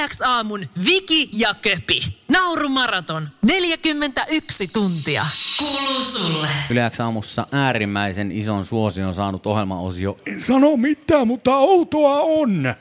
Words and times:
Yleäks 0.00 0.22
aamun 0.22 0.66
Viki 0.84 1.30
ja 1.32 1.54
Köpi. 1.54 2.00
Naurumaraton. 2.28 3.28
41 3.42 4.68
tuntia. 4.68 5.26
Kuuluu 5.58 6.02
sulle. 6.02 6.48
Yleäks 6.70 7.00
aamussa 7.00 7.46
äärimmäisen 7.52 8.32
ison 8.32 8.64
suosion 8.64 9.14
saanut 9.14 9.46
ohjelmaosio, 9.46 10.18
En 10.26 10.42
sano 10.42 10.76
mitään, 10.76 11.26
mutta 11.26 11.56
outoa 11.56 12.20
on. 12.20 12.74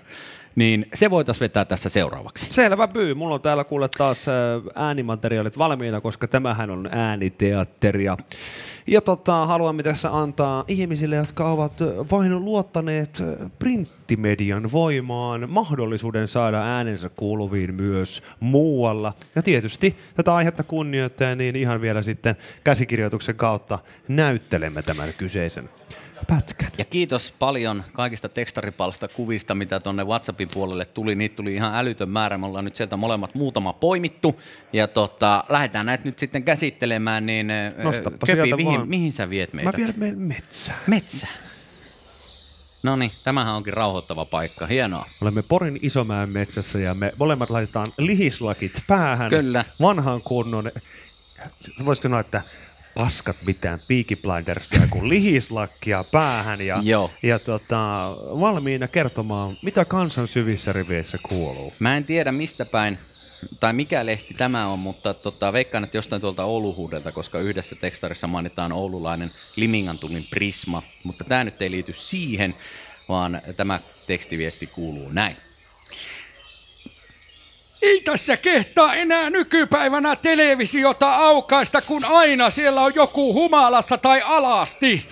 Niin 0.59 0.85
se 0.93 1.09
voitaisiin 1.09 1.39
vetää 1.39 1.65
tässä 1.65 1.89
seuraavaksi. 1.89 2.47
Selvä 2.49 2.87
pyy. 2.87 3.13
Mulla 3.13 3.35
on 3.35 3.41
täällä 3.41 3.63
kuule 3.63 3.89
taas 3.97 4.27
äh, 4.27 4.35
äänimateriaalit 4.75 5.57
valmiina, 5.57 6.01
koska 6.01 6.27
tämähän 6.27 6.69
on 6.69 6.89
ääniteatteria. 6.91 8.17
Ja 8.87 9.01
tota, 9.01 9.45
haluamme 9.45 9.83
tässä 9.83 10.17
antaa 10.17 10.63
ihmisille, 10.67 11.15
jotka 11.15 11.51
ovat 11.51 11.81
äh, 11.81 11.87
vain 12.11 12.45
luottaneet 12.45 13.21
äh, 13.21 13.51
printtimedian 13.59 14.71
voimaan, 14.71 15.49
mahdollisuuden 15.49 16.27
saada 16.27 16.61
äänensä 16.61 17.09
kuuluviin 17.09 17.75
myös 17.75 18.23
muualla. 18.39 19.13
Ja 19.35 19.43
tietysti 19.43 19.95
tätä 20.15 20.35
aihetta 20.35 20.63
kunnioittaa, 20.63 21.35
niin 21.35 21.55
ihan 21.55 21.81
vielä 21.81 22.01
sitten 22.01 22.35
käsikirjoituksen 22.63 23.35
kautta 23.35 23.79
näyttelemme 24.07 24.81
tämän 24.81 25.13
kyseisen 25.17 25.69
pätkän. 26.27 26.71
Ja 26.77 26.85
kiitos 26.85 27.33
paljon 27.39 27.83
kaikista 27.93 28.29
tekstaripalsta 28.29 29.07
kuvista, 29.07 29.55
mitä 29.55 29.79
tuonne 29.79 30.03
WhatsAppin 30.03 30.47
puolelle 30.53 30.85
tuli. 30.85 31.15
Niitä 31.15 31.35
tuli 31.35 31.55
ihan 31.55 31.75
älytön 31.75 32.09
määrä. 32.09 32.37
Me 32.37 32.45
ollaan 32.45 32.65
nyt 32.65 32.75
sieltä 32.75 32.97
molemmat 32.97 33.35
muutama 33.35 33.73
poimittu. 33.73 34.41
Ja 34.73 34.87
tota, 34.87 35.43
lähdetään 35.49 35.85
näitä 35.85 36.03
nyt 36.03 36.19
sitten 36.19 36.43
käsittelemään. 36.43 37.25
Niin, 37.25 37.47
Nostappa 37.83 38.27
Köpi, 38.27 38.37
sieltä 38.41 38.55
mihin, 38.55 38.77
vaan. 38.77 38.89
mihin 38.89 39.11
sä 39.11 39.29
viet 39.29 39.53
meitä? 39.53 39.71
Mä 39.71 39.77
vielä 39.77 39.93
menen 39.97 40.19
metsään. 40.19 40.79
Metsään. 40.87 41.33
No 42.83 42.95
niin, 42.95 43.11
tämähän 43.23 43.53
onkin 43.55 43.73
rauhoittava 43.73 44.25
paikka. 44.25 44.67
Hienoa. 44.67 45.09
Olemme 45.21 45.41
Porin 45.41 45.79
Isomäen 45.81 46.29
metsässä 46.29 46.79
ja 46.79 46.93
me 46.93 47.13
molemmat 47.17 47.49
laitetaan 47.49 47.87
lihislakit 47.97 48.83
päähän. 48.87 49.29
Kyllä. 49.29 49.65
Vanhan 49.81 50.21
kunnon, 50.21 50.71
voisiko 51.85 52.03
sanoa, 52.03 52.19
että 52.19 52.41
paskat 52.95 53.37
mitään 53.45 53.81
Peaky 53.87 54.15
Blindersia 54.15 54.81
kuin 54.89 55.09
lihislakkia 55.09 56.03
päähän 56.03 56.61
ja, 56.61 56.81
Joo. 56.83 57.11
ja 57.23 57.39
tota, 57.39 58.09
valmiina 58.39 58.87
kertomaan, 58.87 59.57
mitä 59.61 59.85
kansan 59.85 60.27
syvissä 60.27 60.73
riveissä 60.73 61.17
kuuluu. 61.29 61.73
Mä 61.79 61.97
en 61.97 62.03
tiedä 62.03 62.31
mistä 62.31 62.65
päin, 62.65 62.97
tai 63.59 63.73
mikä 63.73 64.05
lehti 64.05 64.33
tämä 64.33 64.67
on, 64.67 64.79
mutta 64.79 65.13
tota, 65.13 65.53
veikkaan, 65.53 65.83
että 65.83 65.97
jostain 65.97 66.21
tuolta 66.21 66.43
Ouluhuudelta, 66.43 67.11
koska 67.11 67.39
yhdessä 67.39 67.75
tekstarissa 67.75 68.27
mainitaan 68.27 68.71
oululainen 68.71 69.31
Limingantumin 69.55 70.27
Prisma, 70.29 70.83
mutta 71.03 71.23
tämä 71.23 71.43
nyt 71.43 71.61
ei 71.61 71.71
liity 71.71 71.93
siihen, 71.93 72.55
vaan 73.09 73.41
tämä 73.57 73.79
tekstiviesti 74.07 74.67
kuuluu 74.67 75.09
näin. 75.09 75.37
Ei 77.81 78.01
tässä 78.01 78.37
kehtaa 78.37 78.95
enää 78.95 79.29
nykypäivänä 79.29 80.15
televisiota 80.15 81.15
aukaista, 81.15 81.81
kun 81.81 82.05
aina 82.05 82.49
siellä 82.49 82.81
on 82.81 82.95
joku 82.95 83.33
humalassa 83.33 83.97
tai 83.97 84.21
alasti. 84.25 85.05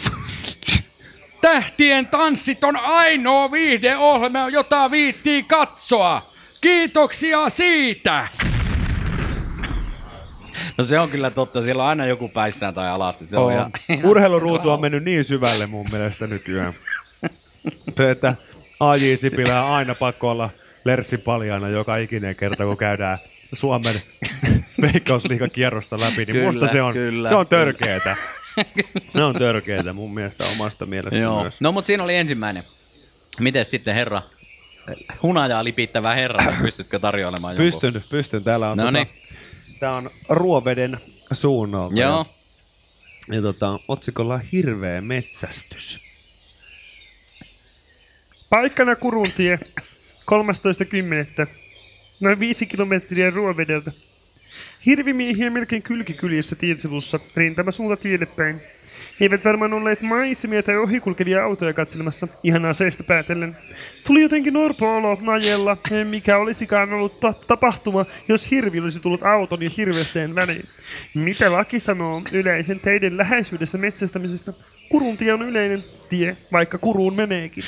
Tähtien 1.41 2.07
tanssit 2.07 2.63
on 2.63 2.75
ainoa 2.75 3.51
viihdeohjelma, 3.51 4.49
jota 4.49 4.91
viittii 4.91 5.43
katsoa. 5.43 6.31
Kiitoksia 6.61 7.49
siitä. 7.49 8.27
No 10.77 10.83
se 10.83 10.99
on 10.99 11.09
kyllä 11.09 11.29
totta, 11.29 11.61
siellä 11.61 11.83
on 11.83 11.89
aina 11.89 12.05
joku 12.05 12.27
päissään 12.29 12.73
tai 12.73 12.89
alasti. 12.89 13.25
Se 13.25 13.38
on 13.38 13.45
Oh. 13.45 13.51
ihan, 13.51 13.71
Urheiluruutu 14.03 14.69
on 14.69 14.81
mennyt 14.81 15.03
niin 15.03 15.23
syvälle 15.23 15.67
mun 15.67 15.88
mielestä 15.91 16.27
nykyään. 16.27 16.73
Se, 17.97 18.11
että 18.11 18.35
AJ 18.79 19.15
Sipilä 19.17 19.63
on 19.63 19.71
aina 19.71 19.95
pakko 19.95 20.29
olla 20.31 20.49
lerssi 20.88 21.17
paljana 21.17 21.69
joka 21.69 21.97
ikinen 21.97 22.35
kerta, 22.35 22.66
kun 22.66 22.77
käydään 22.77 23.17
Suomen 23.53 23.95
veikkausliigakierrosta 24.81 25.99
läpi, 25.99 26.16
niin 26.17 26.27
Kyllä, 26.27 26.45
musta 26.45 26.67
se 26.67 26.81
on, 26.81 26.94
kyllä, 26.94 27.29
se 27.29 27.35
on 27.35 27.47
kyllä. 27.47 27.63
törkeetä. 27.63 28.16
Ne 29.13 29.23
on 29.23 29.35
törkeetä 29.35 29.94
mun 29.94 30.13
mielestä 30.13 30.44
omasta 30.56 30.85
mielestä 30.85 31.19
Joo. 31.19 31.41
myös. 31.41 31.62
No 31.62 31.72
mutta 31.72 31.88
siinä 31.88 32.03
oli 32.03 32.16
ensimmäinen. 32.16 32.63
Miten 33.39 33.66
sitten 33.66 33.95
herra, 33.95 34.22
hunajaa 35.23 35.63
lipittävä 35.63 36.13
herra, 36.13 36.53
pystytkö 36.62 37.00
tarjoilemaan 37.00 37.56
jonkun? 37.56 37.81
Pystyn, 37.81 38.03
pystyn. 38.09 38.44
Täällä 38.44 38.72
on, 38.72 38.78
tota, 38.78 38.91
niin. 38.91 39.07
tää 39.79 39.95
on 39.95 40.09
Ruoveden 40.29 40.97
suunnalta. 41.31 42.00
Joo. 42.00 42.25
Ja, 43.29 43.35
ja 43.35 43.41
tota, 43.41 43.79
otsikolla 43.88 44.39
hirveä 44.51 45.01
metsästys. 45.01 46.00
Paikkana 48.50 48.95
Kuruntie, 48.95 49.59
13.10. 50.31 51.47
Noin 52.19 52.39
viisi 52.39 52.65
kilometriä 52.65 53.29
Ruovedeltä. 53.29 53.91
Hirvimiehiä 54.85 55.49
melkein 55.49 55.81
kylkikyljessä 55.81 56.55
Tiedselussa, 56.55 57.19
rintama 57.35 57.71
suunta 57.71 57.97
tielle 57.97 58.25
päin. 58.25 58.61
He 59.19 59.25
eivät 59.25 59.45
varmaan 59.45 59.73
olleet 59.73 60.01
maisemia 60.01 60.63
tai 60.63 60.77
ohikulkevia 60.77 61.43
autoja 61.43 61.73
katselemassa, 61.73 62.27
ihan 62.43 62.65
aseista 62.65 63.03
päätellen. 63.03 63.57
Tuli 64.07 64.21
jotenkin 64.21 64.57
orpo-olo 64.57 65.17
najella, 65.21 65.77
mikä 66.09 66.38
olisikaan 66.38 66.94
ollut 66.94 67.19
ta- 67.19 67.33
tapahtuma, 67.47 68.05
jos 68.27 68.51
hirvi 68.51 68.79
olisi 68.79 68.99
tullut 68.99 69.23
auton 69.23 69.61
ja 69.61 69.69
hirvesteen 69.77 70.35
väliin. 70.35 70.65
Mitä 71.13 71.51
laki 71.51 71.79
sanoo 71.79 72.21
yleisen 72.31 72.79
teiden 72.79 73.17
läheisyydessä 73.17 73.77
metsästämisestä? 73.77 74.53
Kuruntie 74.89 75.33
on 75.33 75.41
yleinen 75.41 75.83
tie, 76.09 76.38
vaikka 76.51 76.77
kuruun 76.77 77.15
meneekin. 77.15 77.63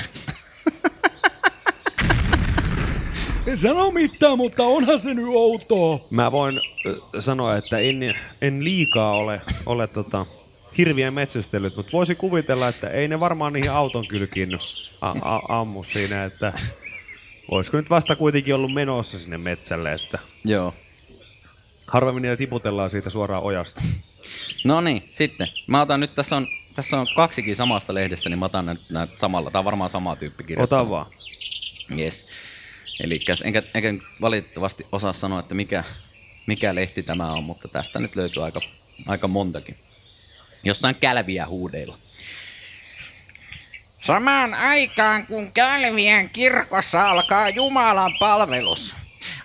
En 3.49 3.57
sano 3.57 3.91
mitään, 3.91 4.37
mutta 4.37 4.63
onhan 4.63 4.99
se 4.99 5.13
nyt 5.13 5.25
outoa. 5.27 6.07
Mä 6.09 6.31
voin 6.31 6.59
sanoa, 7.19 7.57
että 7.57 7.77
en, 7.79 8.15
en 8.41 8.63
liikaa 8.63 9.11
ole, 9.11 9.41
ole 9.65 9.87
tota, 9.87 10.25
hirviä 10.77 11.11
metsästellyt, 11.11 11.75
mutta 11.75 11.91
voisi 11.93 12.15
kuvitella, 12.15 12.67
että 12.67 12.89
ei 12.89 13.07
ne 13.07 13.19
varmaan 13.19 13.53
niihin 13.53 13.71
auton 13.71 14.07
kylkiin 14.07 14.59
a- 15.01 15.15
a- 15.21 15.59
ammu 15.59 15.83
siinä, 15.83 16.23
että 16.25 16.53
olisiko 17.51 17.77
nyt 17.77 17.89
vasta 17.89 18.15
kuitenkin 18.15 18.55
ollut 18.55 18.73
menossa 18.73 19.19
sinne 19.19 19.38
metsälle, 19.38 19.93
että 19.93 20.19
Joo. 20.45 20.73
harvemmin 21.88 22.21
niitä 22.21 22.38
tiputellaan 22.38 22.89
siitä 22.89 23.09
suoraan 23.09 23.43
ojasta. 23.43 23.81
No 24.63 24.81
niin, 24.81 25.09
sitten. 25.11 25.47
Mä 25.67 25.81
otan 25.81 25.99
nyt, 25.99 26.15
tässä 26.15 26.35
on, 26.38 26.47
tässä 26.75 26.99
on 26.99 27.07
kaksikin 27.15 27.55
samasta 27.55 27.93
lehdestä, 27.93 28.29
niin 28.29 28.39
mä 28.39 28.45
otan 28.45 28.65
nyt 28.65 28.81
näitä 28.89 29.13
samalla. 29.15 29.51
Tää 29.51 29.59
on 29.59 29.65
varmaan 29.65 29.89
sama 29.89 30.15
tyyppi 30.15 30.43
kirjoittaa. 30.43 30.81
Ota 30.81 30.89
vaan. 30.89 31.05
Yes. 31.99 32.27
Eli 32.99 33.19
enkä, 33.43 33.63
enkä 33.73 33.93
valitettavasti 34.21 34.87
osaa 34.91 35.13
sanoa, 35.13 35.39
että 35.39 35.55
mikä, 35.55 35.83
mikä 36.45 36.75
lehti 36.75 37.03
tämä 37.03 37.31
on, 37.31 37.43
mutta 37.43 37.67
tästä 37.67 37.99
nyt 37.99 38.15
löytyy 38.15 38.43
aika, 38.43 38.61
aika 39.05 39.27
montakin. 39.27 39.77
Jossain 40.63 40.95
kälviä 40.95 41.47
huudeilla. 41.47 41.97
Samaan 43.97 44.53
aikaan 44.53 45.27
kun 45.27 45.51
Kälvien 45.51 46.29
kirkossa 46.29 47.09
alkaa 47.09 47.49
Jumalan 47.49 48.11
palvelus, 48.19 48.95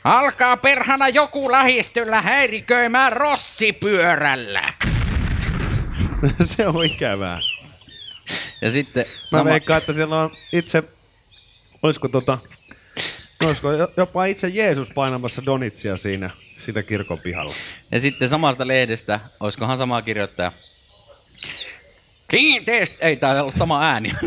alkaa 0.05 0.57
perhana 0.57 1.09
joku 1.09 1.53
lähistöllä 1.53 2.23
häiriköimään 2.23 3.13
rossipyörällä. 3.13 4.73
Se 6.45 6.67
on 6.67 6.85
ikävää. 6.85 7.41
Ja 8.63 8.71
sitten 8.71 9.07
Mä 9.07 9.39
sama, 9.39 9.51
veikkaan, 9.51 9.79
että 9.79 9.93
siellä 9.93 10.21
on 10.21 10.37
itse, 10.53 10.83
olisiko 11.83 12.09
tota, 12.09 12.39
olisiko 13.45 13.73
jo- 13.73 13.93
jopa 13.97 14.25
itse 14.25 14.49
Jeesus 14.49 14.91
painamassa 14.91 15.43
donitsia 15.45 15.97
siinä, 15.97 16.31
sitä 16.59 16.83
kirkon 16.83 17.19
pihalla. 17.19 17.55
ja 17.93 18.01
sitten 18.01 18.29
samasta 18.29 18.67
lehdestä, 18.69 19.21
olisikohan 19.41 19.79
sama 19.79 20.03
kirjoittaja, 20.03 20.53
kiinteist... 22.29 22.95
Ei, 23.01 23.17
tää 23.17 23.43
ollut 23.43 23.55
sama 23.55 23.83
ääni. 23.83 24.13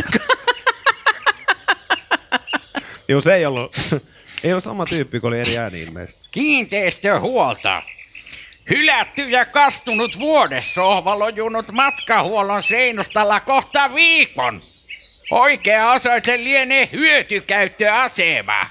Joo, 3.09 3.22
se 3.22 3.34
ei 3.35 3.46
ollut, 3.46 3.72
ei 4.44 4.51
ollut 4.51 4.63
sama 4.63 4.85
tyyppi, 4.85 5.19
kun 5.19 5.28
oli 5.28 5.40
eri 5.40 5.57
ääni 5.57 5.81
ilmeisesti. 5.81 6.29
Kiinteistöhuolta. 6.31 7.84
Hylätty 8.70 9.22
ja 9.29 9.46
kastunut 9.46 10.20
vuodessohva 10.20 11.20
lojunut 11.20 11.72
matkahuollon 11.72 12.64
seinustalla 12.64 13.40
kohta 13.40 13.93
viikon. 13.93 14.61
Oikea 15.31 15.91
osoite 15.91 16.37
lienee 16.37 16.90
hyötykäyttöasema. 16.91 18.66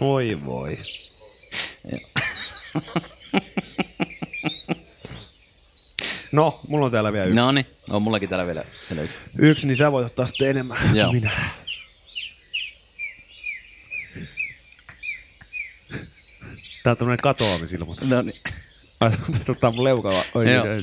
Voi 0.00 0.38
voi. 0.44 0.78
No, 6.32 6.60
mulla 6.68 6.86
on 6.86 6.92
täällä 6.92 7.12
vielä 7.12 7.24
yksi. 7.26 7.36
no 7.36 7.52
niin, 7.52 7.66
on 7.90 8.02
mullakin 8.02 8.28
täällä 8.28 8.46
vielä. 8.46 8.64
vielä 8.90 9.02
yksi. 9.02 9.16
Yksi, 9.38 9.66
niin 9.66 9.76
sä 9.76 9.92
voit 9.92 10.06
ottaa 10.06 10.26
sitten 10.26 10.48
enemmän 10.50 10.78
Joo. 10.96 11.12
minä. 11.12 11.30
Tää 16.82 16.90
on 16.90 16.96
tämmönen 16.96 17.18
katoamisilmoitus. 17.22 18.08
No 18.08 18.22
niin. 18.22 18.40
Ai, 19.00 19.10
Tota 19.46 19.70
mun 19.70 19.84
leukalla. 19.84 20.22
Oi, 20.34 20.52
Joo. 20.54 20.66
ei. 20.66 20.80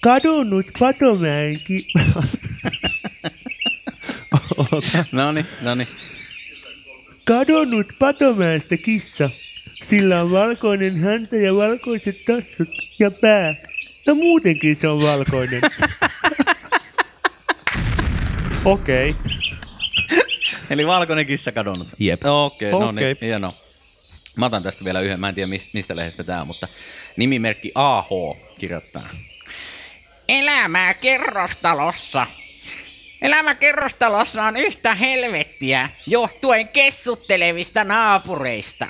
Kadonnut 0.00 0.66
Patomäenki. 0.78 1.86
No 5.12 5.32
niin, 5.32 5.46
no 5.60 5.74
niin. 5.74 5.88
Kadonnut 7.26 7.86
Patomäestä 7.98 8.76
kissa. 8.76 9.30
Sillä 9.84 10.22
on 10.22 10.30
valkoinen 10.30 11.00
häntä 11.00 11.36
ja 11.36 11.54
valkoiset 11.54 12.16
tassut 12.24 12.68
ja 12.98 13.10
pää. 13.10 13.54
Ja 14.06 14.14
muutenkin 14.14 14.76
se 14.76 14.88
on 14.88 15.02
valkoinen. 15.02 15.60
Okei. 18.64 19.10
Okay. 19.10 19.32
Eli 20.70 20.86
valkoinen 20.86 21.26
kissa 21.26 21.52
kadonnut. 21.52 21.88
Jep. 21.98 22.20
Okei, 22.24 22.72
okay, 22.72 22.86
no 22.86 22.88
Okei. 22.88 23.04
niin, 23.04 23.16
hieno. 23.20 23.50
Mä 24.36 24.46
otan 24.46 24.62
tästä 24.62 24.84
vielä 24.84 25.00
yhden, 25.00 25.20
mä 25.20 25.28
en 25.28 25.34
tiedä 25.34 25.50
mis- 25.50 25.70
mistä 25.72 25.96
lehdestä 25.96 26.24
tää 26.24 26.40
on, 26.40 26.46
mutta 26.46 26.68
nimimerkki 27.16 27.72
AH 27.74 28.08
kirjoittaa. 28.58 29.08
Elämää 30.28 30.94
kerrostalossa. 30.94 32.26
Elämä 33.22 33.54
kerrostalossa 33.54 34.44
on 34.44 34.56
yhtä 34.56 34.94
helvettiä 34.94 35.45
johtuen 36.06 36.68
kessuttelevista 36.68 37.84
naapureista. 37.84 38.88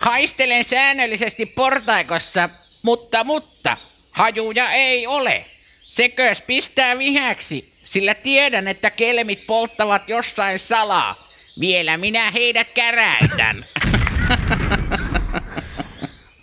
Haistelen 0.00 0.64
säännöllisesti 0.64 1.46
portaikossa, 1.46 2.48
mutta 2.82 3.24
mutta 3.24 3.76
hajuja 4.10 4.70
ei 4.70 5.06
ole. 5.06 5.44
Sekös 5.84 6.42
pistää 6.42 6.98
vihäksi, 6.98 7.72
sillä 7.84 8.14
tiedän, 8.14 8.68
että 8.68 8.90
kelmit 8.90 9.46
polttavat 9.46 10.08
jossain 10.08 10.58
salaa. 10.58 11.28
Vielä 11.60 11.96
minä 11.96 12.30
heidät 12.30 12.70
käräytän. 12.70 13.64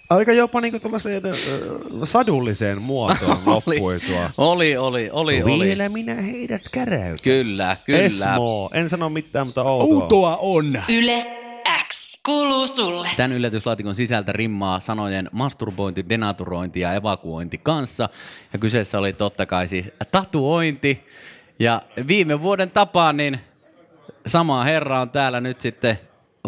Aika 0.10 0.34
jopa 0.34 0.62
niinku 0.62 0.80
tuollaiseen 0.80 1.26
ö, 1.26 1.34
sadulliseen 2.04 2.82
muotoon 2.82 3.38
loppui 3.46 4.00
tuo. 4.08 4.30
Oli, 4.38 4.78
oli, 4.78 5.10
oli, 5.10 5.42
oli. 5.44 5.64
Vielä 5.66 5.90
minä 5.90 6.16
heidät 6.16 6.62
käräytän. 6.72 7.24
Kyllä, 7.24 7.78
kyllä. 7.86 8.00
Esmo. 8.00 8.70
En 8.74 8.90
sano 8.90 9.10
mitään, 9.10 9.48
mutta 9.48 9.64
outoa. 9.64 9.88
Outoa 10.04 10.38
on. 10.38 10.82
Yle 10.90 11.26
X 11.88 12.22
kuuluu 12.26 12.68
sulle. 12.68 13.08
Tämän 13.18 13.34
yllätyslaatikon 13.34 13.96
sisältä 13.96 14.32
rimmaa 14.32 14.80
sanojen 14.80 15.30
masturbointi, 15.32 16.10
denaturointi 16.10 16.80
ja 16.80 16.94
evakuointi 16.94 17.58
kanssa. 17.58 18.10
Ja 18.54 18.60
kyseessä 18.60 19.00
oli 19.00 19.14
totta 19.14 19.46
kai 19.46 19.68
siis 19.68 19.92
tatuointi. 20.12 21.06
Ja 21.60 21.82
viime 22.08 22.42
vuoden 22.42 22.72
tapaan 22.72 23.18
niin 23.18 23.40
sama 24.28 24.64
herra 24.64 25.02
on 25.02 25.10
täällä 25.10 25.42
nyt 25.42 25.62
sitten 25.62 26.00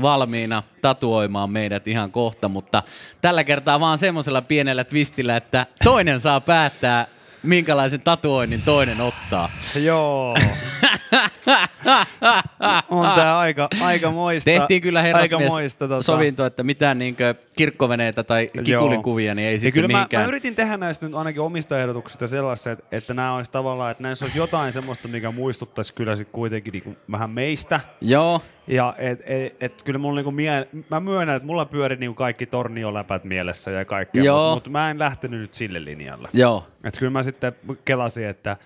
valmiina 0.01 0.63
tatuoimaan 0.81 1.49
meidät 1.49 1.87
ihan 1.87 2.11
kohta, 2.11 2.47
mutta 2.47 2.83
tällä 3.21 3.43
kertaa 3.43 3.79
vaan 3.79 3.97
semmoisella 3.97 4.41
pienellä 4.41 4.83
twistillä, 4.83 5.37
että 5.37 5.65
toinen 5.83 6.19
saa 6.19 6.41
päättää, 6.41 7.07
minkälaisen 7.43 8.01
tatuoinnin 8.01 8.61
toinen 8.61 9.01
ottaa. 9.01 9.49
Joo. 9.75 10.35
on 12.89 13.15
tää 13.15 13.39
aika, 13.39 13.67
aika 13.81 14.11
moista. 14.11 14.45
Tehtiin 14.45 14.81
kyllä 14.81 14.99
aika 14.99 15.07
herrasmies 15.19 15.49
moista, 15.49 15.87
tota. 15.87 16.03
sovinto, 16.03 16.45
että 16.45 16.63
mitään 16.63 16.99
niinkö 16.99 17.35
kirkkoveneitä 17.55 18.23
tai 18.23 18.49
kikulinkuvia 18.63 19.35
niin 19.35 19.47
ei 19.47 19.53
Ja 19.53 19.59
sitten 19.59 19.73
kyllä 19.73 19.87
mä, 19.87 20.07
mä, 20.13 20.25
yritin 20.25 20.55
tehdä 20.55 20.77
näistä 20.77 21.05
nyt 21.05 21.15
ainakin 21.15 21.41
omista 21.41 21.81
ehdotuksista 21.81 22.27
sellaisia, 22.27 22.71
että, 22.71 22.85
että 22.91 23.13
nämä 23.13 23.35
olisi 23.35 23.51
tavallaan, 23.51 23.91
että 23.91 24.03
näissä 24.03 24.25
olisi 24.25 24.37
jotain 24.37 24.73
semmoista, 24.73 25.07
mikä 25.07 25.31
muistuttaisi 25.31 25.93
kyllä 25.93 26.15
sit 26.15 26.29
kuitenkin 26.31 26.71
niinku 26.71 26.95
vähän 27.11 27.29
meistä. 27.29 27.79
Joo, 28.01 28.41
Ja 28.67 28.95
et, 28.97 29.19
et, 29.25 29.55
et 29.63 29.83
kyllä 29.83 29.99
mulla 29.99 30.15
niinku 30.15 30.31
mie- 30.31 30.67
mä 30.89 30.99
myönnän, 30.99 31.35
että 31.35 31.45
mulla 31.45 31.65
pyöri 31.65 31.95
niinku 31.95 32.15
kaikki 32.15 32.45
tornioläpät 32.45 33.23
mielessä 33.23 33.71
ja 33.71 33.85
kaikkea, 33.85 34.33
mutta 34.33 34.53
mut 34.53 34.69
mä 34.69 34.91
en 34.91 34.99
lähtenyt 34.99 35.39
nyt 35.39 35.53
sille 35.53 35.85
linjalle. 35.85 36.29
joo. 36.33 36.67
Et 36.83 36.97
kyllä 36.99 37.11
mä 37.11 37.23
sitten 37.23 37.55
kelasin, 37.85 38.27
että, 38.27 38.57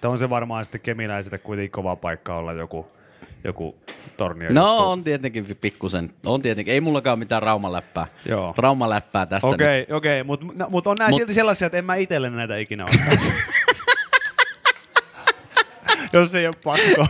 että 0.00 0.08
on 0.08 0.18
se 0.18 0.30
varmaan 0.30 0.64
sitten 0.64 0.80
kemiläisille 0.80 1.38
kuitenkin 1.38 1.70
kova 1.70 1.96
paikka 1.96 2.36
olla 2.36 2.52
joku, 2.52 2.86
joku 3.44 3.78
tornio. 4.16 4.48
No 4.52 4.90
on 4.90 5.04
tietenkin 5.04 5.58
pikkusen, 5.60 6.10
on 6.26 6.42
tietenkin. 6.42 6.74
Ei 6.74 6.80
mullakaan 6.80 7.18
mitään 7.18 7.42
raumaläppää. 7.42 8.06
Joo. 8.26 8.54
Raumaläppää 8.56 9.26
tässä 9.26 9.48
Okei, 9.48 9.78
nyt. 9.78 9.92
okei, 9.92 10.24
mutta 10.24 10.46
mut 10.68 10.86
on 10.86 10.96
nämä 10.98 11.10
Mut- 11.10 11.16
silti 11.18 11.34
sellaisia, 11.34 11.66
että 11.66 11.78
en 11.78 11.84
mä 11.84 11.94
itselle 11.94 12.30
näitä 12.30 12.56
ikinä 12.56 12.84
ottaisi. 12.84 13.32
Jos 16.12 16.34
ei 16.34 16.46
ole 16.46 16.56
pakko. 16.64 17.06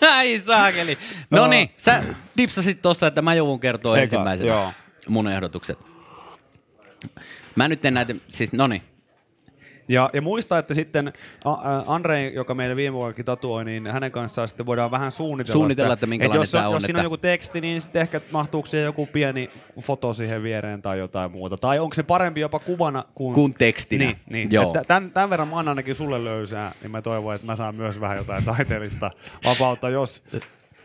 Ai 0.16 0.38
saakeli. 0.38 0.98
No 1.30 1.46
niin, 1.46 1.70
sä 1.76 2.02
dipsasit 2.36 2.82
tossa, 2.82 3.06
että 3.06 3.22
mä 3.22 3.34
joudun 3.34 3.60
kertoa 3.60 3.98
ensimmäisenä 3.98 4.50
joo. 4.50 4.72
mun 5.08 5.28
ehdotukset. 5.28 5.78
Mä 7.56 7.68
nyt 7.68 7.84
en 7.84 7.94
näitä, 7.94 8.14
siis 8.28 8.52
no 8.52 8.66
niin. 8.66 8.82
Ja, 9.88 10.10
ja 10.12 10.22
muista, 10.22 10.58
että 10.58 10.74
sitten 10.74 11.12
Andre, 11.86 12.28
joka 12.28 12.54
meille 12.54 12.76
viime 12.76 12.94
vuodellakin 12.94 13.24
tatuoi, 13.24 13.64
niin 13.64 13.86
hänen 13.86 14.12
kanssaan 14.12 14.48
sitten 14.48 14.66
voidaan 14.66 14.90
vähän 14.90 15.12
suunnitella, 15.12 15.52
Suunnitella, 15.52 15.86
sitä. 15.86 15.92
että 15.92 16.06
minkälainen 16.06 16.42
jos, 16.42 16.50
tää 16.50 16.68
on, 16.68 16.74
Jos 16.74 16.82
siinä 16.82 16.98
on 16.98 17.04
joku 17.04 17.16
teksti, 17.16 17.60
niin 17.60 17.80
sitten 17.80 18.02
ehkä 18.02 18.20
mahtuuko 18.30 18.66
siihen 18.66 18.84
joku 18.84 19.06
pieni 19.06 19.50
foto 19.80 20.12
siihen 20.12 20.42
viereen 20.42 20.82
tai 20.82 20.98
jotain 20.98 21.30
muuta. 21.30 21.56
Tai 21.56 21.78
onko 21.78 21.94
se 21.94 22.02
parempi 22.02 22.40
jopa 22.40 22.58
kuvana 22.58 23.04
kuin... 23.14 23.34
Kun 23.34 23.54
tekstinä. 23.54 24.04
Niin, 24.04 24.16
niin. 24.30 24.52
Joo. 24.52 24.64
Että 24.64 24.82
tämän, 24.86 25.10
tämän 25.10 25.30
verran 25.30 25.48
mä 25.48 25.58
annan 25.58 25.72
ainakin 25.72 25.94
sulle 25.94 26.24
löysää, 26.24 26.72
niin 26.82 26.90
mä 26.90 27.02
toivon, 27.02 27.34
että 27.34 27.46
mä 27.46 27.56
saan 27.56 27.74
myös 27.74 28.00
vähän 28.00 28.16
jotain 28.16 28.44
taiteellista 28.44 29.10
vapautta, 29.44 29.88
jos... 29.88 30.22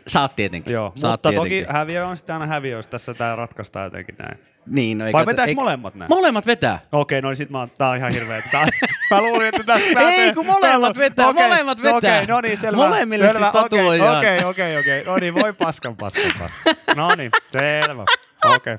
Saat 0.06 0.36
tietenkin. 0.36 0.72
Joo, 0.72 0.92
Saat 0.96 1.12
mutta 1.12 1.30
tietenkin. 1.30 1.64
toki 1.64 1.72
häviö 1.78 2.06
on 2.06 2.16
sitten 2.16 2.32
aina 2.32 2.46
häviö, 2.46 2.76
jos 2.76 2.86
tässä 2.86 3.14
tää 3.14 3.36
ratkaistaan 3.36 3.84
jotenkin 3.84 4.14
näin. 4.18 4.38
Niin, 4.66 4.98
no, 4.98 5.04
Vai 5.12 5.26
vetääks 5.26 5.54
molemmat 5.54 5.94
näin? 5.94 6.08
Molemmat 6.08 6.46
vetää. 6.46 6.80
Okei, 6.92 7.22
no 7.22 7.28
niin 7.28 7.36
sit 7.36 7.50
mä 7.50 7.58
oon, 7.58 7.70
tää 7.78 7.88
on 7.90 7.96
ihan 7.96 8.12
hirveä. 8.12 8.42
Tää, 8.52 8.66
mä 9.10 9.22
luulin, 9.22 9.46
että 9.46 9.62
tästä 9.64 10.00
Ei, 10.00 10.32
kun 10.32 10.46
molemmat 10.46 10.98
vetää, 10.98 11.32
molemmat 11.32 11.82
vetää. 11.82 11.96
Okei, 11.96 12.26
no 12.26 12.40
niin, 12.40 12.58
selvä. 12.58 12.76
Molemmille 12.76 13.26
selvä. 13.26 13.44
siis 13.44 13.52
tatuoidaan. 13.52 14.18
Okei, 14.18 14.44
okei, 14.44 14.78
okei. 14.78 15.04
No 15.04 15.16
niin, 15.16 15.34
voi 15.34 15.52
paskan, 15.52 15.96
paskan, 15.96 16.32
paskan. 16.38 16.74
No 16.96 17.08
niin, 17.16 17.30
selvä. 17.52 18.04
Okei. 18.54 18.76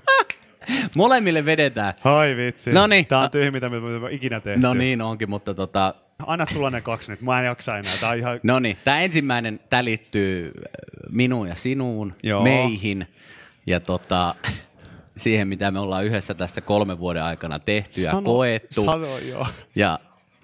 Molemmille 0.95 1.45
vedetään. 1.45 1.93
Ai 2.03 2.35
vitsi. 2.35 2.71
Noniin. 2.73 3.05
Tää 3.05 3.19
on 3.19 3.31
tyhmintä, 3.31 3.69
mitä 3.69 4.07
ikinä 4.09 4.39
tehty. 4.39 4.61
No 4.61 4.73
niin 4.73 5.01
onkin, 5.01 5.29
mutta 5.29 5.53
tota, 5.53 5.93
Anna 6.25 6.45
tulla 6.45 6.69
ne 6.69 6.81
kaksi 6.81 7.11
nyt, 7.11 7.21
mä 7.21 7.39
en 7.39 7.45
jaksa 7.45 7.77
enää. 7.77 7.93
Tää 7.99 8.09
on 8.09 8.17
ihan... 8.17 8.39
No 8.43 8.59
niin, 8.59 8.77
tämä 8.83 8.99
ensimmäinen 8.99 9.59
tää 9.69 9.83
liittyy 9.83 10.45
äh, 10.45 10.61
minuun 11.11 11.47
ja 11.47 11.55
sinuun, 11.55 12.13
Joo. 12.23 12.43
meihin 12.43 13.07
ja 13.67 13.79
tota, 13.79 14.35
siihen, 15.17 15.47
mitä 15.47 15.71
me 15.71 15.79
ollaan 15.79 16.05
yhdessä 16.05 16.33
tässä 16.33 16.61
kolmen 16.61 16.99
vuoden 16.99 17.23
aikana 17.23 17.59
tehty 17.59 18.01
ja 18.01 18.21
koettu. 18.23 18.85
Sano, 18.85 19.17
joo. 19.17 19.47
Ja 19.75 19.99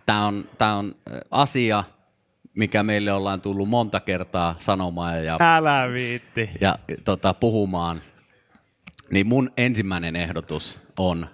tämä 0.05 0.27
on, 0.27 0.49
tää 0.57 0.75
on 0.75 0.95
äh, 1.13 1.19
asia, 1.31 1.83
mikä 2.53 2.83
meille 2.83 3.11
ollaan 3.13 3.41
tullut 3.41 3.69
monta 3.69 3.99
kertaa 3.99 4.55
sanomaan 4.59 5.25
ja, 5.25 5.37
Älä 5.39 5.89
viitti. 5.93 6.49
ja 6.61 6.79
tota, 7.03 7.33
puhumaan. 7.33 8.01
Niin 9.11 9.27
mun 9.27 9.51
ensimmäinen 9.57 10.15
ehdotus 10.15 10.79
on, 10.97 11.27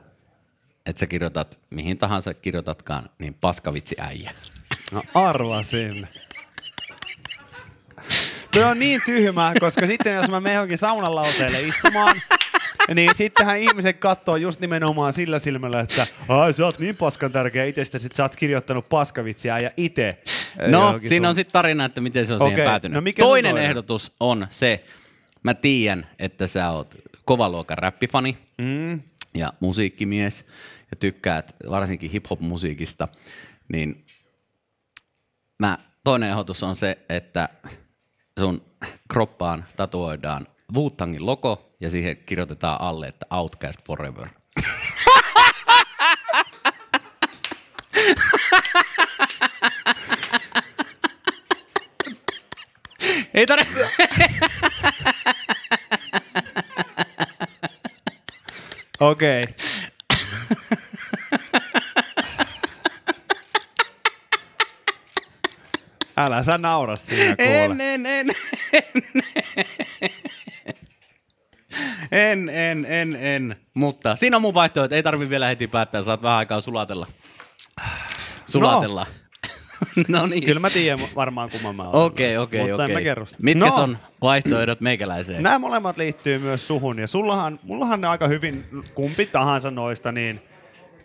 että 0.88 1.00
sä 1.00 1.08
kirjoitat, 1.08 1.60
mihin 1.70 1.98
tahansa 1.98 2.34
kirjoitatkaan, 2.34 3.10
niin 3.20 3.34
paskavitsi 3.34 3.96
äijä. 4.00 4.32
No 4.92 5.02
arvasin. 5.14 6.08
Tuo 8.52 8.66
on 8.66 8.80
niin 8.80 9.02
tyhmää, 9.06 9.54
koska 9.60 9.88
sitten 9.88 10.16
jos 10.16 10.30
mä 10.30 10.40
menen 10.40 10.56
johonkin 10.56 10.78
saunan 10.78 11.16
lauteelle 11.16 11.62
istumaan, 11.62 12.22
niin 12.96 13.16
sittenhän 13.16 13.58
ihmiset 13.60 13.98
katsoo 13.98 14.36
just 14.36 14.60
nimenomaan 14.60 15.14
sillä 15.14 15.40
silmällä, 15.40 15.80
että 15.80 16.08
ai 16.30 16.54
sä 16.54 16.66
oot 16.66 16.80
niin 16.80 16.96
paskan 16.96 17.32
tärkeä 17.32 17.66
itsestä, 17.66 18.00
sit 18.00 18.16
sä 18.16 18.24
oot 18.24 18.36
kirjoittanut 18.36 18.90
paskavitsiä 18.90 19.60
ja 19.60 19.72
itse. 19.78 20.08
eh, 20.08 20.68
No, 20.70 21.00
siinä 21.08 21.24
sun- 21.26 21.30
on 21.30 21.36
sitten 21.36 21.54
tarina, 21.54 21.86
että 21.86 22.02
miten 22.02 22.26
se 22.26 22.34
on 22.34 22.42
Okei, 22.42 22.50
siihen 22.56 22.70
päätynyt. 22.70 22.94
no 22.96 23.02
mikä 23.02 23.24
toinen 23.24 23.52
toinen? 23.52 23.70
ehdotus 23.70 24.12
on 24.20 24.48
se, 24.50 24.84
mä 25.44 25.54
tiedän, 25.54 26.08
että 26.20 26.48
sä 26.48 26.70
oot 26.72 26.96
kovaluokan 27.26 27.78
räppifani 27.78 28.38
Mm. 28.58 29.00
ja 29.34 29.54
musiikkimies 29.60 30.46
ja 30.92 30.98
tykkäät 31.00 31.56
varsinkin 31.70 32.12
hip-hop-musiikista, 32.12 33.08
niin 33.68 34.06
mä, 35.60 35.78
toinen 36.04 36.30
ehdotus 36.30 36.64
on 36.64 36.76
se, 36.76 36.98
että 37.10 37.50
sun 38.40 38.62
kroppaan 39.08 39.66
tatuoidaan 39.76 40.48
Wu-Tangin 40.74 41.26
logo 41.26 41.76
ja 41.80 41.90
siihen 41.90 42.18
kirjoitetaan 42.18 42.82
alle, 42.82 43.08
että 43.08 43.26
Outcast 43.32 43.80
Forever. 43.88 44.28
Ei 53.34 53.46
tarvitse. 53.46 53.88
Okei. 59.00 59.46
Älä 66.18 66.44
sä 66.44 66.58
naura 66.58 66.96
siinä 66.96 67.36
kuule. 67.36 67.64
En, 67.64 67.82
en, 67.82 68.06
en, 68.06 68.32
en, 72.12 72.50
en, 72.50 72.86
en, 72.86 73.16
en, 73.16 73.56
mutta 73.74 74.16
siinä 74.16 74.36
on 74.36 74.42
mun 74.42 74.54
vaihtoehto, 74.54 74.96
ei 74.96 75.04
tarvi 75.04 75.30
vielä 75.30 75.48
heti 75.48 75.68
päättää, 75.68 76.02
saat 76.02 76.22
vähän 76.22 76.38
aikaa 76.38 76.62
sulatella. 76.62 77.08
Sulatella. 78.46 79.06
no 80.08 80.28
niin. 80.28 80.44
Kyllä 80.44 80.60
mä 80.60 80.70
tiedän 80.70 81.00
varmaan 81.16 81.50
kumman 81.50 81.76
mä 81.76 81.84
oon. 81.84 82.06
Okei, 82.06 82.38
okei, 82.38 82.60
Mutta 82.60 82.84
en 82.84 82.86
okei. 82.86 82.96
mä 82.96 83.02
kerro 83.02 83.26
sitä. 83.26 83.44
Mitkä 83.44 83.66
no, 83.66 83.76
on 83.76 83.98
vaihtoehdot 84.22 84.82
meikäläiseen? 84.82 85.44
Nämä 85.44 85.60
molemmat 85.60 85.98
liittyy 85.98 86.40
myös 86.40 86.68
suhun 86.68 87.00
ja 87.00 87.08
sullahan, 87.08 87.60
mullahan 87.64 88.02
ne 88.02 88.08
aika 88.08 88.28
hyvin, 88.28 88.66
kumpi 88.94 89.26
tahansa 89.26 89.72
noista, 89.72 90.12
niin 90.12 90.42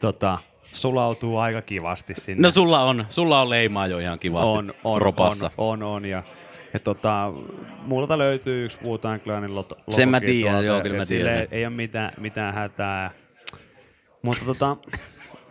tota, 0.01 0.39
sulautuu 0.73 1.39
aika 1.39 1.63
kivasti 1.63 2.15
sinne. 2.15 2.43
No 2.43 2.51
sulla 2.51 2.83
on, 2.83 3.07
sulla 3.11 3.41
on 3.41 3.51
leimaa 3.51 3.87
jo 3.87 3.99
ihan 3.99 4.19
kivasti 4.19 4.49
on, 4.49 4.75
on, 4.85 5.03
ropassa. 5.03 5.51
on, 5.59 5.83
on, 5.83 5.95
on, 5.95 6.05
ja, 6.05 6.23
ja 6.73 6.81
tota, 6.81 7.33
multa 7.87 8.19
löytyy 8.19 8.65
yksi 8.65 8.79
Wu-Tang 8.85 9.25
Clanin 9.25 9.55
lot, 9.55 9.73
Sen 9.91 10.09
mä 10.09 10.21
tiedän, 10.21 10.53
tuolta, 10.53 10.67
joo, 10.67 10.81
kyllä 10.81 10.97
mä 10.97 11.07
tiedän 11.07 11.39
sen. 11.39 11.49
Ei 11.51 11.67
ole 11.67 11.75
mitään, 11.75 12.13
mitään 12.21 12.55
hätää. 12.55 13.11
Mutta 14.23 14.45
tota, 14.45 14.77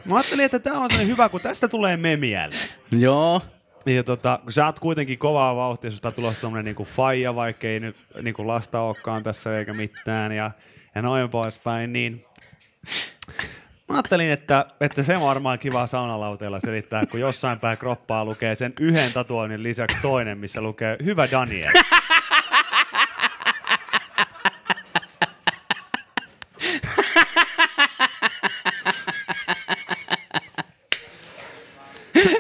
mä 0.06 0.16
ajattelin, 0.16 0.46
että 0.46 0.60
tää 0.60 0.74
on 0.74 0.90
sellainen 0.90 1.08
hyvä, 1.08 1.30
kun 1.30 1.42
tästä 1.42 1.68
tulee 1.68 1.98
memiälle. 1.98 2.56
Joo. 2.92 3.42
Ja 3.86 4.04
tota, 4.04 4.40
kun 4.44 4.54
sä 4.54 4.66
oot 4.66 4.80
kuitenkin 4.80 5.18
kovaa 5.18 5.56
vauhtia, 5.56 5.92
susta 5.92 6.08
on 6.08 6.14
tulossa 6.14 6.42
tommonen 6.42 6.66
niinku 6.66 6.84
faija, 6.84 7.36
vaikka 7.36 7.68
ei 7.68 7.80
nyt 7.80 7.96
niinku 8.22 8.48
lasta 8.48 8.82
olekaan 8.82 9.24
tässä 9.24 9.58
eikä 9.58 9.74
mitään 9.74 10.32
ja, 10.32 10.52
ja 10.96 11.02
noin 11.02 11.30
poispäin, 11.30 11.94
niin 11.94 12.22
Mä 13.92 13.98
ajattelin, 13.98 14.32
että, 14.32 14.66
että 14.82 15.04
se 15.04 15.16
on 15.16 15.22
varmaan 15.22 15.60
kiva 15.60 15.88
saunalauteella 15.88 16.60
selittää, 16.60 17.06
kun 17.06 17.20
jossain 17.20 17.60
päin 17.60 17.78
kroppaa 17.78 18.26
lukee 18.26 18.56
sen 18.56 18.74
yhden 18.80 19.14
tatuoinnin 19.14 19.64
lisäksi 19.64 19.98
toinen, 20.02 20.38
missä 20.38 20.62
lukee 20.62 20.98
Hyvä 21.06 21.28
Daniel. 21.32 21.72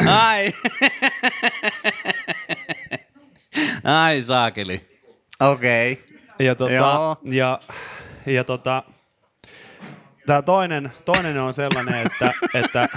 Ai. 0.07 0.53
Ai 3.83 4.21
saakeli. 4.21 4.99
Okei. 5.39 5.91
Okay. 5.91 6.05
Ja, 6.39 6.55
tota, 6.55 6.73
Joo. 6.73 7.17
ja, 7.23 7.59
ja 8.25 8.43
tota, 8.43 8.83
tää 10.25 10.41
toinen, 10.41 10.91
toinen 11.05 11.37
on 11.37 11.53
sellainen, 11.53 11.95
että, 11.95 12.31
että, 12.53 12.87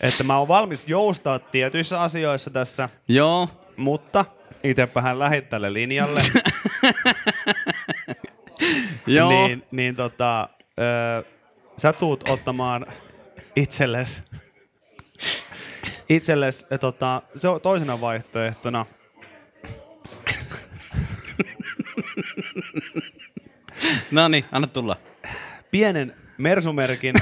että 0.00 0.24
mä 0.24 0.38
oon 0.38 0.48
valmis 0.48 0.88
joustaa 0.88 1.38
tietyissä 1.38 2.00
asioissa 2.00 2.50
tässä, 2.50 2.88
Joo. 3.08 3.48
mutta 3.76 4.24
itsepä 4.64 5.00
hän 5.00 5.18
lähit 5.18 5.48
tälle 5.48 5.72
linjalle. 5.72 6.20
Joo. 9.06 9.30
Niin, 9.30 9.64
niin 9.70 9.96
tota, 9.96 10.48
ö, 10.78 11.24
sä 11.76 11.92
tuut 11.92 12.28
ottamaan 12.28 12.86
itsellesi, 13.56 14.22
itsellesi 16.08 16.66
ö, 16.72 16.78
tota, 16.78 17.22
se 17.36 17.48
on 17.48 17.60
toisena 17.60 18.00
vaihtoehtona 18.00 18.86
No 24.10 24.28
niin, 24.28 24.44
anna 24.52 24.66
tulla. 24.66 24.96
Pienen 25.70 26.16
mersumerkin 26.38 27.14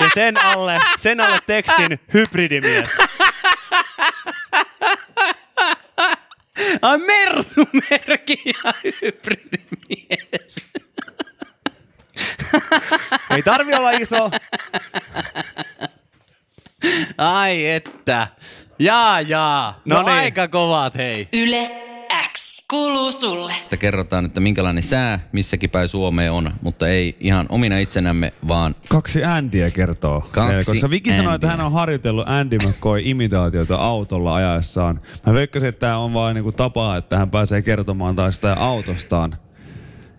ja 0.00 0.08
sen 0.14 0.36
alle, 0.44 0.80
sen 0.98 1.20
alle 1.20 1.38
tekstin 1.46 2.00
hybridimies. 2.14 2.88
Ai 6.82 6.98
Mersu-merkki 6.98 8.36
ja 8.46 8.72
hybridimies. 9.02 10.54
Ei 13.30 13.42
tarvi 13.42 13.74
olla 13.74 13.90
iso. 13.90 14.30
Ai 17.18 17.66
että. 17.70 18.28
Jaa, 18.78 19.20
jaa. 19.20 19.80
No, 19.84 19.96
No 19.96 20.02
no 20.02 20.08
niin. 20.08 20.18
aika 20.18 20.48
kovat, 20.48 20.94
hei. 20.94 21.28
Yle 21.32 21.87
X 22.32 22.64
kuuluu 22.70 23.12
sulle. 23.12 23.52
Että 23.62 23.76
kerrotaan, 23.76 24.24
että 24.24 24.40
minkälainen 24.40 24.82
sää 24.82 25.28
missäkin 25.32 25.70
päin 25.70 25.88
Suomeen 25.88 26.32
on, 26.32 26.50
mutta 26.62 26.88
ei 26.88 27.16
ihan 27.20 27.46
omina 27.48 27.78
itsenämme, 27.78 28.32
vaan 28.48 28.74
Kaksi 28.88 29.24
Andyä 29.24 29.70
kertoo. 29.70 30.20
Kaksi 30.20 30.48
meille, 30.48 30.64
koska 30.64 30.90
Viki 30.90 31.10
sanoi, 31.10 31.34
että 31.34 31.46
hän 31.46 31.60
on 31.60 31.72
harjoitellut 31.72 32.28
Andy 32.28 32.58
McCoy 32.58 33.00
imitaatiota 33.04 33.76
autolla 33.76 34.34
ajaessaan. 34.34 35.00
Mä 35.26 35.34
veikkasin, 35.34 35.68
että 35.68 35.80
tämä 35.80 35.98
on 35.98 36.14
vain 36.14 36.34
niinku 36.34 36.52
tapa, 36.52 36.96
että 36.96 37.18
hän 37.18 37.30
pääsee 37.30 37.62
kertomaan 37.62 38.16
taas 38.16 38.34
sitä 38.34 38.52
autostaan 38.52 39.36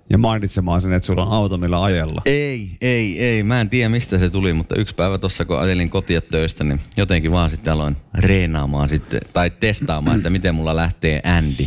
ja 0.09 0.17
mainitsemaan 0.17 0.81
sen, 0.81 0.93
että 0.93 1.05
sulla 1.05 1.25
on 1.25 1.31
auto, 1.31 1.57
millä 1.57 1.83
ajella. 1.83 2.21
Ei, 2.25 2.71
ei, 2.81 3.23
ei. 3.23 3.43
Mä 3.43 3.61
en 3.61 3.69
tiedä 3.69 3.89
mistä 3.89 4.17
se 4.17 4.29
tuli, 4.29 4.53
mutta 4.53 4.75
yksi 4.75 4.95
päivä 4.95 5.17
tossa 5.17 5.45
kun 5.45 5.59
ajelin 5.59 5.89
kotia 5.89 6.21
töistä, 6.21 6.63
niin 6.63 6.79
jotenkin 6.97 7.31
vaan 7.31 7.51
sitten 7.51 7.73
aloin 7.73 7.97
reenaamaan 8.17 8.89
sitten, 8.89 9.21
tai 9.33 9.49
testaamaan, 9.49 10.17
että 10.17 10.29
miten 10.29 10.55
mulla 10.55 10.75
lähtee 10.75 11.21
Andy. 11.23 11.65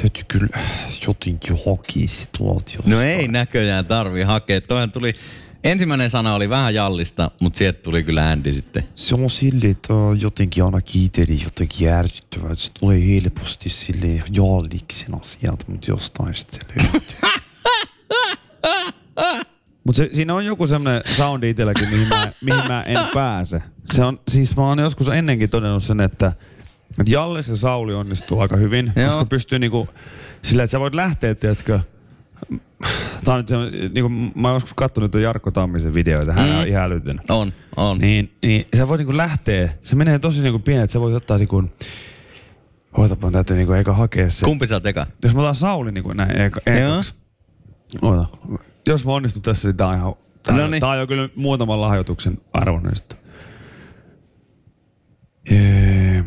Täytyy 0.00 0.22
kyllä 0.28 0.48
jotenkin 1.06 1.56
se 2.08 2.26
tuolta 2.38 2.72
No 2.86 3.00
ei 3.00 3.28
näköjään 3.28 3.86
tarvi 3.86 4.22
hakea. 4.22 4.60
Toinen 4.60 4.92
tuli, 4.92 5.12
ensimmäinen 5.64 6.10
sana 6.10 6.34
oli 6.34 6.48
vähän 6.48 6.74
jallista, 6.74 7.30
mutta 7.40 7.58
sieltä 7.58 7.82
tuli 7.82 8.02
kyllä 8.02 8.30
Andy 8.30 8.52
sitten. 8.52 8.84
Se 8.94 9.14
on 9.14 9.30
silleen, 9.30 9.70
että 9.70 9.94
jotenkin 10.20 10.64
aina 10.64 10.80
kiiteli 10.80 11.38
jotenkin 11.44 11.86
järsyttävää, 11.86 12.52
että 12.52 12.64
se 12.64 12.72
tulee 12.72 13.06
helposti 13.06 13.68
sille 13.68 14.22
jalliksena 14.30 15.18
sieltä, 15.22 15.64
mutta 15.68 15.90
jostain 15.90 16.34
sitten 16.34 16.60
se 16.60 16.92
löytyy. 16.92 17.30
Mutta 19.84 20.02
siinä 20.12 20.34
on 20.34 20.46
joku 20.46 20.66
semmoinen 20.66 21.02
soundi 21.16 21.50
itselläkin, 21.50 21.88
mihin 21.90 22.08
mä, 22.08 22.32
mihin 22.44 22.68
mä 22.68 22.82
en 22.82 22.98
pääse. 23.14 23.62
Se 23.84 24.04
on, 24.04 24.20
siis 24.28 24.56
mä 24.56 24.62
oon 24.62 24.78
joskus 24.78 25.08
ennenkin 25.08 25.50
todennut 25.50 25.82
sen, 25.82 26.00
että, 26.00 26.32
että 26.98 27.10
Jallis 27.12 27.48
ja 27.48 27.56
Sauli 27.56 27.94
onnistuu 27.94 28.40
aika 28.40 28.56
hyvin, 28.56 28.92
Joo. 28.96 29.06
koska 29.06 29.24
pystyy 29.24 29.58
niinku 29.58 29.88
sillä, 30.42 30.62
että 30.62 30.72
sä 30.72 30.80
voit 30.80 30.94
lähteä, 30.94 31.34
tiedätkö, 31.34 31.80
Tää 33.24 33.34
on 33.34 33.38
nyt, 33.40 33.48
se- 33.48 33.88
niinku, 33.94 34.08
mä 34.40 34.48
oon 34.48 34.56
joskus 34.56 34.74
kattonut 34.74 35.10
tuon 35.10 35.22
Jarkko 35.22 35.50
Tammisen 35.50 35.94
videoita, 35.94 36.32
hän 36.32 36.48
Mm. 36.50 36.58
on 36.58 36.68
ihan 36.68 36.82
älytön. 36.84 37.20
On, 37.28 37.52
on. 37.76 37.98
Niin, 37.98 38.32
niin 38.42 38.66
sä 38.76 38.88
voit 38.88 38.98
niinku 38.98 39.16
lähteä, 39.16 39.68
se 39.82 39.96
menee 39.96 40.18
tosi 40.18 40.42
niinku 40.42 40.58
pieni, 40.58 40.82
että 40.82 40.92
sä 40.92 41.00
voit 41.00 41.14
ottaa 41.14 41.38
niinku, 41.38 41.64
ootapa, 42.98 43.30
täytyy 43.30 43.56
niinku 43.56 43.72
eka 43.72 43.92
hakea 43.92 44.30
se. 44.30 44.44
Kumpi 44.44 44.66
saa 44.66 44.80
eka? 44.84 45.06
Jos 45.24 45.34
mä 45.34 45.40
otan 45.40 45.54
Sauli 45.54 45.92
niinku 45.92 46.12
näin 46.12 46.40
eka, 46.40 46.60
ekaksi. 46.66 47.14
Oota. 48.02 48.26
Jos 48.86 49.04
mä 49.06 49.12
onnistun 49.12 49.42
tässä, 49.42 49.68
niin 49.68 49.76
tää 49.76 49.86
on 49.86 49.94
ihan... 49.94 50.14
Tää, 50.42 50.56
No 50.56 50.64
on- 50.64 50.70
niin. 50.70 50.80
tää 50.80 50.90
on 50.90 50.98
jo 50.98 51.06
kyllä 51.06 51.28
muutaman 51.36 51.80
lahjoituksen 51.80 52.38
arvoinen 52.52 52.96
sitten. 52.96 53.18
Ee, 55.50 56.14
Ja 56.16 56.19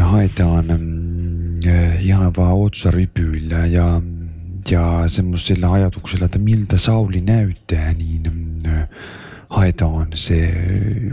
haetaan 0.00 0.64
mm, 0.78 1.54
eh, 1.68 2.04
ihan 2.04 2.32
vaan 2.36 2.54
otsaripyillä 2.54 3.66
ja, 3.66 4.02
ja 4.70 5.04
semmoisella 5.06 5.72
ajatuksella, 5.72 6.24
että 6.24 6.38
miltä 6.38 6.76
Sauli 6.76 7.20
näyttää, 7.20 7.92
niin 7.92 8.22
mm, 8.32 8.56
eh, 8.72 8.88
haetaan 9.50 10.08
se 10.14 10.54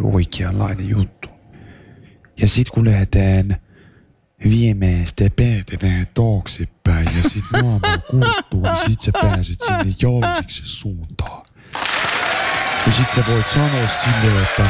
oikeanlainen 0.01 0.89
juttu. 0.89 1.29
Ja 2.41 2.47
sit 2.47 2.69
kun 2.69 2.85
lähdetään 2.85 3.57
viemään 4.49 5.07
sitä 5.07 5.29
päätä 5.35 5.87
vähän 5.87 6.07
taaksepäin 6.13 7.07
ja 7.17 7.29
sit 7.29 7.43
naamaa 7.53 7.97
kurttuu, 8.11 8.61
niin 8.61 8.77
sit 8.85 9.01
sä 9.01 9.11
pääset 9.21 9.57
sinne 9.61 9.93
jalliksen 10.01 10.65
suuntaan. 10.65 11.45
Ja 12.85 12.91
sit 12.91 13.13
sä 13.15 13.23
voit 13.27 13.47
sanoa 13.47 13.87
silleen, 13.87 14.43
että 14.43 14.69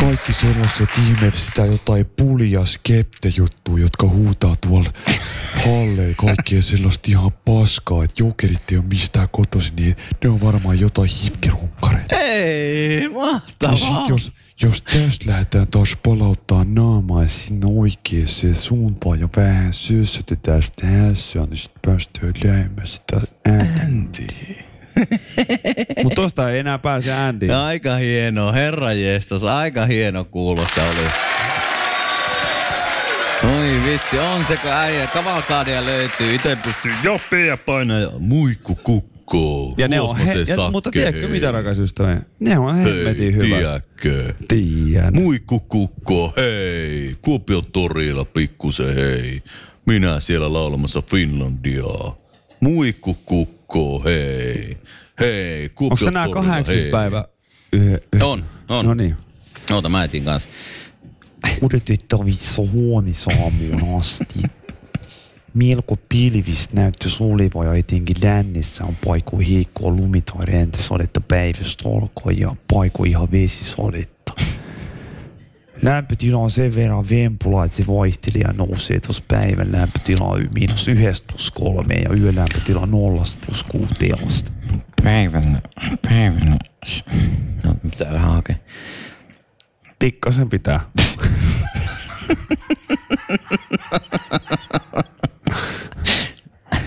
kaikki 0.00 0.32
sellaiset 0.32 0.88
ihme 0.98 1.32
sitä 1.34 1.64
jotain 1.64 2.06
pulia 2.06 2.64
skepte 2.64 3.32
juttuja, 3.36 3.82
jotka 3.82 4.08
huutaa 4.08 4.56
tuolla 4.56 4.92
halleen 5.64 6.14
kaikkea 6.16 6.62
sellaista 6.62 7.10
ihan 7.10 7.32
paskaa, 7.32 8.04
että 8.04 8.22
jokerit 8.22 8.62
ei 8.72 8.76
ole 8.78 8.84
mistään 8.86 9.28
kotoisin, 9.32 9.76
niin 9.76 9.96
ne 10.24 10.30
on 10.30 10.40
varmaan 10.40 10.80
jotain 10.80 11.10
hivkerunkkareita. 11.22 12.16
Ei, 12.16 13.02
Ja 13.02 13.10
mahtavaa. 13.10 13.76
sit 13.76 14.08
jos, 14.08 14.32
jos 14.62 14.82
tästä 14.82 15.30
lähdetään 15.30 15.66
taas 15.66 15.96
palauttaa 16.02 16.64
naamaa 16.64 17.28
sinne 17.28 17.66
oikeaan 17.66 18.26
suuntaan 18.54 19.20
ja 19.20 19.28
vähän 19.36 19.72
syössytetään 19.72 20.62
sitä 20.62 20.86
hässyä, 20.86 21.44
niin 21.46 21.56
sit 21.56 21.72
päästään 21.86 22.34
lähemmäs 22.44 22.94
sitä 22.94 23.20
Andy. 23.84 24.67
Mutta 26.02 26.14
tosta 26.14 26.50
ei 26.50 26.58
enää 26.58 26.78
pääse 26.78 27.12
Andy. 27.12 27.52
Aika 27.52 27.96
hieno, 27.96 28.52
herra 28.52 28.92
jestas, 28.92 29.42
aika 29.42 29.86
hieno 29.86 30.24
kuulosta 30.24 30.82
oli. 30.82 31.08
Oi 33.44 33.80
vitsi, 33.84 34.18
on 34.18 34.44
se 34.44 34.58
äijä, 34.70 35.06
kavalkaadia 35.06 35.84
löytyy, 35.84 36.34
itse 36.34 36.56
pystyy 36.56 36.92
jopea 37.02 37.56
painaa 37.56 37.98
ja 37.98 38.10
muikku 38.18 38.74
kukkoo. 38.74 39.74
Ja 39.78 39.88
ne 39.88 40.00
on 40.00 40.16
he, 40.16 40.32
ja, 40.32 40.70
mutta 40.72 40.90
tiedätkö 40.90 41.28
mitä 41.28 41.52
rakas 41.52 41.78
ystäväni? 41.78 42.20
Ne 42.40 42.58
on 42.58 42.76
hemmetin 42.76 43.34
Hei, 43.34 43.46
hyvät. 43.46 43.58
tiedätkö? 43.58 44.34
Tiedän. 44.48 45.14
Muikku 45.14 45.60
kukko, 45.60 46.32
hei. 46.36 47.16
Kuopion 47.22 47.66
torilla 47.72 48.24
pikkusen, 48.24 48.94
hei. 48.94 49.42
Minä 49.86 50.20
siellä 50.20 50.52
laulamassa 50.52 51.02
Finlandiaa. 51.10 52.16
Muikku 52.60 53.16
kukko, 53.24 53.57
hei. 54.04 54.78
Hei, 55.20 55.68
Kuopion 55.68 55.92
Onko 55.92 56.04
tänään 56.04 56.30
kahdeksas 56.30 56.90
päivä? 56.90 57.24
Yhe, 57.72 58.02
yhe. 58.12 58.24
On, 58.24 58.44
on. 58.68 58.84
No 58.84 58.94
niin. 58.94 59.16
Oota, 59.70 59.88
mä 59.88 60.04
etin 60.04 60.24
kanssa. 60.24 60.48
Odotettavissa 61.62 62.62
huomisaamuun 62.72 63.98
asti. 63.98 64.42
Melko 65.54 65.98
pilvistä 66.08 66.74
näyttäisi 66.74 67.22
olevan 67.22 67.66
ja 67.66 67.74
etenkin 67.74 68.16
lännessä 68.22 68.84
on 68.84 68.96
paikko 69.06 69.38
heikkoa 69.38 69.90
lumi- 69.90 70.20
tai 70.20 70.46
räntäsadetta 70.46 71.20
päivästä 71.20 71.88
alkaen 71.88 72.38
ja 72.38 72.56
paikko 72.72 73.04
ihan 73.04 73.30
vesisadetta. 73.32 74.17
Lämpötila 75.82 76.38
on 76.38 76.50
sen 76.50 76.74
verran 76.74 77.08
vempula, 77.10 77.64
että 77.64 77.76
se 77.76 77.86
vaihtelee 77.86 78.40
ja 78.40 78.52
nousee 78.52 79.00
tuossa 79.00 79.24
päivän 79.28 79.72
lämpötila 79.72 80.24
on 80.24 80.48
miinus 80.54 80.88
yhdestä 80.88 81.32
plus 81.32 81.50
kolme 81.50 81.94
ja 81.94 82.14
yön 82.16 82.36
lämpötila 82.36 82.86
nollasta 82.86 83.46
plus 83.46 83.64
kuuteen 83.64 84.26
asti. 84.26 84.52
Päivän, 85.04 85.62
päivän. 86.02 86.58
No, 87.64 87.74
pitää 87.90 88.12
vähän 88.12 88.30
hakea. 88.30 88.56
Tikkasen 89.98 90.48
pitää. 90.48 90.80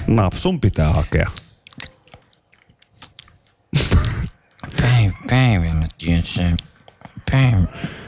Napsun 0.07 0.62
pitää 0.62 0.89
hakea. 0.89 1.31
Päiv, 4.81 5.12
päivällä, 5.27 5.88
tiedätkö, 5.98 6.41
päiv, 7.31 7.57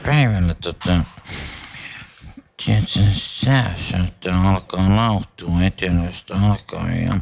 päivällä 0.04 0.54
tota, 0.54 1.04
tiedätkö, 2.64 3.00
sää 3.12 3.74
saattaa 3.90 4.50
alkaa 4.50 4.96
lauhtua 4.96 5.62
etelästä 5.62 6.34
alkaen 6.34 7.04
ja 7.04 7.20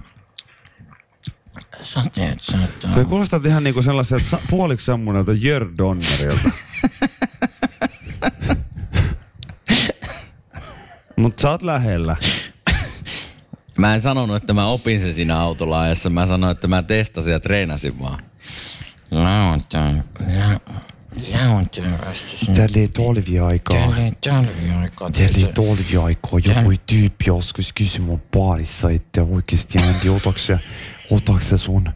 sateet 1.82 2.42
saattaa 2.42 2.94
Se 2.94 3.04
kuulostaa 3.04 3.40
ihan 3.44 3.64
niinku 3.64 3.82
sellaiselta 3.82 4.24
sa- 4.24 4.38
puoliksi 4.50 4.86
sammunelta 4.86 5.32
Jörg 5.32 5.78
Donnerilta. 5.78 6.50
Mut 11.16 11.38
sä 11.38 11.50
oot 11.50 11.62
lähellä. 11.62 12.16
Mä 13.78 13.94
en 13.94 14.02
sanonut, 14.02 14.36
että 14.36 14.52
mä 14.52 14.66
opin 14.66 15.00
sen 15.00 15.14
siinä 15.14 15.38
autolla 15.38 15.80
ajassa. 15.80 16.10
Mä 16.10 16.26
sanoin, 16.26 16.52
että 16.52 16.68
mä 16.68 16.82
testasin 16.82 17.32
ja 17.32 17.40
treenasin 17.40 17.98
vaan. 17.98 18.22
La, 21.16 21.38
lauantaina 21.38 21.98
vasta 21.98 22.38
sinne. 22.38 22.54
Tälleen 22.54 22.92
talviaikaa. 22.92 23.76
Tälleen 23.76 24.16
talviaikaa. 24.16 25.10
Tälleen 25.10 25.54
talviaikaa 25.54 26.40
joku 26.44 26.72
tyyppi 26.86 27.24
joskus 27.26 27.72
kysyi 27.72 28.00
mun 28.00 28.22
baarissa, 28.32 28.90
että 28.90 29.22
oikeesti 29.22 29.78
Andy, 29.78 30.16
otaks 30.16 30.46
sä, 30.46 30.58
otaks 31.10 31.48
sä 31.48 31.56
sun, 31.56 31.90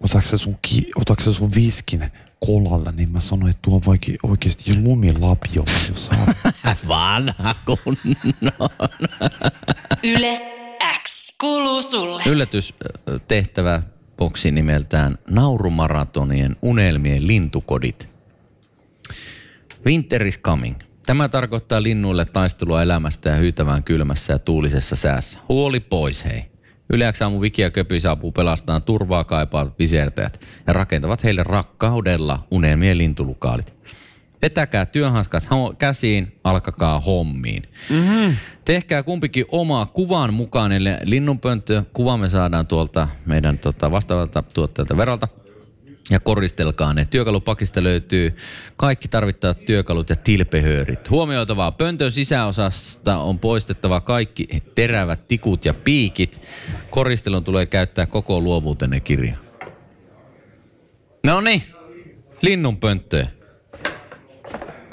otaks 0.00 0.30
sä 0.30 0.36
sun, 0.36 0.58
ki, 0.62 0.90
otaks 0.96 1.24
sä 1.24 1.32
sun 1.32 1.50
viskin 1.54 2.10
kolalla, 2.46 2.92
niin 2.92 3.08
mä 3.08 3.20
sanoin, 3.20 3.50
että 3.50 3.62
tuo 3.62 3.80
vaikka 3.86 4.12
oikeesti 4.22 4.82
lumilapio, 4.82 5.64
jos. 5.88 6.10
Vanha 6.88 7.54
kunnon. 7.64 8.72
Yle 10.04 10.40
X 11.02 11.34
kuuluu 11.40 11.82
sulle. 11.82 12.22
Yllätystehtävä 12.26 13.82
boksi 14.16 14.50
nimeltään 14.50 15.18
Naurumaratonien 15.30 16.56
unelmien 16.62 17.26
lintukodit. 17.26 18.07
Winter 19.86 20.26
is 20.26 20.38
coming. 20.38 20.76
Tämä 21.06 21.28
tarkoittaa 21.28 21.82
linnuille 21.82 22.24
taistelua 22.24 22.82
elämästä 22.82 23.28
ja 23.28 23.36
hyytävään 23.36 23.84
kylmässä 23.84 24.32
ja 24.32 24.38
tuulisessa 24.38 24.96
säässä. 24.96 25.38
Huoli 25.48 25.80
pois 25.80 26.24
hei. 26.24 26.42
Yleensä 26.92 27.24
aamu 27.24 27.40
Viki 27.40 27.62
ja 27.62 27.70
Köpi 27.70 28.00
saapuu 28.00 28.32
pelastamaan 28.32 28.82
turvaa 28.82 29.24
kaipaavat 29.24 29.78
visertäjät 29.78 30.40
ja 30.66 30.72
rakentavat 30.72 31.24
heille 31.24 31.42
rakkaudella 31.42 32.46
unelmien 32.50 32.98
lintulukaalit. 32.98 33.74
Vetäkää 34.42 34.86
työhanskat 34.86 35.48
käsiin, 35.78 36.40
alkakaa 36.44 37.00
hommiin. 37.00 37.62
Mm-hmm. 37.90 38.36
Tehkää 38.64 39.02
kumpikin 39.02 39.44
oma 39.48 39.86
kuvan 39.86 40.34
mukainen 40.34 40.82
linnunpönttö. 41.04 41.82
Kuva 41.92 42.16
me 42.16 42.28
saadaan 42.28 42.66
tuolta 42.66 43.08
meidän 43.26 43.58
tota, 43.58 43.90
vastaavalta 43.90 44.42
tuottajalta 44.54 44.96
Veralta. 44.96 45.28
Ja 46.10 46.20
koristelkaa 46.20 46.94
ne. 46.94 47.04
Työkalupakista 47.04 47.82
löytyy 47.82 48.36
kaikki 48.76 49.08
tarvittavat 49.08 49.64
työkalut 49.64 50.10
ja 50.10 50.16
tilpehöörit. 50.16 51.10
Huomioitavaa, 51.10 51.72
pöntön 51.72 52.12
sisäosasta 52.12 53.18
on 53.18 53.38
poistettava 53.38 54.00
kaikki 54.00 54.48
terävät 54.74 55.28
tikut 55.28 55.64
ja 55.64 55.74
piikit. 55.74 56.40
Koristelun 56.90 57.44
tulee 57.44 57.66
käyttää 57.66 58.06
koko 58.06 58.40
luovuutenne 58.40 59.00
kirja. 59.00 59.36
No 61.24 61.40
niin, 61.40 61.62
linnunpönttöä. 62.42 63.26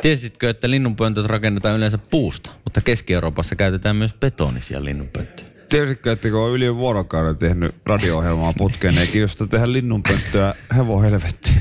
Tiesitkö, 0.02 0.50
että 0.50 0.70
linnunpöntöt 0.70 1.26
rakennetaan 1.26 1.78
yleensä 1.78 2.00
puusta, 2.10 2.52
mutta 2.64 2.82
Keski-Euroopassa 2.82 3.56
käytetään 3.56 3.96
myös 3.96 4.14
betonisia 4.14 4.86
linnunpönttöjä? 4.86 5.55
Tiesitkö, 5.76 6.12
että 6.12 6.30
kun 6.30 6.40
on 6.40 6.52
yli 6.52 6.76
vuorokauden 6.76 7.38
tehnyt 7.38 7.76
radio-ohjelmaa 7.86 8.54
putkeen, 8.58 8.98
ei 8.98 9.08
kiinnosta 9.08 9.48
tehdä 9.48 9.72
linnunpönttöä 9.72 10.54
hevo 10.76 11.02
helvettiin. 11.02 11.56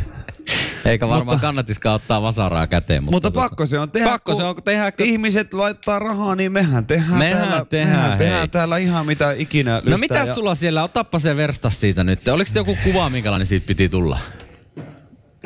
Eikä 0.85 1.09
varmaan 1.09 1.27
mutta, 1.37 1.47
kannatiskaan 1.47 1.95
ottaa 1.95 2.23
vasaraa 2.23 2.67
käteen. 2.67 3.05
Mutta, 3.05 3.17
Mutta 3.17 3.29
tota- 3.29 3.43
pakko 3.43 3.67
se 3.67 3.79
on 3.79 3.91
tehdä, 3.91 4.09
Pakko 4.11 4.33
kun 4.33 4.41
se 4.41 4.45
on 4.47 4.57
tehdä, 4.65 4.93
kun- 4.93 5.07
ihmiset 5.07 5.55
laittaa 5.55 5.99
rahaa, 5.99 6.35
niin 6.35 6.53
mehän 6.53 6.87
tehdään, 6.87 7.19
Mehän 7.19 7.49
täällä, 7.49 7.65
tehdään, 7.65 7.99
mehän 8.01 8.19
tehdään 8.19 8.39
hei. 8.41 8.49
täällä 8.49 8.77
ihan 8.77 9.07
mitä 9.07 9.33
ikinä 9.33 9.77
lystää. 9.77 9.91
No 9.91 9.99
mitä 9.99 10.15
ja- 10.15 10.35
sulla 10.35 10.55
siellä? 10.55 10.83
Otappa 10.83 11.19
se 11.19 11.37
verstas 11.37 11.81
siitä 11.81 12.05
nyt. 12.05 12.29
Oliko 12.29 12.53
se 12.53 12.59
joku 12.59 12.77
kuva, 12.85 13.11
minkälainen 13.11 13.47
siitä 13.47 13.67
piti 13.67 13.89
tulla? 13.89 14.19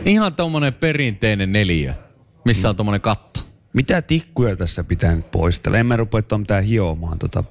Ihan 0.07 0.35
tommonen 0.35 0.75
perinteinen 0.75 1.53
neliö, 1.53 1.95
missä 2.45 2.69
on 2.69 2.77
tommonen 2.77 3.01
katto. 3.01 3.41
Mitä 3.73 4.03
tikkuja 4.03 4.57
tässä 4.57 4.85
pitää 4.85 5.15
nyt 5.15 5.31
poistella? 5.31 5.79
En 5.79 5.87
mä 5.87 5.97
rupea 5.97 6.39
mitään 6.39 6.65
hiomaan 6.65 7.19
tota. 7.19 7.45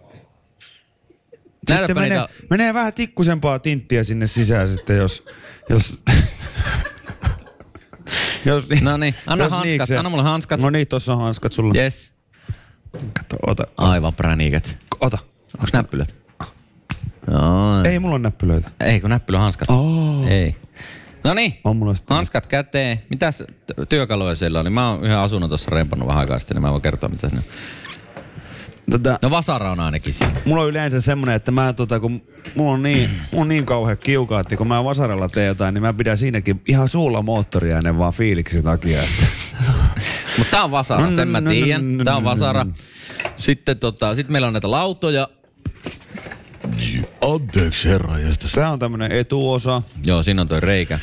Sitten 1.67 1.95
menee, 1.97 2.09
niitä- 2.09 2.29
menee 2.49 2.73
vähän 2.73 2.93
tikkusempaa 2.93 3.59
tinttiä 3.59 4.03
sinne 4.03 4.27
sisään 4.27 4.67
sitten, 4.69 4.97
jos... 4.97 5.25
jos 5.69 5.99
jos, 8.45 8.65
No 8.81 8.97
niin, 8.97 9.15
anna 9.27 9.43
jos 9.45 9.51
hanskat, 9.51 9.65
niikseen. 9.71 9.99
anna 9.99 10.09
mulle 10.09 10.23
hanskat. 10.23 10.61
No 10.61 10.69
niin, 10.69 10.87
tossa 10.87 11.13
on 11.13 11.21
hanskat 11.21 11.53
sulla. 11.53 11.73
Yes. 11.77 12.13
Kato, 13.13 13.35
ota, 13.47 13.63
Aivan 13.77 14.13
präniikät. 14.13 14.77
ota. 14.99 15.17
Onks 15.59 15.73
näppylät? 15.73 16.15
Joo. 17.31 17.83
Ei 17.85 17.99
mulla 17.99 18.15
on 18.15 18.21
näppylöitä. 18.21 18.71
Ei, 18.79 19.01
kun 19.01 19.09
näppylä 19.09 19.39
hanskat. 19.39 19.69
Oh. 19.69 20.27
Ei. 20.27 20.55
No 21.23 21.33
niin, 21.33 21.59
hanskat 22.09 22.47
käteen. 22.47 23.01
Mitäs 23.09 23.43
työkaluja 23.89 24.35
siellä 24.35 24.59
oli? 24.59 24.69
Mä 24.69 24.89
oon 24.91 25.03
yhden 25.03 25.17
asunnon 25.17 25.49
tuossa 25.49 25.71
rempannut 25.71 26.07
vähän 26.07 26.21
aikaa 26.21 26.39
sitten, 26.39 26.55
niin 26.55 26.61
mä 26.61 26.71
voin 26.71 26.81
kertoa 26.81 27.09
mitä 27.09 27.29
sinne. 27.29 27.43
Tota, 28.91 29.19
No 29.23 29.29
vasara 29.29 29.71
on 29.71 29.79
ainakin 29.79 30.13
siinä. 30.13 30.33
mulla 30.45 30.61
on 30.61 30.67
yleensä 30.69 31.01
semmonen, 31.01 31.35
että 31.35 31.51
mä 31.51 31.73
tota, 31.73 31.99
kun 31.99 32.21
mulla 32.55 32.71
on 32.73 32.83
niin, 32.83 33.09
mulla 33.31 33.41
on 33.41 33.47
niin 33.47 33.65
kauhean 33.65 33.97
kiukaa, 33.97 34.39
että 34.39 34.55
kun 34.57 34.67
mä 34.67 34.83
vasaralla 34.83 35.27
teen 35.29 35.47
jotain, 35.47 35.73
niin 35.73 35.81
mä 35.81 35.93
pidän 35.93 36.17
siinäkin 36.17 36.61
ihan 36.67 36.87
suulla 36.89 37.21
moottoria 37.21 37.77
ennen 37.77 37.97
vaan 37.97 38.13
fiiliksi 38.13 38.61
takia. 38.63 38.99
Että. 38.99 39.25
Mutta 40.37 40.51
tää 40.51 40.63
on 40.63 40.71
vasara, 40.71 41.05
No, 41.05 41.11
sen 41.11 41.27
no, 41.27 41.31
mä 41.31 41.41
no, 41.41 41.45
no, 41.45 41.51
tiedän. 41.51 41.97
no, 41.97 42.03
Tää 42.03 42.15
on 42.15 42.23
no, 42.23 42.29
no, 42.29 42.33
vasara. 42.33 42.63
no. 42.63 42.71
Sitten 43.37 43.79
tota, 43.79 44.15
sit 44.15 44.29
meillä 44.29 44.47
on 44.47 44.53
näitä 44.53 44.71
lautoja. 44.71 45.27
Anteeksi 47.21 47.89
herra, 47.89 48.19
jästäs. 48.19 48.51
Tää 48.51 48.71
on 48.71 48.79
tämmönen 48.79 49.11
etuosa. 49.11 49.81
Joo, 50.05 50.23
siinä 50.23 50.41
on 50.41 50.47
toi 50.47 50.59
reikä. 50.59 50.99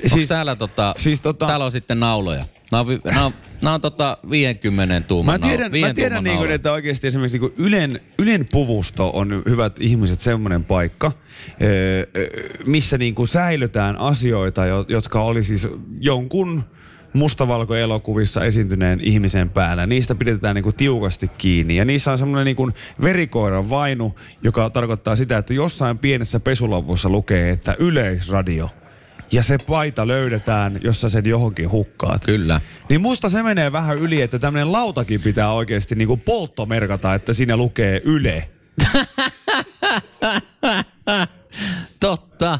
Siis, 0.00 0.12
Siis- 0.12 0.28
täällä, 0.28 0.56
tota, 0.56 0.94
siis 0.98 1.20
tota- 1.20 1.46
täällä 1.46 1.64
on 1.66 1.72
sitten 1.72 2.00
nauloja. 2.00 2.44
Nää 2.72 2.80
on, 2.80 2.86
vi- 2.88 3.00
nää 3.04 3.24
on, 3.24 3.32
nää 3.62 3.74
on 3.74 3.80
tota 3.80 4.18
50 4.30 5.00
tuuman 5.00 5.40
Mä 5.40 5.48
tiedän, 5.48 5.72
mä 5.80 5.94
tiedän 5.94 6.24
niin 6.24 6.38
kuin, 6.38 6.50
että 6.50 6.72
oikeasti 6.72 7.06
esimerkiksi 7.06 7.38
niin 7.38 7.52
Ylen, 7.58 8.00
Ylen 8.18 8.46
puvusto 8.52 9.10
on 9.14 9.42
hyvät 9.48 9.76
ihmiset 9.80 10.20
semmoinen 10.20 10.64
paikka, 10.64 11.12
missä 12.66 12.98
niin 12.98 13.14
kuin 13.14 13.28
säilytään 13.28 13.96
asioita, 14.00 14.66
jo- 14.66 14.84
jotka 14.88 15.22
oli 15.22 15.42
siis 15.42 15.68
jonkun 16.00 16.62
mustavalkoelokuvissa 17.12 18.44
esiintyneen 18.44 19.00
ihmisen 19.00 19.50
päällä. 19.50 19.86
Niistä 19.86 20.14
pidetään 20.14 20.54
niin 20.54 20.62
kuin 20.62 20.76
tiukasti 20.76 21.30
kiinni. 21.38 21.76
Ja 21.76 21.84
niissä 21.84 22.12
on 22.12 22.18
semmoinen 22.18 22.44
niin 22.44 22.56
kuin 22.56 22.74
verikoiran 23.02 23.70
vainu, 23.70 24.14
joka 24.42 24.70
tarkoittaa 24.70 25.16
sitä, 25.16 25.38
että 25.38 25.54
jossain 25.54 25.98
pienessä 25.98 26.40
pesulavussa 26.40 27.08
lukee, 27.08 27.50
että 27.50 27.76
yleisradio. 27.78 28.70
Ja 29.32 29.42
se 29.42 29.58
paita 29.58 30.06
löydetään, 30.06 30.78
jossa 30.82 31.08
sen 31.08 31.26
johonkin 31.26 31.70
hukkaat. 31.70 32.24
Kyllä. 32.24 32.60
Niin 32.88 33.00
musta 33.00 33.28
se 33.28 33.42
menee 33.42 33.72
vähän 33.72 33.98
yli, 33.98 34.22
että 34.22 34.38
tämmönen 34.38 34.72
lautakin 34.72 35.20
pitää 35.22 35.52
oikeasti 35.52 35.94
niinku 35.94 36.16
polttomerkata, 36.16 37.14
että 37.14 37.32
siinä 37.32 37.56
lukee 37.56 38.00
Yle. 38.04 38.48
Totta. 42.00 42.58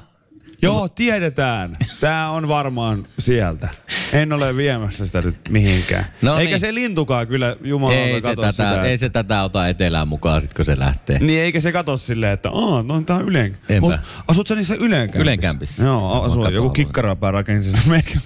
Joo, 0.63 0.89
tiedetään. 0.89 1.77
Tää 2.01 2.31
on 2.31 2.49
varmaan 2.49 3.03
sieltä. 3.19 3.69
En 4.13 4.33
ole 4.33 4.57
viemässä 4.57 5.07
sitä 5.07 5.23
nyt 5.23 5.37
mihinkään. 5.49 6.05
No 6.23 6.39
eikä 6.39 6.51
niin. 6.51 6.61
se 6.61 6.75
lintukaan 6.75 7.27
kyllä 7.27 7.57
jumalauta 7.65 8.03
Ei 8.03 8.21
se, 8.21 8.37
tätä, 8.37 8.53
sitä. 8.53 8.83
ei 8.83 8.99
se 8.99 9.09
tätä 9.09 9.43
ota 9.43 9.69
etelään 9.69 10.09
mukaan 10.09 10.41
sit 10.41 10.55
kun 10.55 10.65
se 10.65 10.79
lähtee. 10.79 11.19
Niin 11.19 11.41
eikä 11.41 11.61
se 11.61 11.73
kato 11.73 11.97
silleen, 11.97 12.33
että 12.33 12.51
aah, 12.51 12.85
no 12.85 13.01
tää 13.01 13.17
on 13.17 13.29
ylen. 13.29 13.59
Mut 13.81 13.95
asut 14.29 14.47
sä 14.47 14.55
niissä 14.55 14.75
ylenkämpissä? 14.75 15.23
Ylenkämpissä. 15.23 15.85
Joo, 15.85 16.23
asuu. 16.23 16.43
katon 16.43 16.55
Joku 16.55 16.71
kikkarapää 16.71 17.31
rakensi 17.31 17.73
sen 17.73 17.91
meikä, 17.91 18.21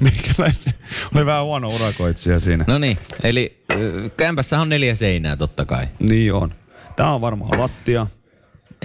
meikäläisen. 0.00 0.72
Oli 1.14 1.26
vähän 1.26 1.44
huono 1.44 1.68
urakoitsija 1.68 2.38
siinä. 2.38 2.64
No 2.68 2.78
niin, 2.78 2.98
eli 3.22 3.64
kämpässä 4.16 4.60
on 4.60 4.68
neljä 4.68 4.94
seinää 4.94 5.36
totta 5.36 5.64
kai. 5.64 5.86
Niin 5.98 6.34
on. 6.34 6.54
Tää 6.96 7.14
on 7.14 7.20
varmaan 7.20 7.60
lattia. 7.60 8.06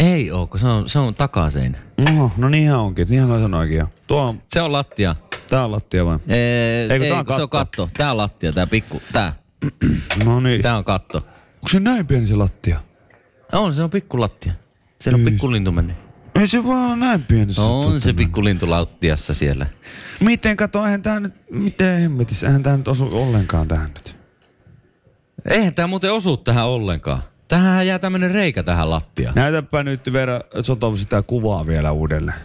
Ei 0.02 0.32
oo, 0.32 0.48
kun 0.48 0.60
se 0.60 0.68
on, 0.68 0.90
se 0.90 1.00
on 1.00 1.16
takaseinä. 1.16 1.78
Oho, 2.10 2.32
no 2.38 2.50
niinhän 2.50 2.80
onkin. 2.80 3.08
Niinhän 3.10 3.30
mä 3.30 3.40
sanoinkin 3.40 3.78
jo. 3.78 3.88
Tuo 4.08 4.22
on, 4.22 4.42
Se 4.48 4.62
on 4.62 4.72
lattia. 4.72 5.16
tää 5.50 5.66
on 5.66 5.72
lattia 5.72 6.06
vai? 6.06 6.18
Ee, 6.28 6.82
ei, 6.82 7.00
tää 7.10 7.20
on 7.20 7.26
kun 7.26 7.36
se 7.36 7.42
on 7.42 7.50
katto? 7.50 7.90
Tää 7.98 8.12
on 8.12 8.18
lattia, 8.18 8.54
tää 8.54 8.68
pikku, 8.68 9.02
tää. 9.14 9.34
No 10.26 10.40
niin. 10.40 10.62
Tää 10.62 10.78
on 10.78 10.84
katto. 10.84 11.18
Onko 11.18 11.68
se 11.70 11.80
näin 11.80 12.08
pieni 12.08 12.26
se 12.28 12.36
lattia? 12.36 12.80
On, 13.54 13.74
se 13.74 13.84
on 13.84 13.90
pikku 13.90 14.20
lattia. 14.20 14.54
Siellä 15.00 15.18
on 15.18 15.26
pikku 15.26 15.52
lintu 15.52 15.72
mennyt. 15.72 15.96
Ei 16.36 16.48
se 16.48 16.64
vaan 16.68 16.88
ole 16.88 16.96
näin 16.96 17.24
pieni. 17.24 17.54
On 17.58 18.02
se 18.02 18.14
pikku 18.14 18.44
lintu 18.44 18.70
lattiassa 18.70 19.34
siellä. 19.34 19.66
Miten 20.20 20.58
kato, 20.58 20.86
eihän 20.86 21.02
tää 21.02 21.20
nyt, 21.20 21.34
miten 21.52 22.02
hemmetissä, 22.02 22.48
eihän 22.48 22.64
tää 22.64 22.78
nyt 22.78 22.88
osu 22.88 23.10
ollenkaan 23.14 23.68
tähän 23.68 23.92
nyt. 23.94 24.16
Eihän 25.46 25.74
tää 25.76 25.88
muuten 25.88 26.14
osu 26.14 26.38
tähän 26.38 26.66
ollenkaan. 26.66 27.22
Tähän 27.52 27.88
jää 27.88 28.00
tämmönen 28.00 28.32
reikä 28.32 28.64
tähän 28.64 28.90
lattiaan. 28.90 29.36
Näytäpä 29.36 29.84
nyt 29.84 30.14
Vera 30.14 30.40
Sotov 30.62 30.96
sitä 30.96 31.22
kuvaa 31.22 31.68
vielä 31.68 31.92
uudelleen. 31.92 32.38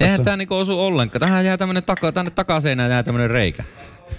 Eihän 0.00 0.24
tää 0.24 0.36
niinku 0.36 0.54
osu 0.54 0.80
ollenkaan. 0.80 1.20
Tähän 1.20 1.44
jää 1.44 1.56
tämmönen 1.56 1.82
taka, 1.82 2.12
tänne 2.12 2.30
takaseinään 2.30 2.90
jää 2.90 3.02
tämmönen 3.02 3.30
reikä. 3.30 3.64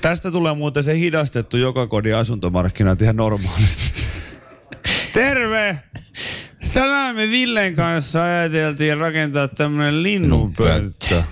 Tästä 0.01 0.31
tulee 0.31 0.53
muuten 0.53 0.83
se 0.83 0.97
hidastettu 0.97 1.57
joka 1.57 1.87
kodin 1.87 2.15
asuntomarkkinat 2.15 3.01
ihan 3.01 3.15
normaalisti. 3.15 3.93
Terve! 5.13 5.79
Tänään 6.73 7.15
me 7.15 7.31
Villen 7.31 7.75
kanssa 7.75 8.23
ajateltiin 8.23 8.97
rakentaa 8.97 9.47
tämmönen 9.47 10.03
linnunpönttö. 10.03 11.23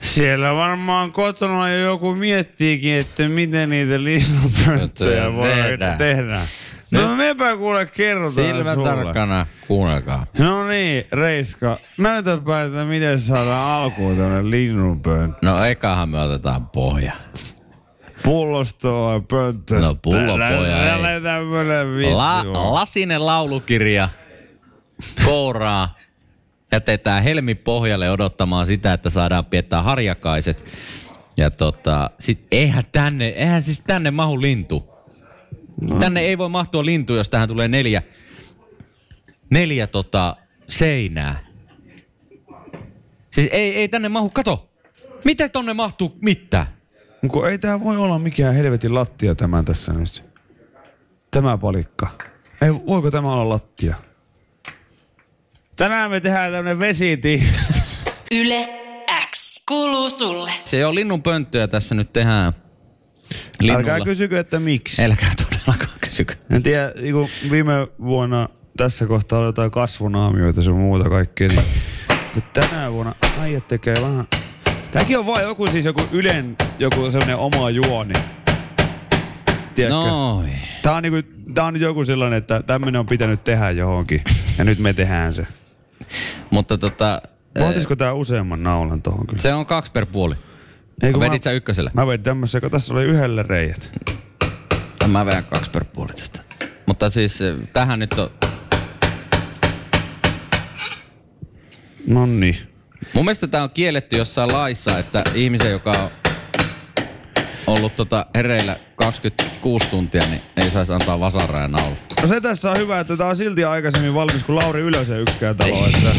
Siellä 0.00 0.54
varmaan 0.54 1.12
kotona 1.12 1.70
jo 1.70 1.78
joku 1.78 2.14
miettiikin, 2.14 2.94
että 2.94 3.28
miten 3.28 3.70
niitä 3.70 4.04
linnunpönttöjä 4.04 5.32
voi 5.32 5.48
Tehdään. 5.48 5.98
tehdä. 5.98 6.40
No 6.90 7.08
Nyt- 7.08 7.16
mepä 7.16 7.56
kuule 7.56 7.86
kerrotaan 7.86 8.32
Silmä 8.46 8.74
sulle. 8.74 8.88
tarkkana, 8.88 9.46
kuunnelkaa. 9.68 10.26
No 10.38 10.68
niin, 10.68 11.04
Reiska, 11.12 11.78
näytäpä, 11.98 12.62
että 12.62 12.84
miten 12.84 13.18
saadaan 13.20 13.70
alkuun 13.82 14.16
tämmönen 14.16 14.50
linnunpönttö. 14.50 15.38
No 15.42 15.64
ekahan 15.64 16.08
me 16.08 16.20
otetaan 16.22 16.66
pohja. 16.68 17.12
Pullostoa 18.22 19.12
ja 19.14 19.20
pönttöstä. 19.20 19.86
No, 19.86 19.94
pullopoja 20.02 20.82
ei. 20.84 20.88
Tällä 20.90 21.20
tämmönen 21.20 21.96
vitsi 21.96 22.12
La, 22.12 22.34
on. 22.40 22.74
lasinen 22.74 23.26
laulukirja, 23.26 24.08
kouraa, 25.24 25.94
jätetään 26.72 27.22
helmi 27.22 27.54
pohjalle 27.54 28.10
odottamaan 28.10 28.66
sitä, 28.66 28.92
että 28.92 29.10
saadaan 29.10 29.44
piettää 29.44 29.82
harjakaiset. 29.82 30.64
Ja 31.36 31.50
tota, 31.50 32.10
sit 32.20 32.46
eihän 32.50 32.84
tänne, 32.92 33.26
eihän 33.28 33.62
siis 33.62 33.80
tänne 33.80 34.10
mahu 34.10 34.40
lintu. 34.40 34.95
No. 35.80 35.98
Tänne 35.98 36.20
ei 36.20 36.38
voi 36.38 36.48
mahtua 36.48 36.84
lintu, 36.84 37.14
jos 37.14 37.28
tähän 37.28 37.48
tulee 37.48 37.68
neljä, 37.68 38.02
neljä 39.50 39.86
tota, 39.86 40.36
seinää. 40.68 41.46
Siis 43.30 43.48
ei, 43.52 43.74
ei 43.74 43.88
tänne 43.88 44.08
mahu, 44.08 44.30
kato. 44.30 44.70
Miten 45.24 45.50
tonne 45.50 45.74
mahtuu 45.74 46.18
mitään? 46.22 46.66
Kun 47.28 47.48
ei 47.50 47.58
tää 47.58 47.80
voi 47.80 47.96
olla 47.96 48.18
mikään 48.18 48.54
helvetin 48.54 48.94
lattia 48.94 49.34
tämän 49.34 49.64
tässä 49.64 49.92
nyt. 49.92 50.24
Tämä 51.30 51.58
palikka. 51.58 52.08
Ei, 52.62 52.72
voiko 52.86 53.10
tämä 53.10 53.32
olla 53.32 53.48
lattia? 53.48 53.96
Tänään 55.76 56.10
me 56.10 56.20
tehdään 56.20 56.52
tämmönen 56.52 56.78
vesitiivistys. 56.78 57.98
Yle 58.32 58.68
X 59.30 59.62
kuuluu 59.68 60.10
sulle. 60.10 60.50
Se 60.64 60.86
on 60.86 60.94
linnun 60.94 61.22
pönttöä 61.22 61.68
tässä 61.68 61.94
nyt 61.94 62.12
tehdään. 62.12 62.52
Linnulla. 63.60 63.78
Älkää 63.78 64.00
kysykö, 64.00 64.40
että 64.40 64.60
miksi. 64.60 65.04
Älkää 65.04 65.32
todellakaan 65.36 65.98
kysykö. 66.00 66.34
En 66.50 66.62
tiedä, 66.62 66.92
niin 67.02 67.14
viime 67.50 67.72
vuonna 68.04 68.48
tässä 68.76 69.06
kohtaa 69.06 69.38
oli 69.38 69.48
jotain 69.48 69.70
kasvunaamioita 69.70 70.62
sun 70.62 70.78
muuta 70.78 71.08
kaikkea. 71.08 71.48
Niin, 71.48 71.62
kun 72.34 72.42
tänä 72.52 72.92
vuonna 72.92 73.14
äijät 73.40 73.68
tekee 73.68 73.94
vähän... 74.02 74.26
Tääkin 74.92 75.18
on 75.18 75.26
vaan 75.26 75.42
joku 75.42 75.66
siis 75.66 75.84
joku 75.84 76.02
Ylen, 76.12 76.56
joku 76.78 77.10
semmonen 77.10 77.36
oma 77.36 77.70
juoni. 77.70 78.12
Tiedätkö? 79.74 79.96
Noin. 79.96 80.52
Tää 80.82 80.94
on, 80.94 81.02
niinku, 81.02 81.30
tää 81.54 81.64
on 81.64 81.72
nyt 81.72 81.82
joku 81.82 82.04
sellainen, 82.04 82.36
että 82.36 82.62
tämmönen 82.62 83.00
on 83.00 83.06
pitänyt 83.06 83.44
tehdä 83.44 83.70
johonkin. 83.70 84.22
Ja 84.58 84.64
nyt 84.64 84.78
me 84.78 84.92
tehdään 84.92 85.34
se. 85.34 85.46
Mutta 86.50 86.78
tota, 86.78 87.22
Vaatisiko 87.60 87.96
tää 87.96 88.12
useamman 88.12 88.62
naulan 88.62 89.02
tohon 89.02 89.26
kyllä? 89.26 89.42
se 89.42 89.54
on 89.54 89.66
kaksi 89.66 89.92
per 89.92 90.06
puoli. 90.06 90.34
Eikö 91.02 91.20
Vedit 91.20 91.42
sä 91.42 91.52
ykkösellä? 91.52 91.90
Mä 91.94 92.06
vedin 92.06 92.22
tämmössä, 92.24 92.60
kun 92.60 92.70
tässä 92.70 92.94
oli 92.94 93.04
yhdelle 93.04 93.42
reijät. 93.42 93.90
Mä 95.06 95.26
vedän 95.26 95.44
kaksi 95.44 95.70
per 95.70 95.84
puoli 95.84 96.12
tästä. 96.12 96.40
Mutta 96.86 97.10
siis 97.10 97.42
eh, 97.42 97.56
tähän 97.72 97.98
nyt 97.98 98.12
on... 98.12 98.30
No 102.06 102.26
niin. 102.26 102.56
Mun 103.14 103.24
mielestä 103.24 103.46
tää 103.46 103.62
on 103.62 103.70
kielletty 103.70 104.16
jossain 104.16 104.52
laissa, 104.52 104.98
että 104.98 105.24
ihmisen, 105.34 105.70
joka 105.70 105.90
on 105.90 106.10
ollut 107.66 107.96
tota 107.96 108.26
hereillä 108.34 108.76
26 108.96 109.86
tuntia, 109.86 110.22
niin 110.30 110.40
ei 110.56 110.70
saisi 110.70 110.92
antaa 110.92 111.20
vasaraa 111.20 111.62
ja 111.62 111.68
naulaa. 111.68 111.96
No 112.22 112.28
se 112.28 112.40
tässä 112.40 112.70
on 112.70 112.76
hyvä, 112.78 113.00
että 113.00 113.16
tää 113.16 113.26
on 113.26 113.36
silti 113.36 113.64
aikaisemmin 113.64 114.14
valmis 114.14 114.44
kuin 114.44 114.56
Lauri 114.56 114.80
Ylösen 114.80 115.20
yksikään 115.20 115.56
talo. 115.56 115.86
Että, 115.86 116.10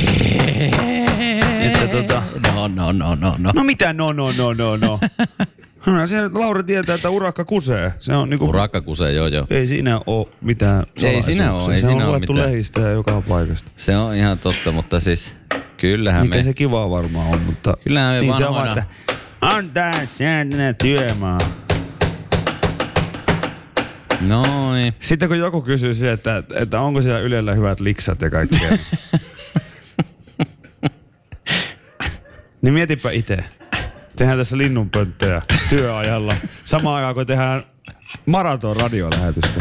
että 1.59 1.87
tota, 1.87 2.23
No, 2.55 2.67
no, 2.67 2.91
no, 2.91 3.15
no, 3.15 3.35
no. 3.37 3.51
no 3.55 3.63
mitä 3.63 3.93
no 3.93 4.13
no 4.13 4.31
no 4.37 4.53
no 4.53 4.77
no. 4.77 4.99
No, 5.85 6.07
se, 6.07 6.17
Lauri 6.33 6.63
tietää, 6.63 6.95
että 6.95 7.09
urakka 7.09 7.45
kusee. 7.45 7.91
Se 7.99 8.15
on 8.15 8.29
niinku, 8.29 8.45
Urakka 8.45 8.81
kusee, 8.81 9.11
joo 9.11 9.27
joo. 9.27 9.47
ei 9.49 9.67
siinä 9.67 10.01
oo 10.05 10.29
mitään 10.41 10.83
Ei 11.03 11.21
siinä 11.23 11.53
oo, 11.53 11.71
ei 11.71 11.77
se 11.77 11.87
siinä 11.87 12.05
on 12.05 12.11
luettu 12.11 12.33
mitään. 12.33 12.51
lehdistä 12.51 12.81
ja 12.81 12.89
joka 12.89 13.21
paikasta. 13.29 13.71
Se 13.77 13.97
on 13.97 14.15
ihan 14.15 14.39
totta, 14.39 14.71
mutta 14.71 14.99
siis 14.99 15.35
kyllähän 15.77 16.21
Mikä 16.25 16.35
me... 16.37 16.43
se 16.43 16.53
kiva 16.53 16.89
varmaan 16.89 17.27
on, 17.27 17.41
mutta 17.41 17.77
Kyllähän 17.83 18.15
me 18.15 18.19
niin 18.21 18.37
se 18.37 18.45
on 18.45 18.53
vaan, 18.55 18.67
että 18.67 18.83
on 19.41 19.71
tää 19.71 20.05
sääntönä 20.05 20.73
työmaa. 20.73 21.37
Noin. 24.21 24.93
Sitten 24.99 25.27
kun 25.27 25.37
joku 25.37 25.61
kysyy 25.61 25.93
se, 25.93 26.11
että, 26.11 26.43
että 26.53 26.81
onko 26.81 27.01
siellä 27.01 27.19
Ylellä 27.19 27.53
hyvät 27.53 27.79
liksat 27.79 28.21
ja 28.21 28.29
kaikkea. 28.29 28.69
niin 32.61 32.73
mietipä 32.73 33.11
itse. 33.11 33.37
Tehdään 34.15 34.37
tässä 34.37 34.57
linnunpönttöjä 34.57 35.41
työajalla. 35.69 36.35
Samaan 36.63 36.95
aikaan 36.95 37.15
kun 37.15 37.25
tehdään 37.25 37.63
maraton 38.25 38.75
radiolähetystä. 38.77 39.59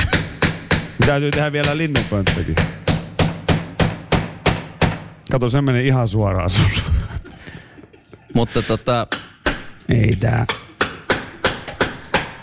Niin 0.73 1.07
täytyy 1.07 1.31
tehdä 1.31 1.53
vielä 1.53 1.77
linnunpönttökin. 1.77 2.55
Kato, 5.31 5.51
se 5.51 5.61
menee 5.61 5.83
ihan 5.83 6.09
suoraan 6.09 6.51
sulle. 6.51 6.83
Mutta 8.35 8.63
tota, 8.63 9.07
Ei 9.89 10.13
tää. 10.21 10.47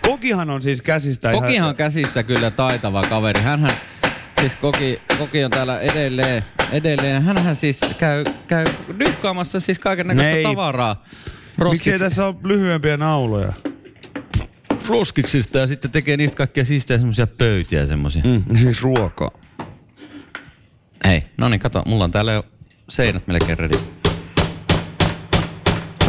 Kokihan 0.07 0.49
on 0.49 0.61
siis 0.61 0.81
käsistä 0.81 1.31
ihan... 1.31 1.43
Kokihan 1.43 1.69
on 1.69 1.75
käsistä 1.75 2.23
kyllä 2.23 2.51
taitava 2.51 3.01
kaveri. 3.01 3.41
Hänhän, 3.41 3.71
siis 4.39 4.55
Koki, 4.55 5.01
Koki 5.17 5.43
on 5.43 5.51
täällä 5.51 5.79
edelleen, 5.79 6.43
edelleen. 6.71 7.23
Hänhän 7.23 7.55
siis 7.55 7.81
käy, 7.97 8.23
käy 8.47 8.65
dykkaamassa 8.99 9.59
siis 9.59 9.79
kaiken 9.79 10.07
näköistä 10.07 10.43
tavaraa. 10.43 11.03
Miksei 11.71 11.99
tässä 11.99 12.25
ole 12.25 12.35
lyhyempiä 12.43 12.97
nauloja? 12.97 13.53
roskiksista 14.87 15.57
ja 15.57 15.67
sitten 15.67 15.91
tekee 15.91 16.17
niistä 16.17 16.37
kaikkia 16.37 16.65
siistejä 16.65 16.97
semmoisia 16.97 17.27
pöytiä 17.27 17.81
ja 17.81 17.87
semmoisia. 17.87 18.21
Mm. 18.25 18.43
Mm, 18.49 18.57
siis 18.57 18.81
ruokaa. 18.81 19.31
Hei, 21.05 21.23
no 21.37 21.49
niin, 21.49 21.59
kato, 21.59 21.83
mulla 21.85 22.03
on 22.03 22.11
täällä 22.11 22.33
jo 22.33 22.45
seinät 22.89 23.27
melkein 23.27 23.57
ready. 23.57 23.77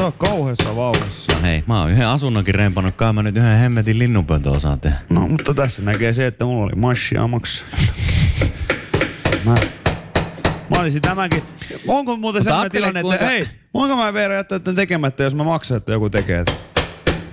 On 0.05 0.13
kauheassa 0.13 0.77
vauhdissa. 0.77 1.33
No 1.33 1.43
hei, 1.43 1.65
mä 1.67 1.81
oon 1.81 1.91
yhden 1.91 2.07
asunnonkin 2.07 2.55
rempannut, 2.55 2.95
kai 2.95 3.13
mä 3.13 3.23
nyt 3.23 3.37
yhden 3.37 3.59
hemmetin 3.59 3.99
linnunpöntö 3.99 4.51
osaan 4.51 4.81
tehdä. 4.81 4.97
No, 5.11 5.29
mutta 5.29 5.55
tässä 5.55 5.83
näkee 5.83 6.13
se, 6.13 6.27
että 6.27 6.45
mulla 6.45 6.65
oli 6.65 6.75
massi 6.77 7.17
amaks. 7.17 7.65
Mä, 9.45 9.55
mä 10.71 10.81
olisin 10.81 11.03
tämänkin. 11.03 11.43
Onko 11.89 12.17
muuten 12.17 12.41
Mutta 12.41 12.45
sellainen 12.51 12.71
tilanne, 12.73 13.01
että 13.01 13.09
kuinka- 13.09 13.25
hei, 13.25 13.47
voinko 13.75 13.97
mä 13.97 14.13
Veera 14.15 14.35
jättää 14.35 14.59
tämän 14.59 14.77
tekemättä, 14.77 15.23
jos 15.23 15.35
mä 15.35 15.45
maksan, 15.45 15.77
että 15.77 15.93
joku 15.93 16.11
tekee? 16.11 16.45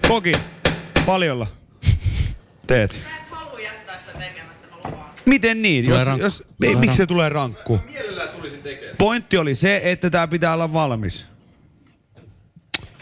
Koki, 0.07 0.31
paljolla 1.05 1.47
teet. 2.67 3.05
Miten 5.25 5.61
niin? 5.61 5.85
Tulee 5.85 5.99
jos, 5.99 6.07
rankku. 6.07 6.25
jos, 6.25 6.43
ei, 6.63 6.69
miksi 6.69 6.75
rankku. 6.75 6.93
se 6.93 7.05
tulee 7.05 7.29
rankku? 7.29 7.79
Pointti 8.97 9.37
oli 9.37 9.55
se, 9.55 9.81
että 9.83 10.09
tää 10.09 10.27
pitää 10.27 10.53
olla 10.53 10.73
valmis. 10.73 11.30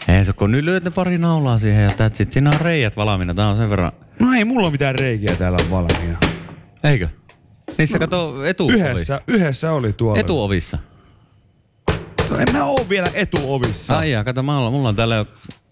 Ei 0.08 0.24
se, 0.24 0.32
kun 0.32 0.50
nyt 0.50 0.64
lyöt 0.64 0.84
ne 0.84 0.90
pari 0.90 1.18
naulaa 1.18 1.58
siihen 1.58 1.84
ja 1.84 1.90
tätsit. 1.90 2.32
Siinä 2.32 2.50
on 2.54 2.60
reijät 2.60 2.96
valmiina. 2.96 3.34
Tää 3.34 3.48
on 3.48 3.56
sen 3.56 3.70
verran... 3.70 3.92
No 4.20 4.32
ei 4.32 4.44
mulla 4.44 4.70
mitään 4.70 4.94
reikiä 4.94 5.36
täällä 5.36 5.58
valmiina. 5.70 6.18
Eikö? 6.84 7.08
Niissä 7.78 7.98
kato 7.98 8.44
etu 8.44 8.70
Yhdessä, 8.70 9.20
yhdessä 9.26 9.72
oli 9.72 9.92
tuolla. 9.92 10.20
Etuovissa. 10.20 10.78
No, 12.30 12.36
en 12.38 12.52
mä 12.52 12.64
oo 12.64 12.86
vielä 12.88 13.10
etuovissa. 13.14 13.98
Ai 13.98 14.10
jaa, 14.10 14.24
kato, 14.24 14.42
mulla, 14.42 14.70
mulla 14.70 14.88
on 14.88 14.96
täällä 14.96 15.14
jo 15.14 15.26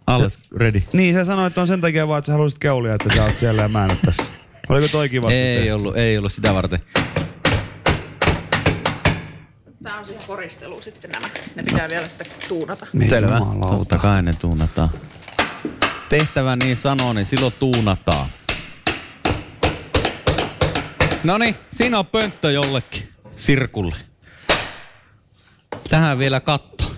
alles 0.07 0.39
ready. 0.57 0.83
Niin, 0.93 1.15
sä 1.15 1.25
sanoit, 1.25 1.47
että 1.51 1.61
on 1.61 1.67
sen 1.67 1.81
takia 1.81 2.09
vaan, 2.09 2.19
että 2.19 2.27
sä 2.27 2.33
haluaisit 2.33 2.59
keulia, 2.59 2.95
että 2.95 3.15
sä 3.15 3.25
oot 3.25 3.37
siellä 3.37 3.63
ja 3.63 3.69
mä 3.69 3.85
en 3.85 3.91
tässä. 4.07 4.23
Oliko 4.69 4.89
toikin 4.89 5.23
vasta 5.23 5.35
Ei 5.39 5.57
tehty? 5.57 5.71
ollut, 5.73 5.97
ei 5.97 6.19
ollut 6.19 6.33
sitä 6.33 6.55
varten. 6.55 6.79
Tää 9.89 9.99
on 9.99 10.05
siihen 10.05 10.25
koristelu 10.27 10.83
sitten 10.83 11.11
nämä. 11.11 11.29
Ne 11.55 11.63
pitää 11.63 11.89
vielä 11.89 12.09
sitten 12.09 12.27
tuunata. 12.49 12.87
Niin, 12.93 13.11
Selvä. 13.11 13.39
jumalauta. 13.39 13.79
Totta 13.79 13.99
kai 13.99 14.23
ne 14.23 14.33
tuunataan. 14.33 14.91
Tehtävä 16.09 16.57
niin 16.57 16.77
sanoo, 16.77 17.13
niin 17.13 17.27
silloin 17.27 17.55
tuunataan. 17.59 18.27
Noni, 21.25 21.57
siinä 21.71 21.99
on 21.99 22.07
pönttö 22.07 22.51
jollekin. 22.53 23.09
Sirkulle. 23.37 23.95
Tähän 25.91 26.19
vielä 26.19 26.41
katto. 26.41 26.95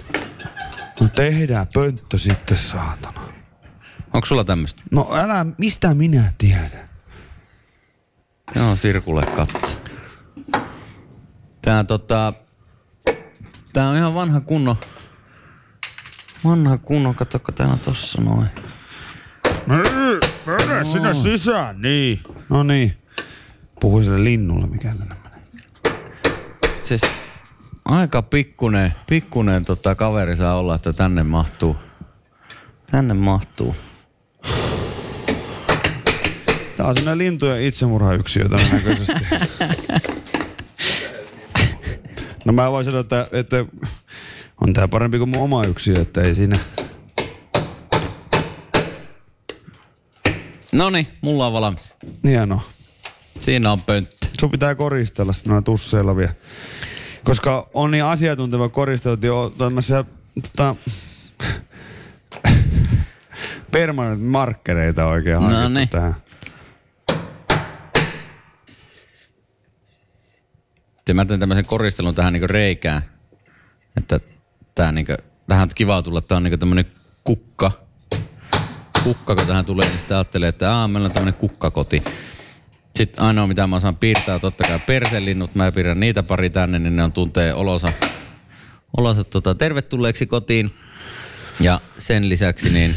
No 1.01 1.09
tehdään 1.09 1.67
pönttö 1.75 2.19
sitten, 2.19 2.59
saatana. 2.59 3.21
Onko 4.13 4.27
sulla 4.27 4.45
tämmöstä? 4.45 4.83
No 4.91 5.09
älä, 5.15 5.47
mistä 5.59 5.95
minä 5.95 6.33
tiedän? 6.39 6.91
Joo, 8.57 8.77
Sirkulle 8.77 9.27
katto. 9.27 9.71
Tää 11.63 11.85
tota... 11.85 12.33
Tää 13.73 13.89
on 13.89 13.97
ihan 13.97 14.15
vanha 14.15 14.41
kunno. 14.41 14.77
Vanha 16.45 16.79
kunno, 16.79 17.15
katsokko 17.15 17.53
täällä 17.53 17.77
tossa 17.77 18.23
noin. 18.23 18.49
Mene 19.67 20.85
sinne 20.85 21.15
sisään, 21.15 21.83
niin. 21.83 22.21
No 22.49 22.63
niin. 22.63 22.95
Puhui 23.81 24.05
sille 24.05 24.25
linnulle, 24.25 24.67
mikä 24.67 24.89
tänne 24.89 25.15
menee. 25.25 25.41
Siis 26.85 27.01
aika 27.85 28.23
pikkunen, 28.23 28.95
pikkunen 29.09 29.65
tota 29.65 29.95
kaveri 29.95 30.37
saa 30.37 30.55
olla, 30.55 30.75
että 30.75 30.93
tänne 30.93 31.23
mahtuu. 31.23 31.77
Tänne 32.91 33.15
mahtuu. 33.15 33.77
Tää 36.77 36.87
on 36.87 36.95
sellainen 36.95 37.19
lintujen 37.19 37.63
itsemurhayksiö 37.63 38.49
todennäköisesti. 38.49 39.27
no 42.45 42.53
mä 42.53 42.71
voin 42.71 42.85
sanoa, 42.85 43.01
että, 43.01 43.29
että 43.33 43.57
on 44.61 44.73
tää 44.73 44.89
parempi 44.89 45.19
kuin 45.19 45.31
mun 45.31 45.43
oma 45.43 45.63
yksiö, 45.65 45.95
että 46.01 46.21
ei 46.23 46.35
siinä... 46.35 46.59
Noni, 50.73 51.09
mulla 51.21 51.47
on 51.47 51.53
valmis. 51.53 51.95
Hienoa. 52.27 52.63
Siinä 53.41 53.73
on 53.73 53.83
pönttö. 53.83 54.27
Sun 54.41 54.51
pitää 54.51 54.75
koristella 54.75 55.33
sitä 55.33 55.49
noilla 55.49 55.63
tusseilla 55.63 56.17
vielä. 56.17 56.35
Koska 57.25 57.69
on 57.75 57.91
niin 57.91 58.05
asiantunteva 58.05 58.69
koristelut 58.69 59.23
jo 59.23 59.53
tämmöisiä 59.59 60.05
tota, 60.43 60.77
permanent 63.73 64.23
markkereita 64.23 65.07
oikein 65.07 65.39
No 65.41 65.69
niin. 65.69 65.89
tähän. 65.89 66.15
Ja 71.09 71.15
mä 71.15 71.25
teen 71.25 71.41
tämmöisen 71.41 71.67
koristelun 71.67 72.15
tähän 72.15 72.33
niinku 72.33 72.47
reikään. 72.47 73.03
Että 73.97 74.21
tää 74.75 74.93
niinku, 74.93 75.13
tähän 75.49 75.63
on 75.63 75.71
kiva 75.75 76.03
tulla, 76.03 76.21
tää 76.21 76.37
on 76.37 76.43
niinku 76.43 76.59
tämmönen 76.59 76.87
kukka. 77.25 77.73
Kukka, 79.05 79.37
kun 79.37 79.47
tähän 79.47 79.65
tulee, 79.65 79.89
niin 79.89 79.99
sitten 79.99 80.17
ajattelee, 80.17 80.49
että 80.49 80.73
aah, 80.73 80.91
meillä 80.91 81.07
on 81.07 81.13
tämmönen 81.13 81.35
kukkakoti. 81.35 82.03
Sitten 82.97 83.25
ainoa, 83.25 83.47
mitä 83.47 83.67
mä 83.67 83.77
osaan 83.77 83.97
piirtää, 83.97 84.35
on 84.35 84.41
totta 84.41 84.65
kai 84.69 84.79
perselinnut. 84.79 85.55
Mä 85.55 85.73
piirrän 85.73 86.01
niitä 86.01 86.23
pari 86.23 86.51
tänne, 86.51 86.79
niin 86.79 86.97
ne 86.97 87.03
on 87.03 87.13
tuntee 87.13 87.55
olonsa, 87.55 87.93
olonsa 88.97 89.25
tota, 89.25 89.55
tervetulleeksi 89.55 90.27
kotiin. 90.27 90.75
Ja 91.61 91.81
sen 91.99 92.29
lisäksi, 92.29 92.73
niin 92.73 92.95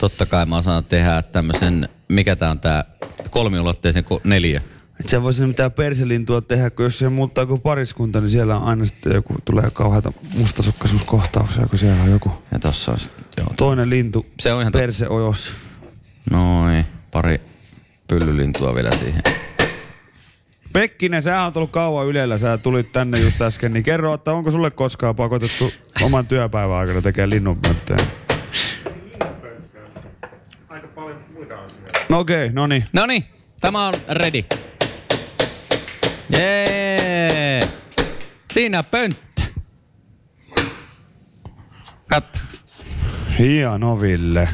totta 0.00 0.26
kai 0.26 0.46
mä 0.46 0.56
osaan 0.56 0.84
tehdä 0.84 1.22
tämmöisen, 1.22 1.88
mikä 2.08 2.36
tää 2.36 2.50
on 2.50 2.60
tää 2.60 2.84
kolmiulotteisen 3.30 4.04
ko- 4.04 4.20
neljä. 4.24 4.62
Et 5.00 5.08
sä 5.08 5.22
voisi 5.22 5.46
mitään 5.46 5.72
perselintua 5.72 6.40
tehdä, 6.40 6.70
kun 6.70 6.84
jos 6.84 6.98
se 6.98 7.08
muuttaa 7.08 7.42
joku 7.42 7.58
pariskunta, 7.58 8.20
niin 8.20 8.30
siellä 8.30 8.56
on 8.56 8.62
aina 8.62 8.84
sitten 8.84 9.14
joku, 9.14 9.34
tulee 9.44 9.70
kauheita 9.72 10.12
mustasukkaisuuskohtauksia, 10.36 11.66
kun 11.66 11.78
siellä 11.78 12.02
on 12.02 12.10
joku 12.10 12.32
Ja 12.52 12.58
tossa 12.58 12.92
olisi, 12.92 13.08
joo. 13.36 13.46
toinen 13.56 13.90
lintu 13.90 14.26
Se 14.40 14.52
on 14.52 14.60
ihan 14.60 14.72
totta. 14.72 14.82
perse 14.82 15.08
ojos. 15.08 15.52
Noin, 16.30 16.86
pari 17.10 17.40
pyllylintua 18.08 18.74
vielä 18.74 18.90
siihen. 18.90 19.22
Pekkinen, 20.72 21.22
sä 21.22 21.44
oot 21.44 21.56
ollut 21.56 21.70
kauan 21.70 22.06
ylellä, 22.06 22.38
sä 22.38 22.58
tulit 22.58 22.92
tänne 22.92 23.20
just 23.20 23.42
äsken, 23.42 23.72
niin 23.72 23.84
kerro, 23.84 24.14
että 24.14 24.32
onko 24.32 24.50
sulle 24.50 24.70
koskaan 24.70 25.16
pakotettu 25.16 25.72
oman 26.02 26.26
työpäivän 26.26 26.76
aikana 26.76 27.02
tekemään 27.02 27.30
linnunpönttöä? 27.30 27.96
Aika 30.68 30.88
paljon 30.94 31.18
muita 31.34 31.54
asioita. 31.64 32.00
No 32.08 32.18
okei, 32.18 32.44
okay, 32.44 32.54
no 32.54 32.66
niin. 32.66 32.84
No 32.92 33.06
niin, 33.06 33.24
tämä 33.60 33.86
on 33.86 33.94
ready. 34.08 34.42
Jee! 36.30 37.68
Siinä 38.52 38.82
pönttö. 38.82 39.42
Katso. 42.08 42.40
Hieno 43.38 44.00
Ville. 44.00 44.48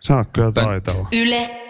Sä 0.00 0.16
oot 0.16 0.28
kyllä 0.32 0.52
taitava. 0.52 1.08
Yle 1.12 1.69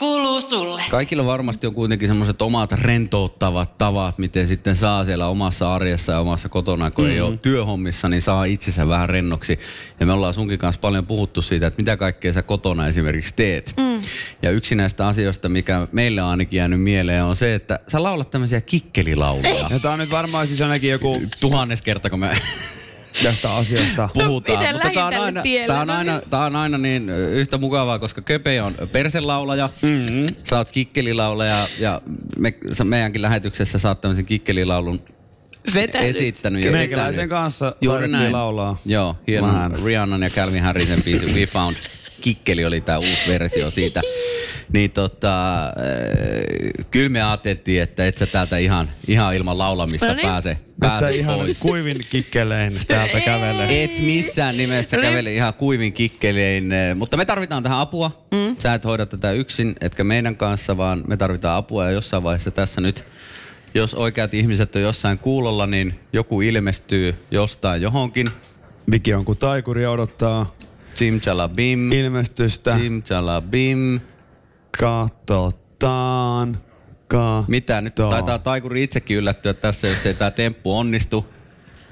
kuuluu 0.00 0.40
sulle. 0.40 0.82
Kaikilla 0.90 1.26
varmasti 1.26 1.66
on 1.66 1.74
kuitenkin 1.74 2.08
semmoiset 2.08 2.42
omat 2.42 2.72
rentouttavat 2.72 3.78
tavat, 3.78 4.18
miten 4.18 4.46
sitten 4.46 4.76
saa 4.76 5.04
siellä 5.04 5.26
omassa 5.26 5.74
arjessa 5.74 6.12
ja 6.12 6.20
omassa 6.20 6.48
kotona, 6.48 6.90
kun 6.90 7.04
mm. 7.04 7.10
ei 7.10 7.20
ole 7.20 7.36
työhommissa, 7.36 8.08
niin 8.08 8.22
saa 8.22 8.44
itsensä 8.44 8.88
vähän 8.88 9.08
rennoksi. 9.08 9.58
Ja 10.00 10.06
me 10.06 10.12
ollaan 10.12 10.34
sunkin 10.34 10.58
kanssa 10.58 10.80
paljon 10.80 11.06
puhuttu 11.06 11.42
siitä, 11.42 11.66
että 11.66 11.82
mitä 11.82 11.96
kaikkea 11.96 12.32
sä 12.32 12.42
kotona 12.42 12.86
esimerkiksi 12.86 13.34
teet. 13.34 13.74
Mm. 13.76 14.00
Ja 14.42 14.50
yksi 14.50 14.74
näistä 14.74 15.06
asioista, 15.06 15.48
mikä 15.48 15.88
meille 15.92 16.22
on 16.22 16.30
ainakin 16.30 16.56
jäänyt 16.56 16.82
mieleen, 16.82 17.24
on 17.24 17.36
se, 17.36 17.54
että 17.54 17.78
sä 17.88 18.02
laulat 18.02 18.30
tämmöisiä 18.30 18.60
kikkelilauluja. 18.60 19.66
Ja 19.70 19.78
tää 19.78 19.92
on 19.92 19.98
nyt 19.98 20.10
varmaan 20.10 20.46
siis 20.46 20.62
ainakin 20.62 20.90
joku 20.90 21.22
Tuhannes 21.40 21.82
kerta, 21.82 22.10
kun 22.10 22.20
me 22.20 22.30
tästä 23.22 23.54
asiasta. 23.54 24.08
puhutaan. 24.14 24.58
miten 24.58 24.74
Mutta 24.74 24.90
tää 24.94 25.06
on, 25.06 25.14
aina, 25.14 25.42
on 25.80 25.86
No 25.86 25.94
aina, 25.94 26.20
tää 26.30 26.40
on 26.44 26.56
aina 26.56 26.78
niin 26.78 27.08
yhtä 27.10 27.58
mukavaa, 27.58 27.98
koska 27.98 28.22
Köpe 28.22 28.62
on 28.62 28.74
perselaulaja, 28.92 29.70
mm-hmm. 29.82 30.34
sä 30.44 30.56
oot 30.56 30.70
kikkelilaulaja 30.70 31.66
ja 31.78 32.02
me, 32.38 32.54
sä 32.72 32.84
meidänkin 32.84 33.22
lähetyksessä 33.22 33.78
sä 33.78 33.88
oot 33.88 34.00
tämmöisen 34.00 34.26
kikkelilaulun 34.26 35.00
Vetänyt. 35.74 36.08
esittänyt. 36.08 36.64
ja 36.64 36.72
Meikäläisen 36.72 37.28
kanssa 37.28 37.74
Juuri 37.80 38.08
näin. 38.08 38.32
laulaa. 38.32 38.76
Joo, 38.86 39.16
hieno 39.26 39.46
Vähän. 39.46 39.72
Rihannan 39.84 40.22
ja 40.22 40.30
Calvin 40.30 40.62
Harrisen 40.62 41.02
biisi 41.02 41.26
We 41.34 41.46
Found. 41.46 41.76
Kikkeli 42.20 42.64
oli 42.64 42.80
tää 42.80 42.98
uusi 42.98 43.18
versio 43.28 43.70
siitä. 43.70 44.00
Niin 44.72 44.90
tota, 44.90 45.64
äh, 45.66 45.72
kyllä 46.90 47.08
me 47.08 47.22
ajateltiin, 47.22 47.82
että 47.82 48.06
et 48.06 48.16
sä 48.16 48.26
täältä 48.26 48.56
ihan, 48.58 48.90
ihan 49.08 49.34
ilman 49.34 49.58
laulamista 49.58 50.06
No 50.06 50.14
niin. 50.14 50.26
pääse, 50.26 50.50
Et 50.82 50.96
sä 51.00 51.08
ihan 51.08 51.38
pois. 51.38 51.58
kuivin 51.58 51.96
kikkelein 52.10 52.72
täältä 52.88 53.20
kävele. 53.20 53.84
Et 53.84 53.98
missään 54.00 54.56
nimessä 54.56 54.96
kävele 54.96 55.34
ihan 55.34 55.54
kuivin 55.54 55.92
kikkelein, 55.92 56.72
eh, 56.72 56.94
mutta 56.94 57.16
me 57.16 57.24
tarvitaan 57.24 57.62
tähän 57.62 57.78
apua. 57.78 58.26
Mm. 58.34 58.56
Sä 58.58 58.74
et 58.74 58.84
hoida 58.84 59.06
tätä 59.06 59.32
yksin, 59.32 59.74
etkä 59.80 60.04
meidän 60.04 60.36
kanssa, 60.36 60.76
vaan 60.76 61.04
me 61.06 61.16
tarvitaan 61.16 61.56
apua 61.56 61.84
ja 61.84 61.90
jossain 61.90 62.22
vaiheessa 62.22 62.50
tässä 62.50 62.80
nyt, 62.80 63.04
jos 63.74 63.94
oikeat 63.94 64.34
ihmiset 64.34 64.76
on 64.76 64.82
jossain 64.82 65.18
kuulolla, 65.18 65.66
niin 65.66 66.00
joku 66.12 66.40
ilmestyy 66.40 67.14
jostain 67.30 67.82
johonkin. 67.82 68.30
Viki 68.90 69.14
on 69.14 69.24
kuin 69.24 69.38
taikuri 69.38 69.86
odottaa 69.86 70.54
Jim 71.00 71.20
Jalabim, 71.26 71.92
ilmestystä. 71.92 72.76
Jim 72.82 73.02
Jalabim. 73.10 74.00
Katsotaan. 74.78 76.58
Ka- 77.08 77.44
Mitä 77.48 77.80
nyt 77.80 77.94
taitaa 77.94 78.38
taikuri 78.38 78.82
itsekin 78.82 79.16
yllättyä 79.16 79.54
tässä, 79.54 79.86
jos 79.88 80.06
ei 80.06 80.14
tämä 80.14 80.30
temppu 80.30 80.78
onnistu. 80.78 81.26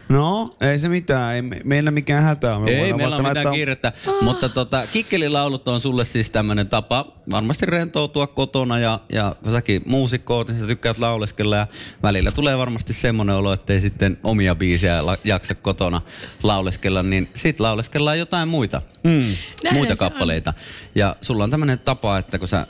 No, 0.09 0.51
ei 0.61 0.79
se 0.79 0.89
mitään. 0.89 1.35
Ei 1.35 1.43
me- 1.43 1.61
meillä 1.65 1.91
mikään 1.91 2.23
hätä 2.23 2.55
on. 2.57 2.63
Me 2.63 2.71
Ei 2.71 2.93
meillä 2.93 3.17
ole 3.17 3.23
mitään 3.23 3.35
laittaa- 3.37 3.53
kiirettä, 3.53 3.93
mutta 4.23 4.49
tota, 4.49 4.87
kikkelilaulut 4.93 5.69
on 5.69 5.81
sulle 5.81 6.05
siis 6.05 6.31
tämmöinen 6.31 6.69
tapa 6.69 7.07
varmasti 7.31 7.67
rentoutua 7.67 8.27
kotona 8.27 8.79
ja, 8.79 9.01
ja 9.13 9.37
kun 9.43 9.53
säkin 9.53 9.83
muusikko 9.87 10.37
oot, 10.37 10.49
niin 10.49 10.59
sä 10.59 10.67
tykkäät 10.67 10.99
lauleskella 10.99 11.57
ja 11.57 11.67
välillä 12.03 12.33
tulee 12.33 12.59
varmasti 12.59 12.93
semmoinen 12.93 13.37
olo, 13.37 13.53
että 13.53 13.73
ei 13.73 13.81
sitten 13.81 14.19
omia 14.25 14.55
biisejä 14.55 15.07
la- 15.07 15.17
jaksa 15.25 15.55
kotona 15.55 16.01
lauleskella, 16.43 17.03
niin 17.03 17.29
sit 17.35 17.61
lauleskellaan 17.61 18.19
jotain 18.19 18.49
muita, 18.49 18.83
mm. 19.05 19.35
muita 19.73 19.93
on. 19.93 19.99
kappaleita. 19.99 20.55
Ja 20.95 21.17
sulla 21.21 21.45
on 21.45 21.51
tämmöinen 21.51 21.79
tapa, 21.79 22.19
että 22.19 22.39
kun 22.39 22.49
sä 22.49 22.67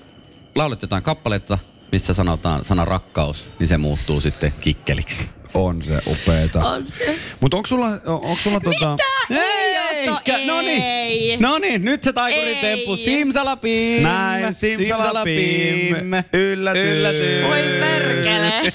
laulet 0.55 0.83
jotain 0.83 1.03
kappaletta, 1.03 1.59
missä 1.93 2.15
sanotaan 2.15 2.65
sana 2.65 2.85
rakkaus, 2.85 3.51
niin 3.59 3.69
se 3.69 3.79
muuttuu 3.79 4.21
sitten 4.21 4.53
kikkeliksi. 4.61 5.29
On 5.59 5.83
se 5.83 5.99
upeeta. 6.07 6.65
On 6.65 6.89
se. 6.89 7.19
Mutta 7.41 7.57
onko 7.57 7.67
sulla, 7.67 7.87
on- 7.87 8.01
onko 8.07 8.37
sulla 8.43 8.61
tota... 8.61 8.97
Ei 9.31 10.09
oo 10.09 10.19
Eikä, 10.25 10.39
no 10.47 10.61
niin. 10.61 11.41
No 11.43 11.59
niin, 11.59 11.85
nyt 11.85 12.03
se 12.03 12.13
taikurin 12.13 12.49
Ei. 12.49 12.55
temppu. 12.57 12.97
Simsalabim. 12.97 14.03
Näin, 14.03 14.55
simsalabim. 14.55 15.97
Yllätys. 16.33 16.83
Yllätys. 16.83 17.45
Voi 17.49 17.63
perkele. 17.81 18.73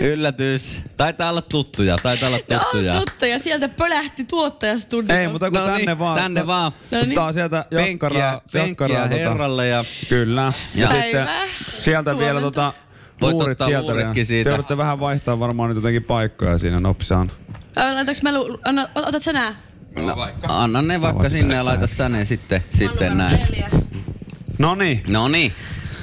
Yllätys. 0.12 0.80
Taitaa 0.96 1.30
olla 1.30 1.42
tuttuja, 1.42 1.96
taitaa 2.02 2.28
olla 2.28 2.38
No 2.50 2.58
tuttuja. 2.58 2.94
on 2.94 2.98
totta, 3.04 3.26
ja 3.26 3.38
sieltä 3.38 3.68
pölähti 3.68 4.24
tuottajastudio. 4.24 5.16
Ei, 5.16 5.28
mutta 5.28 5.50
kun 5.50 5.58
No 5.60 5.66
tänne 5.66 5.84
niin, 5.86 5.98
vaan. 5.98 6.18
tänne 6.22 6.46
vaan. 6.46 6.72
No 6.90 6.98
niin. 7.00 7.08
Ottaa 7.10 7.32
sieltä 7.32 7.64
Penkkiä, 7.70 7.90
jakkaraa. 7.90 8.40
penkkiä 8.52 8.86
jakkaraa, 8.86 9.06
tota- 9.06 9.10
herralle 9.18 9.66
ja 9.68 9.84
Kyllä. 10.08 10.52
Ja 10.74 10.88
Päivää. 10.88 11.40
sitten 11.40 11.82
sieltä 11.82 12.18
vielä 12.18 12.40
Huomenta. 12.40 12.60
tota, 12.72 12.85
Voit 13.20 13.32
luurit 13.34 13.52
ottaa 13.52 13.66
sieltä. 13.68 13.86
luuritkin 13.86 14.14
vielä. 14.14 14.24
siitä. 14.24 14.44
Te 14.44 14.50
joudutte 14.50 14.76
vähän 14.76 15.00
vaihtaa 15.00 15.38
varmaan 15.38 15.68
nyt 15.68 15.76
jotenkin 15.76 16.04
paikkoja 16.04 16.58
siinä 16.58 16.80
nopsaan. 16.80 17.30
Laitaks 17.94 18.22
mä 18.22 18.34
lu... 18.34 18.58
Anna, 18.64 18.88
otat 18.94 19.22
sä 19.22 19.32
nää? 19.32 19.54
anna 20.48 20.82
ne 20.82 21.00
vaikka 21.00 21.28
sinne 21.28 21.54
ja 21.54 21.64
laita 21.64 21.86
sä 21.86 22.08
ne 22.08 22.24
sitten, 22.24 22.64
sitten 22.74 23.18
näin. 23.18 23.38
No 24.58 24.74
niin. 24.74 25.02
No 25.08 25.28
niin. 25.28 25.52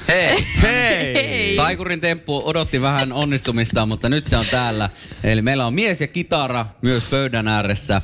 Hei. 0.08 0.45
Hei! 0.62 1.56
Taikurin 1.56 2.02
temppu 2.02 2.41
odotti 2.45 2.82
vähän 2.82 3.12
onnistumista, 3.12 3.86
mutta 3.86 4.10
nyt 4.10 4.28
se 4.28 4.38
on 4.38 4.45
täällä. 4.52 4.89
Eli 5.23 5.41
meillä 5.41 5.65
on 5.65 5.73
mies 5.73 6.02
ja 6.02 6.08
kitara 6.08 6.65
myös 6.82 7.04
pöydän 7.04 7.47
ääressä. 7.47 8.02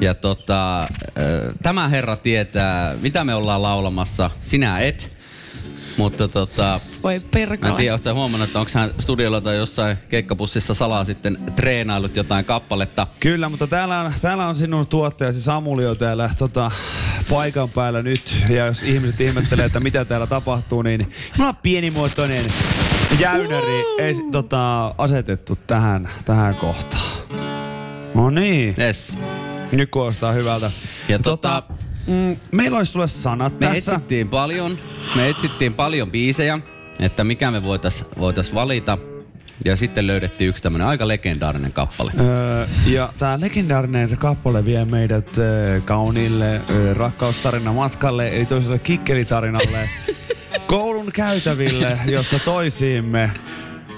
Ja 0.00 0.14
tota, 0.14 0.88
tämä 1.62 1.88
herra 1.88 2.16
tietää, 2.16 2.94
mitä 3.00 3.24
me 3.24 3.34
ollaan 3.34 3.62
laulamassa. 3.62 4.30
Sinä 4.40 4.78
et. 4.78 5.12
Mutta 5.96 6.28
tota, 6.28 6.80
Voi 7.02 7.12
mä 7.12 7.16
en 7.24 7.28
perkele. 7.30 7.72
tiedä, 7.76 7.94
ootko 7.94 8.14
huomannut, 8.14 8.48
että 8.48 8.58
onko 8.60 8.70
hän 8.74 8.90
studiolla 8.98 9.40
tai 9.40 9.56
jossain 9.56 9.96
keikkapussissa 10.08 10.74
salaa 10.74 11.04
sitten 11.04 11.38
treenailut 11.56 12.16
jotain 12.16 12.44
kappaletta. 12.44 13.06
Kyllä, 13.20 13.48
mutta 13.48 13.66
täällä 13.66 14.00
on, 14.00 14.12
täällä 14.22 14.46
on 14.48 14.56
sinun 14.56 14.86
tuottajasi 14.86 15.40
Samuli 15.40 15.82
jo 15.82 15.94
täällä 15.94 16.30
tota, 16.38 16.70
paikan 17.30 17.70
päällä 17.70 18.02
nyt. 18.02 18.36
Ja 18.48 18.66
jos 18.66 18.82
ihmiset 18.82 19.20
ihmettelee, 19.20 19.66
että 19.66 19.80
mitä 19.80 20.04
täällä 20.04 20.26
tapahtuu, 20.26 20.82
niin 20.82 21.12
mulla 21.38 21.48
on 21.48 21.56
pienimuotoinen 21.62 22.44
jäynäri 23.18 23.84
ei, 23.98 24.14
tota, 24.32 24.94
asetettu 24.98 25.58
tähän, 25.66 26.08
tähän 26.24 26.54
kohtaan. 26.54 27.02
No 28.14 28.30
niin, 28.30 28.74
Yes. 28.78 29.16
nyt 29.72 29.90
kuulostaa 29.90 30.32
hyvältä. 30.32 30.70
Ja 31.08 31.18
tota, 31.18 31.62
mm, 32.06 32.36
meillä 32.52 32.78
olisi 32.78 32.92
sulle 32.92 33.08
sanat 33.08 33.52
Me 33.60 33.66
tässä. 33.66 33.92
etsittiin 33.94 34.28
paljon, 34.28 34.78
me 35.16 35.28
etsittiin 35.28 35.74
paljon 35.74 36.10
biisejä, 36.10 36.58
että 37.00 37.24
mikä 37.24 37.50
me 37.50 37.62
voitais, 37.62 38.04
voitais 38.18 38.54
valita. 38.54 38.98
Ja 39.64 39.76
sitten 39.76 40.06
löydettiin 40.06 40.48
yksi 40.48 40.62
tämmönen 40.62 40.86
aika 40.86 41.08
legendaarinen 41.08 41.72
kappale. 41.72 42.12
Öö, 42.20 42.66
ja 42.86 43.12
tämä 43.18 43.38
legendaarinen 43.40 44.16
kappale 44.18 44.64
vie 44.64 44.84
meidät 44.84 45.38
öö, 45.38 45.80
kauniille 45.80 46.60
öö, 46.70 46.94
rakkaustarina 46.94 47.72
matkalle, 47.72 48.28
eli 48.28 48.46
toiselle 48.46 48.78
kikkelitarinalle, 48.78 49.88
koulun 50.66 51.12
käytäville, 51.12 51.98
jossa 52.06 52.38
toisiimme 52.38 53.30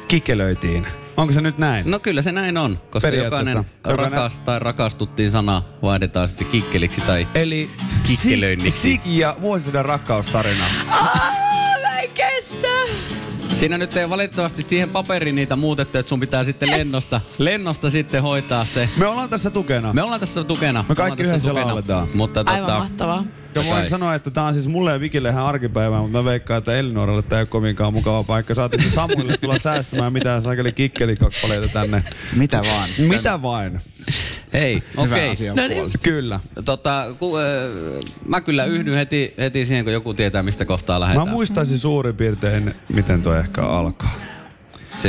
kikkelöitiin. 0.09 0.87
Onko 1.17 1.33
se 1.33 1.40
nyt 1.40 1.59
näin? 1.59 1.90
No 1.90 1.99
kyllä 1.99 2.23
se 2.23 2.33
näin 2.33 2.57
on, 2.57 2.79
koska 2.90 3.09
jokainen 3.09 3.57
Jokainen- 3.57 3.99
rakas 3.99 4.40
tai 4.40 4.59
rakastuttiin 4.59 5.31
sana 5.31 5.62
vaihdetaan 5.83 6.29
sitten 6.29 6.47
kikkeliksi 6.47 7.01
tai 7.01 7.29
Eli 7.35 7.71
Kikkelöinniksi. 8.07 8.81
Sik, 8.81 9.03
Sik 9.05 9.12
ja 9.12 9.37
vuosisadan 9.40 9.85
rakkaustarina. 9.85 10.64
Mä 11.83 12.01
en 12.01 12.11
kestä. 12.14 12.69
Siinä 13.49 13.79
nyt 13.79 13.97
ei 13.97 14.11
valitettavasti 14.11 14.62
siihen 14.62 14.90
paperiin 14.90 15.35
niitä 15.35 15.57
muutettu, 15.57 15.99
että 15.99 16.09
sun 16.09 16.21
pitää 16.21 16.45
sitten 16.45 16.71
lennosta, 16.71 17.21
lennosta 17.38 17.90
sitten 17.90 18.23
hoitaa 18.23 18.64
se. 18.64 18.88
Me 18.97 19.07
ollaan 19.07 19.31
tässä 19.31 19.51
tukena. 19.51 19.93
Me 19.93 20.03
ollaan 20.03 20.21
tässä 20.21 20.45
tukena. 20.45 20.85
Me 20.88 20.95
kaikki 20.95 21.03
ollaan 21.03 21.17
tässä 21.17 21.49
yhdessä 21.49 21.55
lauletaan. 21.69 22.09
Mutta 22.14 22.43
Aivan 22.47 22.67
tota, 22.67 22.79
mahtavaa. 22.79 23.25
Ja 23.55 23.64
voin 23.67 23.81
Kai. 23.81 23.88
sanoa, 23.88 24.14
että 24.14 24.31
tää 24.31 24.45
on 24.45 24.55
siis 24.55 24.69
mulle 24.69 24.93
ja 24.93 25.01
Vikille 25.01 25.29
ihan 25.29 25.45
arkipäivää, 25.45 26.01
mutta 26.01 26.19
mä 26.19 26.25
veikkaan, 26.25 26.59
että 26.59 26.77
Elinoralle 26.77 27.23
tää 27.23 27.38
ei 27.38 27.43
ole 27.43 27.47
kovinkaan 27.47 27.93
mukava 27.93 28.25
paikka. 28.25 28.55
Saatiin 28.55 28.83
se 28.83 28.90
Samuille 28.90 29.37
tulla 29.37 29.59
säästämään 29.59 30.12
mitään 30.12 30.43
sakeli 30.43 30.73
kikkelikappaleita 30.73 31.69
tänne. 31.69 32.03
Mitä 32.37 32.62
vaan. 32.73 32.88
Mitä 32.99 33.43
vain? 33.43 33.81
Hei, 34.53 34.83
okei. 34.97 35.31
Asia 35.31 35.55
No 35.55 35.69
niin. 35.69 35.90
Kyllä. 36.03 36.40
Tota, 36.64 37.05
ku, 37.19 37.37
äh, 37.37 37.43
mä 38.27 38.40
kyllä 38.40 38.64
yhdyn 38.64 38.95
heti, 38.95 39.35
heti 39.38 39.67
siihen, 39.67 39.85
kun 39.85 39.93
joku 39.93 40.14
tietää, 40.14 40.43
mistä 40.43 40.64
kohtaa 40.64 40.97
Mä 40.99 41.01
lähdetään. 41.01 41.29
muistaisin 41.29 41.79
suurin 41.79 42.17
piirtein, 42.17 42.75
miten 42.95 43.23
toi 43.23 43.38
ehkä 43.38 43.62
alkaa. 43.67 44.14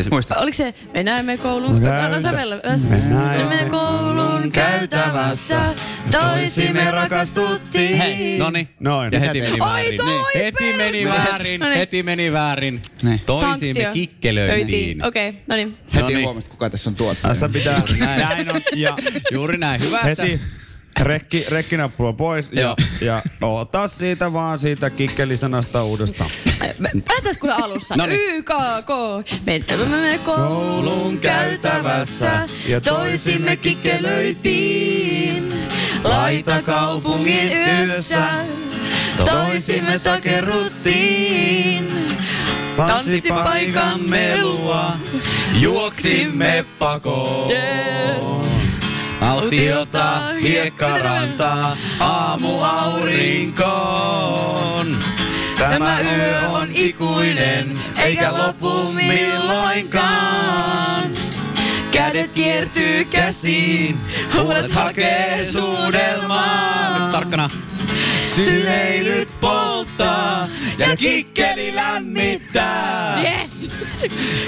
Siis, 0.03 0.11
Muista. 0.11 0.35
Oliko 0.35 0.55
se, 0.57 0.73
me 0.93 1.03
näemme 1.03 1.37
koulun... 1.37 1.73
Me 1.75 1.79
No, 1.79 1.93
näemme- 1.95 2.15
no, 2.15 2.21
sävellä. 2.21 2.55
me 2.89 2.97
näemme 2.97 3.65
koulun 3.69 4.51
käytävässä, 4.51 5.59
toisimme 6.11 6.91
rakastuttiin. 6.91 7.97
Hei, 7.97 8.37
noni. 8.37 8.67
Noin. 8.79 9.13
Ja 9.13 9.19
heti 9.19 9.41
Oi, 9.41 9.47
meni 9.47 9.59
väärin. 9.59 9.97
toi 9.97 10.07
Niin. 10.07 10.43
Heti 10.43 10.73
meni 10.77 11.05
väärin, 11.07 11.59
No 11.59 11.65
niin. 11.67 11.77
heti 11.77 12.03
meni 12.03 12.31
väärin. 12.31 12.81
Niin. 13.03 13.19
Toisiimme 13.19 13.83
Sanktio. 13.83 13.93
kikkelöitiin. 13.93 15.05
Okei, 15.05 15.29
okay, 15.29 15.41
no 15.47 15.55
niin. 15.55 15.77
Heti 15.93 16.01
Noniin. 16.01 16.23
huomaat, 16.25 16.47
kuka 16.47 16.69
tässä 16.69 16.89
on 16.89 16.95
tuottaja. 16.95 17.29
Tässä 17.29 17.49
pitää, 17.49 17.81
näin 17.99 18.51
on, 18.51 18.61
ja 18.75 18.95
Juuri 19.31 19.57
näin, 19.57 19.81
hyvä. 19.81 19.99
että- 20.01 20.23
heti 20.23 20.41
rekki, 20.99 21.45
rekkinappula 21.49 22.13
pois 22.13 22.51
ja, 22.51 22.75
ja 23.01 23.21
ota 23.41 23.87
siitä 23.87 24.33
vaan 24.33 24.59
siitä 24.59 24.89
kikkelisanasta 24.89 25.83
uudestaan. 25.83 26.29
Lähdetään 26.79 27.35
kuule 27.39 27.53
alussa. 27.53 27.95
Noniin. 27.95 28.19
YKK. 28.35 28.89
Mentämme 29.45 30.19
koulun 30.25 31.17
käytävässä. 31.17 32.45
Ja 32.67 32.81
Toisimme 32.81 33.55
kikkelöitiin. 33.55 35.53
Laita 36.03 36.61
kaupungin 36.61 37.51
yössä. 37.51 38.27
Toisimme 39.25 39.99
takerruttiin. 39.99 41.87
Tanssipaikan 42.77 44.09
melua. 44.09 44.91
Juoksimme 45.59 46.65
pakoon. 46.79 47.51
Yes. 47.51 48.54
Autiota, 49.21 50.19
hiekkarantaa, 50.41 51.77
aamuaurinkoon. 51.99 54.97
Tämä 55.57 55.99
yö 55.99 56.49
on 56.49 56.67
ikuinen, 56.73 57.79
eikä 58.03 58.33
lopu 58.33 58.91
milloinkaan. 58.91 61.03
Kädet 61.91 62.31
kiertyy 62.31 63.05
käsiin, 63.05 63.97
huulet 64.37 64.71
hakee 64.71 65.45
suudelmaa. 65.51 66.99
Nyt 66.99 67.11
tarkkana. 67.11 67.47
Syleilyt 68.35 69.39
polttaa 69.39 70.47
ja 70.77 70.95
kikkeli 70.95 71.75
lämmittää. 71.75 73.19
Yes! 73.21 73.69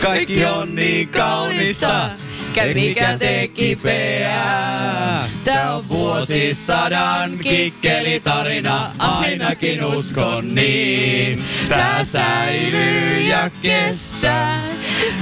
Kaikki 0.02 0.46
on 0.46 0.76
niin 0.76 1.10
kaunista, 1.10 2.10
Käy 2.58 2.74
mikä 2.74 3.18
tee 3.18 3.48
kipeää. 3.48 5.30
Tää 5.44 5.76
on 5.76 5.90
vuosisadan 5.90 7.38
kikkelitarina, 7.38 8.92
ainakin 9.00 9.86
uskon 9.86 10.56
niin. 10.56 11.44
Tää 11.70 12.04
säilyy 12.04 13.22
ja 13.22 13.50
kestää, 13.62 14.62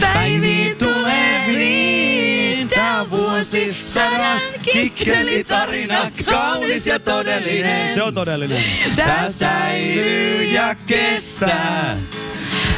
päiviin 0.02 0.78
tuleviin. 0.78 2.70
Tää 2.70 3.02
on 3.02 3.12
vuosisadan 3.12 4.42
kikkelitarina, 4.74 6.12
kaunis 6.26 6.88
ja 6.88 7.00
todellinen. 7.00 7.94
Se 7.94 8.04
on 8.04 8.14
todellinen. 8.14 8.64
Tää 8.96 9.32
säilyy 9.32 10.44
ja 10.44 10.76
kestää, 10.86 11.98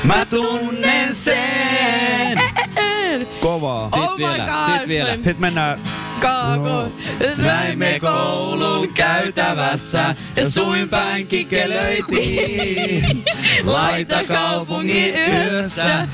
mä 0.03 0.25
tunnen 0.25 1.15
sen. 1.15 2.26
Kovaa. 3.39 3.89
Oh 3.91 4.17
my 4.17 4.19
vielä, 4.23 4.45
god. 4.45 4.79
sit 4.79 4.87
vielä. 4.87 5.15
Sitten 5.15 5.35
mennään 5.39 5.79
Kaako. 6.19 6.87
Näimme 7.37 7.99
koulun 7.99 8.93
käytävässä 8.93 10.15
ja 10.35 10.49
suin 10.49 10.89
päin. 10.89 11.27
Laita 13.63 14.19
kaupungin 14.27 15.15
yössä, 15.15 16.07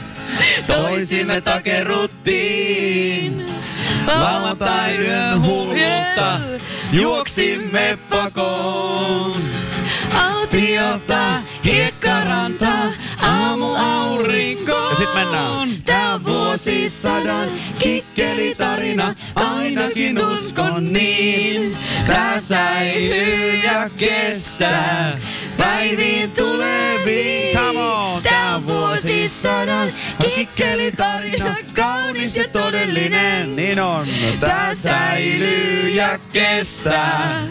toisimme 0.68 1.42
takeruttiin. 1.42 3.46
Lauantain 4.08 5.02
yön 5.02 5.46
hulluutta, 5.46 6.40
juoksimme 6.92 7.98
pakoon. 8.10 9.36
Autiota, 10.20 11.42
hiekkaranta, 11.66 12.72
aamuaurinko. 13.24 14.72
Ja 14.90 14.96
sit 14.96 15.14
mennään. 15.14 15.70
Tää 15.86 16.14
on 16.14 16.24
vuosisadan 16.24 17.50
kikkelitarina, 17.80 19.16
ainakin 19.36 20.26
uskon 20.26 20.94
niin. 20.94 21.78
Tää 22.08 22.40
säilyy 22.40 23.56
ja 23.56 23.90
kestää, 23.90 25.18
päiviin 25.58 26.32
tuleviin. 26.32 27.58
Come 27.58 27.80
on! 27.80 28.22
Tää 28.24 28.56
on 28.56 28.68
vuosisadan 28.68 29.88
kikkelitarina, 30.36 31.56
kaunis 31.76 32.36
ja 32.36 32.48
todellinen. 32.48 33.56
Niin 33.56 33.80
on. 33.80 34.08
Tää 34.40 34.76
säilyy 34.76 35.90
ja 35.90 36.20
kestää. 36.34 37.42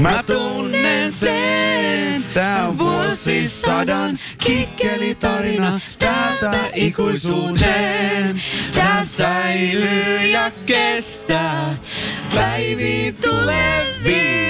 Mä 0.00 0.22
tunnen 0.26 1.12
sen, 1.12 2.24
tää 2.34 2.68
on 2.68 2.78
vuosisadan 2.78 4.18
kikkelitarina 4.38 5.80
täältä 5.98 6.58
ikuisuuteen. 6.74 8.42
Tää 8.74 9.04
säilyy 9.04 10.22
ja 10.32 10.50
kestää 10.66 11.74
päiviin 12.34 13.16
tuleviin. 13.16 14.40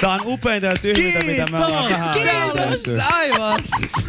Tää 0.00 0.10
on 0.10 0.20
upeinta 0.24 0.66
ja 0.66 0.74
tyhmintä, 0.82 1.22
mitä 1.24 1.44
me 1.50 1.64
ollaan 1.64 1.92
tähän 1.92 2.14
tehty. 2.14 2.98
Aivan 3.12 3.60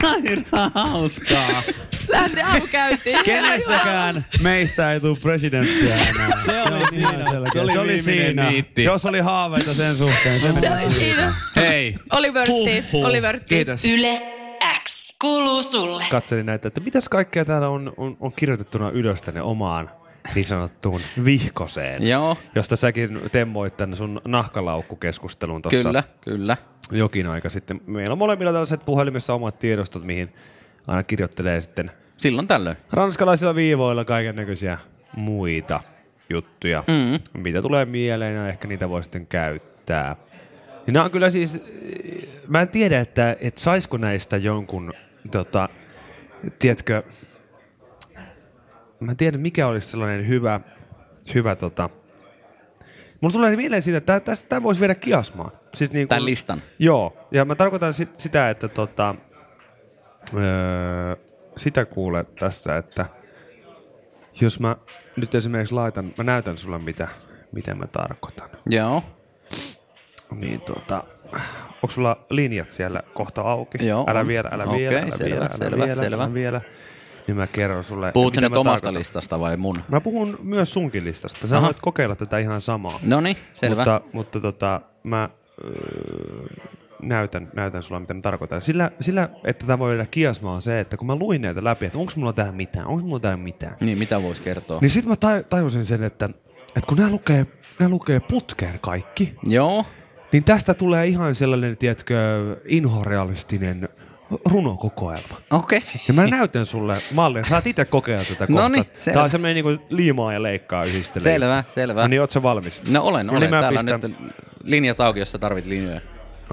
sairaan 0.02 0.72
hauskaa. 0.74 1.64
Lähti 2.08 2.42
aamukäyntiin. 2.42 3.24
Kenestäkään 3.24 4.26
meistä 4.42 4.92
ei 4.94 5.00
tule 5.00 5.18
presidenttiä 5.22 5.96
enää. 5.96 6.30
Se 6.46 6.62
oli 6.64 6.88
siinä. 6.90 7.32
Se 7.54 7.60
oli 7.62 7.72
se 7.72 7.80
oli 7.80 8.02
siinä. 8.02 8.50
niitti. 8.50 8.84
Jos 8.84 9.06
oli 9.06 9.20
haaveita 9.20 9.74
sen 9.74 9.96
suhteen. 9.96 10.42
Se 10.42 10.60
Se 10.60 10.72
oli 10.72 10.94
siinä. 10.94 11.34
Hei. 11.56 11.96
Oli 12.12 12.34
vörtti. 12.34 12.84
Oli 12.94 13.22
vörtti. 13.22 13.46
Kiitos. 13.56 13.86
Yle 13.86 14.22
X 14.84 15.16
kuuluu 15.22 15.64
sulle. 15.64 16.04
Katselin 16.12 16.46
näitä, 16.46 16.68
että 16.68 16.82
mitäs 16.82 17.10
kaikkea 17.10 17.46
täällä 17.46 17.70
on, 17.70 17.94
on, 17.98 18.18
on 18.20 18.34
kirjoitettuna 18.34 18.90
ylös 18.90 19.22
tänne 19.22 19.42
omaan 19.42 19.90
niin 20.36 20.46
sanottuun 20.46 21.02
vihkoseen. 21.26 22.08
Joo. 22.08 22.38
Josta 22.56 22.76
säkin 22.76 23.20
temmoit 23.32 23.78
tänne 23.78 23.96
sun 23.96 24.22
nahkalaukkukeskustelun 24.28 25.62
tuossa 25.62 25.84
Kyllä, 25.84 26.04
kyllä. 26.22 26.58
jokin 26.92 27.28
aika 27.28 27.50
sitten. 27.50 27.82
Meillä 27.86 28.12
on 28.12 28.18
molemmilla 28.18 28.52
tällaiset 28.52 28.86
puhelimessa 28.86 29.34
omat 29.34 29.60
tiedostot, 29.60 30.04
mihin 30.04 30.34
aina 30.88 31.04
kirjoittelee 31.04 31.62
sitten 31.62 31.92
Silloin 32.18 32.48
tällöin. 32.48 32.78
ranskalaisilla 32.92 33.56
viivoilla 33.56 34.06
kaiken 34.06 34.36
näköisiä 34.36 34.78
muita 35.16 35.80
juttuja, 36.30 36.84
Mm. 36.88 37.42
mitä 37.42 37.62
tulee 37.62 37.86
mieleen 37.86 38.36
ja 38.36 38.48
ehkä 38.48 38.68
niitä 38.68 38.90
voi 38.90 39.04
sitten 39.04 39.28
käyttää. 39.28 40.16
Niin 40.86 40.94
nämä 40.94 41.06
on 41.06 41.12
kyllä 41.12 41.30
siis, 41.30 41.62
mä 42.48 42.62
en 42.62 42.68
tiedä, 42.70 43.00
että, 43.00 43.36
että 43.42 43.62
saisiko 43.62 43.98
näistä 43.98 44.38
jonkun, 44.38 44.94
tota, 45.32 45.70
tiedätkö, 46.60 47.04
mä 49.00 49.12
en 49.12 49.18
tiedä 49.18 49.38
mikä 49.38 49.68
olisi 49.68 49.88
sellainen 49.88 50.28
hyvä, 50.28 50.60
hyvä 51.36 51.56
tota, 51.56 51.90
Mulla 53.22 53.34
tulee 53.34 53.56
mieleen 53.56 53.82
siitä, 53.82 53.98
että 53.98 54.36
tämä 54.50 54.64
voisi 54.64 54.82
viedä 54.82 54.96
kiasmaan. 54.96 55.52
Siis 55.76 55.92
niin 55.92 56.08
Tämän 56.08 56.26
listan. 56.26 56.62
Joo, 56.80 57.28
ja 57.32 57.46
mä 57.46 57.56
tarkoitan 57.56 57.94
sit, 57.94 58.20
sitä, 58.20 58.50
että 58.50 58.68
tota, 58.68 59.16
öö, 60.34 61.16
sitä 61.58 61.86
kuule 61.86 62.24
tässä, 62.40 62.78
että 62.78 63.06
jos 64.42 64.60
mä 64.60 64.76
nyt 65.16 65.36
esimerkiksi 65.36 65.76
laitan, 65.76 66.14
mä 66.18 66.24
näytän 66.24 66.58
sulle 66.58 66.80
mitä, 66.80 67.08
mitä 67.52 67.76
mä 67.76 67.88
tarkoitan. 67.88 68.50
Joo. 68.70 69.04
Niin 70.32 70.62
tota, 70.62 71.04
onko 71.76 71.90
sulla 71.90 72.26
linjat 72.30 72.72
siellä 72.72 73.02
kohta 73.14 73.42
auki? 73.42 73.88
Joo, 73.88 74.06
Älä 74.08 74.28
vielä, 74.28 74.50
älä 74.54 74.64
Okei, 74.64 74.80
vielä, 74.80 75.00
älä 75.02 75.18
selvä, 75.18 75.30
vielä, 75.30 75.46
älä 75.46 75.58
selvä, 75.58 75.86
vielä, 75.86 75.96
selvä. 76.02 76.24
älä 76.24 76.34
vielä. 76.34 76.62
Niin 77.28 77.38
mä 77.38 77.48
kerron 77.48 77.84
sulle. 77.84 78.12
Mitä 78.26 78.42
nyt 78.42 78.52
omasta 78.58 78.64
tarkoitan. 78.66 78.94
listasta 78.94 79.40
vai 79.40 79.58
mun? 79.58 79.76
Mä 79.88 80.02
puhun 80.02 80.38
myös 80.44 80.74
sunkin 80.74 81.06
listasta. 81.06 81.48
Sä 81.48 81.58
Aha. 81.58 81.66
voit 81.66 81.78
kokeilla 81.82 82.16
tätä 82.16 82.38
ihan 82.38 82.62
samaa. 82.62 83.00
No 83.04 83.22
niin, 83.22 83.38
selvä. 83.54 83.76
Mutta, 83.76 84.02
mutta 84.14 84.40
tota, 84.40 84.82
mä 85.04 85.30
öö, 85.66 85.72
näytän, 87.02 87.50
näytän 87.56 87.84
sulle, 87.84 88.02
mitä 88.02 88.14
mä 88.14 88.22
tarkoitan. 88.22 88.62
Sillä, 88.62 88.92
sillä, 89.02 89.30
että 89.44 89.66
tämä 89.66 89.80
voi 89.80 89.94
olla 89.94 90.06
kiasmaa 90.06 90.54
on 90.54 90.62
se, 90.62 90.80
että 90.80 90.98
kun 90.98 91.08
mä 91.08 91.16
luin 91.16 91.42
näitä 91.42 91.64
läpi, 91.64 91.86
että 91.86 91.98
onko 91.98 92.12
mulla 92.16 92.34
tähän 92.34 92.56
mitään, 92.56 92.88
onko 92.88 93.04
mulla 93.06 93.20
tähän 93.20 93.40
mitään. 93.40 93.76
Niin, 93.80 94.00
mitä 94.00 94.22
voisi 94.22 94.42
kertoa? 94.42 94.80
Niin 94.82 94.90
sit 94.90 95.06
mä 95.06 95.14
taj- 95.14 95.44
tajusin 95.50 95.86
sen, 95.86 96.04
että, 96.04 96.26
että 96.68 96.88
kun 96.88 96.98
nämä 96.98 97.10
lukee, 97.10 97.46
nämä 97.80 97.90
lukee 97.90 98.20
putkeen 98.20 98.80
kaikki, 98.82 99.36
Joo. 99.44 99.86
niin 100.32 100.44
tästä 100.44 100.74
tulee 100.74 101.08
ihan 101.08 101.36
sellainen, 101.36 101.78
tiedätkö, 101.78 102.16
inhorealistinen 102.66 103.90
runokokoelma. 104.46 105.38
Okei. 105.52 105.82
Ja 106.08 106.14
mä 106.14 106.28
näytän 106.28 106.66
sulle 106.66 106.98
mallia. 107.14 107.44
Saat 107.46 107.68
itse 107.68 107.86
kokeilla 107.86 108.24
tätä 108.24 108.48
kohta. 108.48 108.62
Noniin, 108.62 108.86
selvä. 109.00 109.14
Tää 109.14 109.24
on 109.24 109.30
semmoinen 109.30 109.66
niinku 109.66 109.86
liimaa 109.90 110.34
ja 110.34 110.44
leikkaa 110.44 110.84
yhdistelee. 110.84 111.34
Selvä, 111.34 111.64
selvä. 111.68 112.02
No 112.02 112.08
niin, 112.08 112.22
oot 112.22 112.32
sä 112.32 112.44
valmis? 112.44 112.82
No 112.90 113.04
olen, 113.04 113.26
niin, 113.26 113.38
olen. 113.38 113.50
mä 113.50 113.60
Täällä 113.62 113.80
pistän- 113.80 114.06
on 114.06 114.12
nyt 114.12 114.36
linjat 114.64 115.02
auki, 115.02 115.20
jos 115.20 115.32
sä 115.32 115.38
tarvit 115.40 115.66
linjoja. 115.66 116.02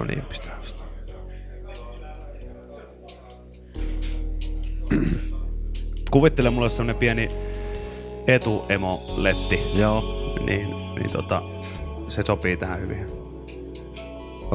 No 0.01 0.05
niin, 0.05 0.23
pistää 0.23 0.59
sitä. 0.63 0.85
Kuvittele 6.11 6.51
mulle 6.51 6.71
semmonen 6.71 6.97
pieni 6.97 7.29
etuemo-letti. 8.27 9.61
Joo. 9.75 10.25
Niin, 10.47 10.71
niin 10.71 11.13
tota, 11.13 11.43
se 12.09 12.23
sopii 12.27 12.57
tähän 12.57 12.81
hyvin. 12.81 13.07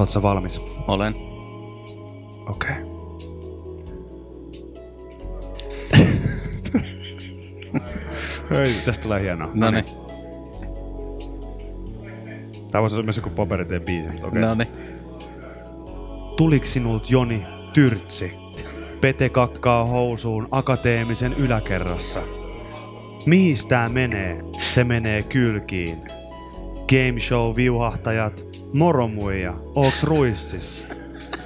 Sä 0.08 0.22
valmis? 0.22 0.62
Olen. 0.88 1.16
Okei. 2.50 2.72
Okay. 2.72 2.90
Hei, 8.52 8.74
tästä 8.86 9.04
tulee 9.04 9.22
hienoa. 9.22 9.50
No 9.54 9.72
niin. 9.72 9.86
Tää 12.72 12.82
voisi 12.82 12.96
olla 12.96 13.04
myös 13.04 13.18
joku 13.18 13.30
paperiteen 13.30 13.82
biisi, 13.82 14.10
mutta 14.12 14.28
okei. 14.28 14.42
No 14.42 14.56
niin. 14.56 14.89
Tuliks 16.40 16.74
sinut 16.74 17.10
Joni 17.10 17.42
Tyrtsi? 17.74 18.32
Pete 19.02 19.30
kakkaa 19.30 19.86
housuun 19.86 20.48
akateemisen 20.52 21.34
yläkerrassa. 21.34 22.22
Mihin 23.26 23.56
tää 23.68 23.90
menee? 23.90 24.38
Se 24.60 24.84
menee 24.84 25.24
kylkiin. 25.24 25.98
Game 26.88 27.20
show 27.20 27.56
viuhahtajat, 27.56 28.46
moromuija, 28.74 29.54
ooks 29.76 30.04
ruissis? 30.04 30.88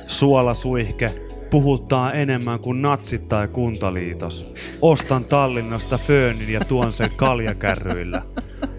Suolasuihke, 0.08 1.12
puhuttaa 1.50 2.14
enemmän 2.14 2.60
kuin 2.60 2.82
natsit 2.82 3.28
tai 3.28 3.48
kuntaliitos. 3.48 4.54
Ostan 4.82 5.26
Tallinnasta 5.26 5.98
föönin 5.98 6.54
ja 6.54 6.60
tuon 6.60 6.94
sen 6.94 7.12
kaljakärryillä. 7.16 8.22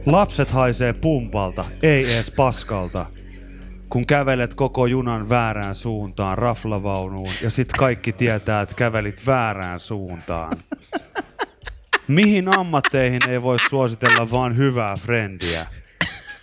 Lapset 0.07 0.51
haisee 0.51 0.93
pumpalta, 0.93 1.65
ei 1.83 2.13
ees 2.13 2.31
paskalta 2.31 3.07
kun 3.95 4.07
kävelet 4.07 4.55
koko 4.55 4.87
junan 4.87 5.29
väärään 5.29 5.75
suuntaan 5.75 6.39
raflavaunuun 6.39 7.33
ja 7.43 7.51
sit 7.51 7.73
kaikki 7.73 8.13
tietää, 8.13 8.61
että 8.61 8.75
kävelit 8.75 9.27
väärään 9.27 9.81
suuntaan. 9.81 10.59
Mihin 12.09 12.59
ammatteihin 12.59 13.29
ei 13.29 13.43
voi 13.43 13.59
suositella 13.59 14.31
vaan 14.31 14.57
hyvää 14.57 14.95
frendiä? 14.97 15.67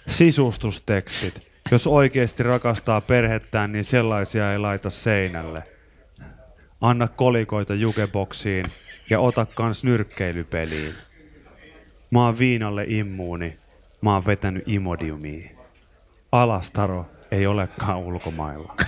Sisustustekstit. 0.09 1.51
Jos 1.71 1.87
oikeasti 1.87 2.43
rakastaa 2.43 3.01
perhettään, 3.01 3.71
niin 3.71 3.83
sellaisia 3.83 4.51
ei 4.51 4.59
laita 4.59 4.89
seinälle. 4.89 5.63
Anna 6.81 7.07
kolikoita 7.07 7.73
jukeboksiin 7.73 8.65
ja 9.09 9.19
ota 9.19 9.45
kans 9.45 9.83
nyrkkeilypeliin. 9.83 10.93
Mä 12.11 12.25
oon 12.25 12.39
viinalle 12.39 12.85
immuuni. 12.87 13.57
Mä 14.01 14.13
oon 14.13 14.25
vetänyt 14.25 14.63
imodiumia. 14.67 15.49
Alastaro 16.31 17.05
ei 17.31 17.47
olekaan 17.47 17.97
ulkomailla. 17.97 18.73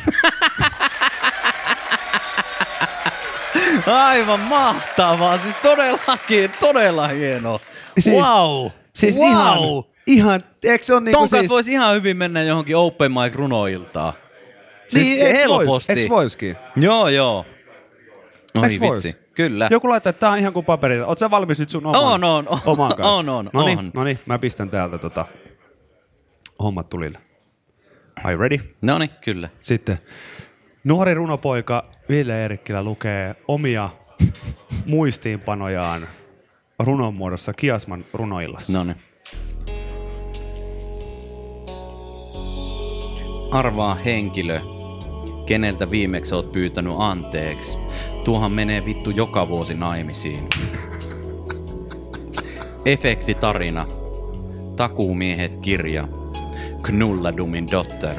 Aivan 3.87 4.39
mahtavaa, 4.39 5.37
siis 5.37 5.55
todellakin, 5.61 6.51
todella 6.59 7.07
hieno. 7.07 7.59
Siis- 7.99 8.15
wow! 8.15 8.71
Siis 8.93 9.17
wow! 9.17 9.27
ihan, 9.29 9.57
ihan, 10.07 10.43
eikö 10.63 10.85
se 10.85 10.93
on 10.93 11.03
niinku 11.03 11.15
Ton 11.17 11.21
kanssa 11.23 11.37
siis... 11.39 11.49
voisi 11.49 11.71
ihan 11.71 11.95
hyvin 11.95 12.17
mennä 12.17 12.43
johonkin 12.43 12.75
open 12.77 13.11
mic 13.11 13.35
runoiltaan. 13.35 14.13
Siis 14.87 15.07
Niin, 15.07 15.21
eiks 15.21 15.39
helposti. 15.39 15.67
vois? 15.67 15.89
Eiks 15.89 16.09
voiskin? 16.09 16.55
Joo, 16.75 17.07
joo. 17.07 17.45
Oi 18.55 18.63
Eiks 18.63 18.79
vois? 18.79 19.03
vitsi, 19.03 19.19
kyllä. 19.35 19.67
Joku 19.71 19.89
laittaa, 19.89 20.09
että 20.09 20.19
tää 20.19 20.29
on 20.31 20.37
ihan 20.37 20.53
kuin 20.53 20.65
paperi. 20.65 21.01
Oot 21.01 21.19
sä 21.19 21.31
valmis 21.31 21.59
nyt 21.59 21.69
sun 21.69 21.85
oman, 21.85 22.01
On, 22.01 22.23
on, 22.23 22.47
on. 22.47 22.59
oman 22.65 22.89
kanssa? 22.97 23.11
On, 23.13 23.29
on, 23.29 23.49
Noniin, 23.53 23.79
on. 23.79 23.91
noniin, 23.93 24.19
mä 24.25 24.39
pistän 24.39 24.69
täältä 24.69 24.97
tota, 24.97 25.25
hommat 26.63 26.89
tulille. 26.89 27.19
Are 28.23 28.33
you 28.33 28.41
ready? 28.41 28.59
No 28.81 28.97
niin, 28.97 29.09
kyllä. 29.21 29.49
Sitten 29.61 29.97
nuori 30.83 31.13
runopoika 31.13 31.85
Ville 32.09 32.41
Eerikkilä 32.41 32.83
lukee 32.83 33.35
omia 33.47 33.89
muistiinpanojaan 34.85 36.07
runon 36.79 37.13
muodossa 37.13 37.53
Kiasman 37.53 38.05
runoillassa. 38.13 38.73
No 38.73 38.83
niin. 38.83 38.97
Arvaa 43.51 43.95
henkilö, 43.95 44.59
keneltä 45.45 45.91
viimeksi 45.91 46.35
oot 46.35 46.51
pyytänyt 46.51 46.93
anteeksi. 46.99 47.77
Tuohan 48.23 48.51
menee 48.51 48.85
vittu 48.85 49.09
joka 49.09 49.47
vuosi 49.47 49.73
naimisiin. 49.73 50.47
Efektitarina. 52.85 53.85
Takuumiehet 54.75 55.57
kirja. 55.57 56.07
Knulladumin 56.83 57.67
dotter. 57.71 58.15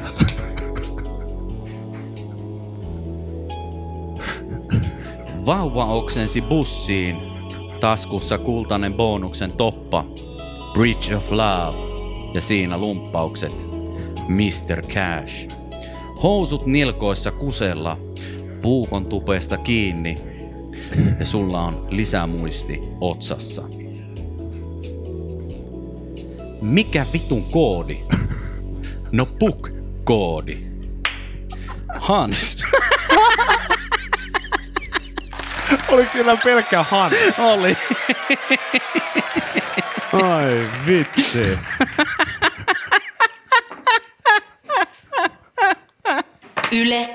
Vauva 5.45 5.85
oksensi 5.85 6.41
bussiin. 6.41 7.17
Taskussa 7.79 8.37
kultainen 8.37 8.93
bonuksen 8.93 9.53
toppa. 9.53 10.05
Bridge 10.73 11.15
of 11.15 11.31
Love. 11.31 11.77
Ja 12.33 12.41
siinä 12.41 12.77
lumppaukset. 12.77 13.67
Mr. 14.27 14.81
Cash. 14.81 15.47
Housut 16.23 16.65
nilkoissa 16.65 17.31
kusella. 17.31 17.97
Puukon 18.61 19.05
tupesta 19.05 19.57
kiinni. 19.57 20.17
Ja 21.19 21.25
sulla 21.25 21.61
on 21.61 21.87
lisämuisti 21.89 22.81
otsassa. 23.01 23.63
Mikä 26.61 27.05
vitun 27.13 27.43
koodi? 27.51 27.97
No 29.11 29.25
puk 29.25 29.69
koodi. 30.03 30.57
Hans. 31.99 32.57
Oliko 35.87 36.11
siellä 36.11 36.37
pelkkä 36.43 36.83
Hans? 36.83 37.15
Oli. 37.37 37.77
Ai 40.13 40.69
vitsi. 40.85 41.59
Yle 46.71 47.09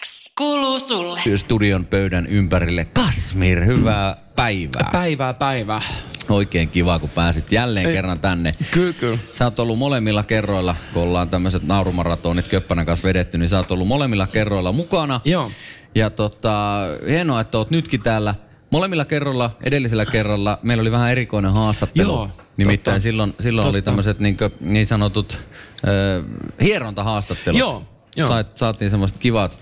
X 0.00 0.32
kuuluu 0.38 0.78
sulle. 0.78 1.20
Studion 1.36 1.86
pöydän 1.86 2.26
ympärille. 2.26 2.84
Kasmir, 2.84 3.64
hyvää 3.64 4.16
päivää. 4.36 4.88
Päivää, 4.92 5.34
päivää. 5.34 5.82
Oikein 6.28 6.68
kiva, 6.68 6.98
kun 6.98 7.08
pääsit 7.10 7.52
jälleen 7.52 7.86
Ei. 7.86 7.92
kerran 7.94 8.20
tänne. 8.20 8.54
Kyllä, 8.70 8.92
kyllä. 8.92 9.18
Sä 9.34 9.44
oot 9.44 9.58
ollut 9.60 9.78
molemmilla 9.78 10.22
kerroilla, 10.22 10.76
kun 10.94 11.02
ollaan 11.02 11.28
tämmöiset 11.28 11.62
naurumaratonit 11.62 12.48
Köppänän 12.48 12.86
kanssa 12.86 13.08
vedetty, 13.08 13.38
niin 13.38 13.48
sä 13.48 13.56
oot 13.56 13.70
ollut 13.70 13.88
molemmilla 13.88 14.26
kerroilla 14.26 14.72
mukana. 14.72 15.20
Joo. 15.24 15.50
Ja 15.94 16.10
tota, 16.10 16.80
hienoa, 17.08 17.40
että 17.40 17.58
oot 17.58 17.70
nytkin 17.70 18.02
täällä. 18.02 18.34
Molemmilla 18.70 19.04
kerroilla, 19.04 19.50
edellisellä 19.64 20.06
kerralla, 20.06 20.58
meillä 20.62 20.80
oli 20.80 20.92
vähän 20.92 21.10
erikoinen 21.10 21.52
haastattelu. 21.54 22.12
Joo, 22.12 22.30
Nimittäin 22.56 22.94
totta. 22.94 23.02
silloin, 23.02 23.34
silloin 23.40 23.68
oli 23.68 23.78
Totta. 23.78 23.90
tämmöiset 23.90 24.18
niin, 24.18 24.36
niin 24.60 24.86
sanotut 24.86 25.38
äh, 25.84 26.24
hierontahaastattelut. 26.62 27.58
Joo, 27.58 27.84
joo. 28.16 28.28
Sait, 28.28 28.58
saatiin 28.58 28.90
semmoiset 28.90 29.18
kivat, 29.18 29.58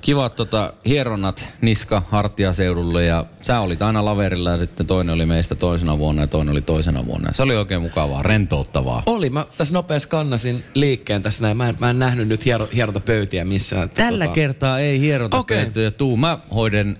kivat 0.00 0.36
tota, 0.36 0.72
hieronnat 0.86 1.48
niska 1.60 2.02
hartiaseudulle 2.10 3.04
ja 3.04 3.24
sä 3.42 3.60
olit 3.60 3.82
aina 3.82 4.04
laverilla 4.04 4.50
ja 4.50 4.56
sitten 4.56 4.86
toinen 4.86 5.14
oli 5.14 5.26
meistä 5.26 5.54
toisena 5.54 5.98
vuonna 5.98 6.22
ja 6.22 6.26
toinen 6.26 6.52
oli 6.52 6.60
toisena 6.60 7.06
vuonna. 7.06 7.32
Se 7.32 7.42
oli 7.42 7.56
oikein 7.56 7.82
mukavaa, 7.82 8.22
rentouttavaa. 8.22 9.02
Oli, 9.06 9.30
mä 9.30 9.46
tässä 9.58 9.74
nopeasti 9.74 10.08
kannasin 10.08 10.64
liikkeen 10.74 11.22
tässä 11.22 11.44
näin. 11.44 11.56
Mä 11.56 11.68
en, 11.68 11.76
mä 11.78 11.90
en 11.90 11.98
nähnyt 11.98 12.28
nyt 12.28 12.44
hiero, 12.44 12.68
hierontapöytiä 12.74 13.44
missään. 13.44 13.84
että 13.84 14.02
Tällä 14.02 14.26
tota- 14.26 14.30
kertaa 14.32 14.78
ei 14.78 15.00
hierota 15.00 15.38
okay. 15.38 15.66
tuu. 15.98 16.16
Mä 16.16 16.38
hoidin, 16.54 16.96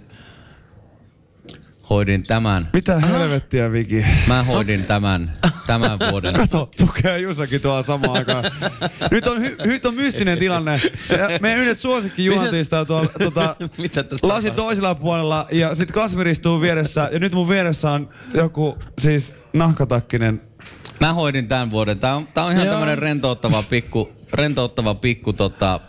hoidin 1.90 2.22
tämän. 2.22 2.68
Mitä 2.72 2.98
helvettiä, 2.98 3.72
Viki? 3.72 4.04
Mä 4.26 4.42
hoidin 4.42 4.84
tämän, 4.84 5.32
tämän 5.66 5.98
vuoden. 6.10 6.34
Kato, 6.34 6.70
tukee 6.78 7.18
Jusakin 7.18 7.60
tuolla 7.60 7.82
samaan 7.82 8.16
aikaan. 8.16 8.44
Nyt 9.10 9.26
on, 9.26 9.42
hy, 9.42 9.56
nyt 9.64 9.86
on 9.86 9.94
mystinen 9.94 10.38
tilanne. 10.38 10.78
Se, 11.04 11.18
meidän 11.40 11.60
yhdet 11.60 11.78
suosikki 11.78 12.24
juontiista 12.24 12.80
on 12.80 12.86
tuolla 12.86 13.10
tota, 13.18 13.56
lasi 14.22 14.50
toisella 14.50 14.94
puolella 14.94 15.46
ja 15.52 15.74
sitten 15.74 15.94
Kasmir 15.94 16.28
istuu 16.28 16.60
vieressä 16.60 17.08
ja 17.12 17.18
nyt 17.18 17.34
mun 17.34 17.48
vieressä 17.48 17.90
on 17.90 18.08
joku 18.34 18.78
siis 18.98 19.36
nahkatakkinen. 19.52 20.42
Mä 21.00 21.12
hoidin 21.12 21.48
tämän 21.48 21.70
vuoden. 21.70 21.98
Tää 21.98 22.16
on, 22.16 22.28
tää 22.34 22.44
on 22.44 22.52
ihan 22.52 22.64
Joo. 22.66 22.72
tämmönen 22.72 22.98
rentouttava 22.98 23.62
pikku, 23.62 24.12
rentouttava 24.32 24.94
pikku 24.94 25.32
tota, 25.32 25.80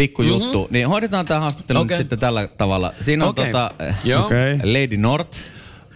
pikku 0.00 0.22
juttu. 0.22 0.68
Niin 0.70 0.88
hoidetaan 0.88 1.26
tää 1.26 1.40
haastattelu 1.40 1.84
nyt 1.84 1.98
sitten 1.98 2.18
tällä 2.18 2.46
tavalla. 2.46 2.92
Siinä 3.00 3.24
on 3.24 3.30
Okei. 3.30 3.46
tota. 3.46 3.70
Okei. 4.24 4.56
Lady 4.56 4.96
North. 4.96 5.38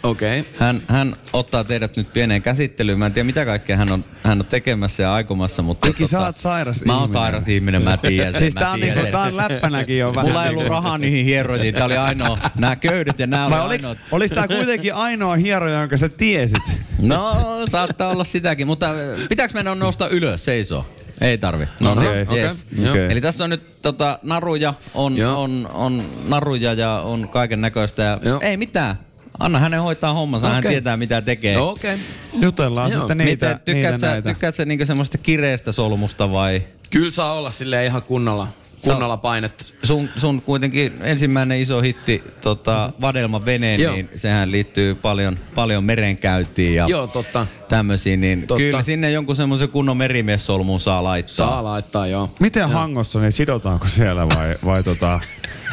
Okei. 0.05 0.41
Okay. 0.41 0.53
Hän, 0.59 0.83
hän 0.89 1.17
ottaa 1.33 1.65
teidät 1.65 1.97
nyt 1.97 2.13
pieneen 2.13 2.43
käsittelyyn. 2.43 2.99
Mä 2.99 3.07
en 3.07 3.13
tiedä 3.13 3.27
mitä 3.27 3.45
kaikkea 3.45 3.77
hän 3.77 3.93
on, 3.93 4.05
hän 4.23 4.41
on 4.41 4.47
tekemässä 4.47 5.03
ja 5.03 5.15
aikomassa, 5.15 5.63
mutta... 5.63 5.87
Viki, 5.87 6.07
sä 6.07 6.21
oot 6.21 6.37
sairas 6.37 6.85
Mä 6.85 6.99
oon 6.99 7.09
sairas 7.09 7.49
ihminen, 7.49 7.83
mä 7.83 7.97
tiedän 7.97 8.33
sen. 8.33 8.41
Siis 8.43 8.55
mä 8.55 8.61
tää 8.61 8.71
on, 8.71 8.81
tiedän 8.81 8.97
niinku, 8.97 9.13
tää 9.13 9.23
on 9.23 9.37
läppänäkin 9.37 9.99
jo 9.99 10.15
vähän. 10.15 10.27
Mulla 10.27 10.45
ei 10.45 10.51
ollut 10.51 10.67
rahaa 10.67 10.99
niihin 10.99 11.25
hierojiin. 11.25 11.75
Tää 11.75 11.85
oli 11.85 11.97
ainoa, 11.97 12.39
nämä 12.55 12.77
köydet 12.77 13.19
ja 13.19 13.27
nämä 13.27 13.47
oli 13.47 13.55
oliks, 13.55 13.85
ainoat. 13.85 13.99
olis 14.11 14.31
tää 14.31 14.49
kuitenkin 14.49 14.95
ainoa 14.95 15.37
hieroja, 15.37 15.81
jonka 15.81 15.97
sä 15.97 16.09
tiesit? 16.09 16.63
No, 17.03 17.37
saattaa 17.71 18.11
olla 18.11 18.25
sitäkin, 18.25 18.67
mutta 18.67 18.91
äh, 18.91 19.29
pitääkö 19.29 19.55
meidän 19.55 19.79
nousta 19.79 20.09
ylös, 20.09 20.45
seisoo? 20.45 20.87
Ei 21.21 21.39
tarvi. 21.39 21.69
No 21.81 21.95
niin, 21.95 22.09
Okei. 22.09 22.23
okay. 22.23 22.39
yes. 22.39 22.67
Okei. 22.73 22.91
Okei. 22.91 23.13
Eli 23.13 23.21
tässä 23.21 23.45
on 23.45 23.51
nyt 23.51 23.83
tota, 23.83 24.19
naruja, 24.23 24.75
on, 24.95 25.17
Joo. 25.17 25.43
on, 25.43 25.71
on 25.73 26.05
naruja 26.29 26.73
ja 26.73 26.93
on 26.93 27.29
kaiken 27.29 27.61
näköistä. 27.61 28.19
Ei 28.41 28.57
mitään. 28.57 28.97
Anna 29.39 29.59
hänen 29.59 29.82
hoitaa 29.82 30.12
hommansa, 30.12 30.49
hän 30.49 30.59
Okei. 30.59 30.70
tietää 30.70 30.97
mitä 30.97 31.22
tekee. 31.22 31.59
Okei. 31.59 31.95
Okay. 31.95 32.05
Jutellaan 32.43 32.91
Joo. 32.91 33.01
sitten 33.01 33.18
niitä, 33.18 33.47
Miten, 33.47 33.61
tykkäät 33.64 33.93
niitä 33.93 33.99
sä, 33.99 34.07
näitä. 34.07 34.28
tykkäät 34.28 34.55
sä 34.55 34.64
niinku 34.64 34.87
semmoista 34.87 35.18
kireestä 35.18 35.72
solmusta 35.72 36.32
vai 36.32 36.62
Kyllä 36.91 37.11
saa 37.11 37.32
olla 37.32 37.51
sille 37.51 37.85
ihan 37.85 38.03
kunnolla, 38.03 38.49
kunnolla 38.85 39.16
painettu. 39.16 39.64
sun, 39.82 40.09
sun 40.16 40.43
kuitenkin 40.43 40.93
ensimmäinen 41.01 41.61
iso 41.61 41.80
hitti 41.80 42.22
tota, 42.41 42.93
Vadelma 43.01 43.45
Vene, 43.45 43.74
Joo. 43.74 43.95
niin 43.95 44.11
sehän 44.16 44.53
liittyy 44.53 44.95
paljon, 44.95 45.39
paljon 45.55 45.85
merenkäyntiin 45.85 46.74
ja 46.74 46.87
Joo, 46.89 47.07
totta. 47.07 47.47
tämmöisiin, 47.68 48.20
niin 48.20 48.41
Totta. 48.47 48.59
kyllä 48.59 48.82
sinne 48.82 49.11
jonkun 49.11 49.37
semmoisen 49.37 49.68
kunnon 49.68 49.97
merimiessolmun 49.97 50.80
saa 50.80 51.05
laittaa. 51.05 51.35
Saa 51.49 51.64
laittaa, 51.64 52.07
joo. 52.07 52.30
Miten 52.41 52.68
Hangossa, 52.70 53.20
niin 53.20 53.32
sidotaanko 53.32 53.89
siellä 53.89 54.28
vai, 54.28 54.55
vai 54.64 54.82
tota, 54.82 55.20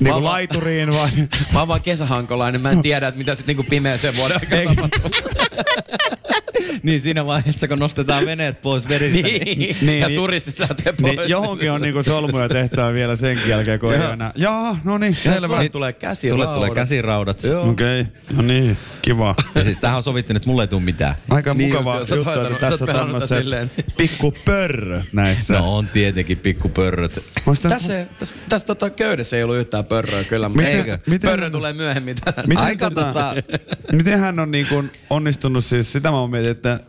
niinku 0.00 0.20
Mä- 0.20 0.24
laituriin 0.24 0.94
vai? 0.94 1.10
Mä 1.52 1.58
oon 1.58 1.68
vaan 1.68 1.80
kesähankolainen, 1.80 2.60
mä 2.60 2.70
en 2.70 2.82
tiedä, 2.82 3.08
että 3.08 3.18
mitä 3.18 3.34
sit 3.34 3.46
niinku 3.46 3.64
pimeäseen 3.70 4.16
vuoden 4.16 4.36
aikana 4.36 4.74
tapahtuu. 4.74 5.10
niin 6.82 7.00
siinä 7.00 7.26
vaiheessa, 7.26 7.68
kun 7.68 7.78
nostetaan 7.78 8.26
veneet 8.26 8.62
pois 8.62 8.88
veristä. 8.88 9.22
niin. 9.28 9.76
Niin, 9.80 10.00
ja 10.00 10.08
niin. 10.08 10.20
turistit 10.20 10.58
lähtee 10.58 10.92
pois. 11.00 11.16
Niin 11.16 11.30
johonkin 11.30 11.70
on 11.70 11.80
niinku 11.80 12.02
solmuja 12.02 12.48
tehtävä 12.48 12.92
vielä 12.92 13.16
senkin 13.16 13.48
jälkeen, 13.48 13.80
kun 13.80 13.92
ei 13.94 14.00
Joo. 14.00 14.12
enää. 14.12 14.32
Jaa, 14.36 14.78
no 14.84 14.98
niin, 14.98 15.16
selvä. 15.16 15.56
Sulle 15.56 15.68
tulee 15.68 15.92
käsi 15.92 16.28
Sulle 16.28 16.46
tulee 16.46 16.70
käsiraudat. 16.70 17.42
Okei, 17.44 18.00
okay. 18.00 18.12
no 18.36 18.42
niin, 18.42 18.76
kiva. 19.02 19.34
Ja 19.54 19.64
siis 19.64 19.78
tähän 19.78 19.96
on 19.96 20.02
sovittu, 20.02 20.32
että 20.36 20.48
mulle 20.48 20.62
ei 20.62 20.66
tule 20.68 20.82
mitään. 20.82 21.14
Aika 21.30 21.54
Niin 21.54 21.68
mukava 21.72 21.98
just, 21.98 22.10
juttu, 22.10 22.30
että 22.40 22.58
tässä 22.60 22.86
sä 22.86 22.92
on 22.92 22.98
tämmöiset 22.98 23.94
pikku 23.96 24.34
pörrö 24.44 25.00
näissä. 25.12 25.54
No 25.54 25.76
on 25.78 25.86
tietenkin 25.92 26.38
pikkupörröt. 26.38 27.24
Ois 27.46 27.60
tää- 27.60 27.70
Tässä, 27.70 28.06
tässä, 28.18 28.34
tässä 28.48 28.66
tota 28.66 28.90
köydessä 28.90 29.36
ei 29.36 29.42
ollut 29.42 29.56
yhtään 29.56 29.84
pörröä 29.84 30.24
kyllä, 30.24 30.48
mutta 30.48 30.62
Miten- 30.68 30.98
miten- 31.06 31.30
pörrö 31.30 31.50
tulee 31.50 31.72
myöhemmin 31.72 32.16
tähän. 32.24 32.48
Miten, 32.48 32.64
Aika 32.64 32.90
tota, 32.90 33.12
tota- 33.34 33.96
miten 33.96 34.18
hän 34.18 34.38
on 34.38 34.50
niin 34.50 34.66
kuin 34.66 34.90
onnistunut 35.10 35.49
siis, 35.58 35.92
sitä 35.92 36.10
mä 36.10 36.20
oon 36.20 36.30
mietin, 36.30 36.50
että 36.50 36.80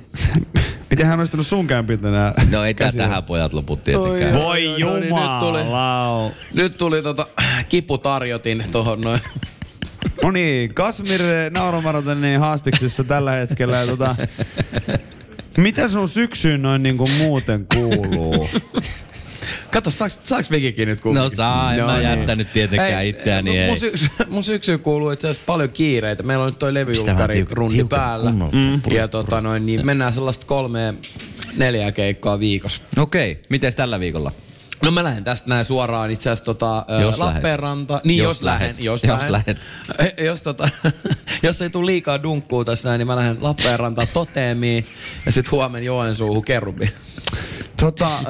miten 0.90 1.06
hän 1.06 1.12
on 1.14 1.18
onnistunut 1.18 1.46
sun 1.46 1.66
kämpin 1.66 1.98
tänään? 2.00 2.34
No 2.50 2.64
ei 2.64 2.74
tää 2.74 2.92
tähän 2.92 3.22
pojat 3.22 3.52
loput 3.52 3.82
tietenkään. 3.82 4.36
Oi, 4.36 4.42
Voi 4.42 4.80
no 4.80 4.94
niin, 4.94 5.10
nyt 5.14 5.38
tuli- 5.40 5.58
jumala. 5.58 6.30
Nyt 6.54 6.76
tuli 6.76 7.02
tota 7.02 7.26
kiputarjotin 7.68 8.64
tohon 8.72 9.00
noin. 9.00 9.20
No 10.22 10.30
niin, 10.30 10.74
Kasmir 10.74 11.20
Naurumaratonin 11.54 12.40
haastiksessa 12.40 13.04
tällä 13.04 13.32
hetkellä. 13.32 13.76
Ja 13.76 13.86
tota, 13.86 14.16
mitä 15.56 15.88
sun 15.88 16.08
syksyyn 16.08 16.62
noin 16.62 16.82
niin 16.82 16.98
kuin 16.98 17.10
muuten 17.10 17.66
kuuluu? 17.74 18.48
Kato, 19.74 19.90
saaks, 19.90 20.18
saaks 20.24 20.50
Vikikin 20.50 20.88
nyt 20.88 20.98
No 20.98 21.02
kumminkin? 21.02 21.36
saa, 21.36 21.74
en 21.74 21.80
No 21.80 21.86
mä 21.86 21.92
niin. 21.98 22.02
jättänyt 22.10 22.52
tietenkään 22.52 23.02
Ei, 23.02 23.08
itseäni. 23.08 23.58
Ei. 23.58 23.68
mun, 23.70 23.80
syksy, 23.80 24.06
mun 24.28 24.44
syksyyn 24.44 24.80
kuuluu 24.80 25.10
itse 25.10 25.28
asiassa 25.28 25.46
paljon 25.46 25.70
kiireitä. 25.70 26.22
Meillä 26.22 26.44
on 26.44 26.50
nyt 26.50 26.58
toi 26.58 26.74
levyjulkari 26.74 27.46
rundi 27.50 27.74
tiukan 27.76 27.98
päällä. 27.98 28.30
kunnolla. 28.30 28.52
Mm. 28.52 28.80
Ja 28.92 29.08
tota 29.08 29.40
noin, 29.40 29.66
niin 29.66 29.86
mennään 29.86 30.12
sellaista 30.12 30.46
kolme, 30.46 30.94
neljä 31.56 31.92
keikkaa 31.92 32.38
viikossa. 32.38 32.82
Okei, 32.98 33.40
mites 33.48 33.74
tällä 33.74 34.00
viikolla? 34.00 34.32
No 34.84 34.90
mä 34.90 35.04
lähden 35.04 35.24
tästä 35.24 35.48
näin 35.48 35.64
suoraan 35.64 36.10
itse 36.10 36.30
asiassa 36.30 36.44
tota, 36.44 36.84
Jos 37.00 37.18
lähet. 37.18 37.34
Lappeenranta. 37.34 38.00
Niin 38.04 38.18
jos, 38.18 38.26
Jos 38.36 38.42
lähden. 38.42 38.66
lähet. 38.68 38.84
Jos, 38.84 39.02
Jos 39.04 39.10
lähden. 39.28 39.32
lähet. 39.32 40.18
jos, 40.26 40.42
tota, 40.42 40.68
jos 41.42 41.62
ei 41.62 41.70
tule 41.70 41.86
liikaa 41.86 42.22
dunkkuu 42.22 42.64
tässä 42.64 42.88
näin, 42.88 42.98
niin 42.98 43.06
mä 43.06 43.16
lähden 43.16 43.36
Lappeenrantaan 43.40 44.08
Toteemiin 44.12 44.86
ja 45.26 45.32
sitten 45.32 45.50
huomenna 45.50 45.86
Joensuuhun 45.86 46.44
Kerubiin. 46.44 46.90
Tota, 47.76 48.14
äh, 48.16 48.22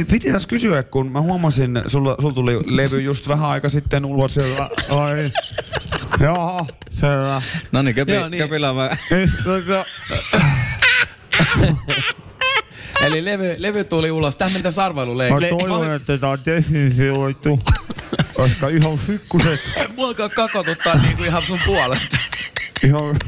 äh, 0.00 0.06
piti 0.10 0.32
tässä 0.32 0.48
kysyä, 0.48 0.82
kun 0.82 1.12
mä 1.12 1.20
huomasin, 1.20 1.82
sulla, 1.86 2.16
sulla 2.20 2.34
tuli 2.34 2.58
levy 2.70 3.00
just 3.00 3.28
vähän 3.28 3.50
aika 3.50 3.68
sitten 3.68 4.04
ulos. 4.04 4.36
Ja, 4.36 4.70
ai, 4.98 5.30
joo, 6.20 6.66
selvä. 6.92 7.42
No 7.72 7.82
niin, 7.82 7.94
köpi, 7.94 8.12
Joo, 8.12 8.28
niin. 8.28 8.42
köpillä 8.42 8.70
on 8.70 8.76
vähän... 8.76 8.98
Nyt, 9.10 9.30
tota, 9.44 9.84
Eli 13.00 13.24
levy, 13.24 13.54
levy 13.58 13.84
tuli 13.84 14.10
ulos. 14.10 14.36
Tähän 14.36 14.52
mentäisi 14.52 14.78
Mä 14.78 14.84
arvailuleikki. 14.84 15.48
toivon, 15.48 15.92
että 15.92 16.18
tää 16.18 16.30
on 16.30 16.38
desinfioitu, 16.46 17.60
koska 18.34 18.68
ihan 18.68 18.98
pikkuset. 19.06 19.60
Mulla 19.96 20.08
alkaa 20.08 20.28
kakotuttaa 20.28 20.94
niinku 20.94 21.24
ihan 21.24 21.42
sun 21.42 21.58
puolesta. 21.66 22.16
Ihan, 22.84 23.18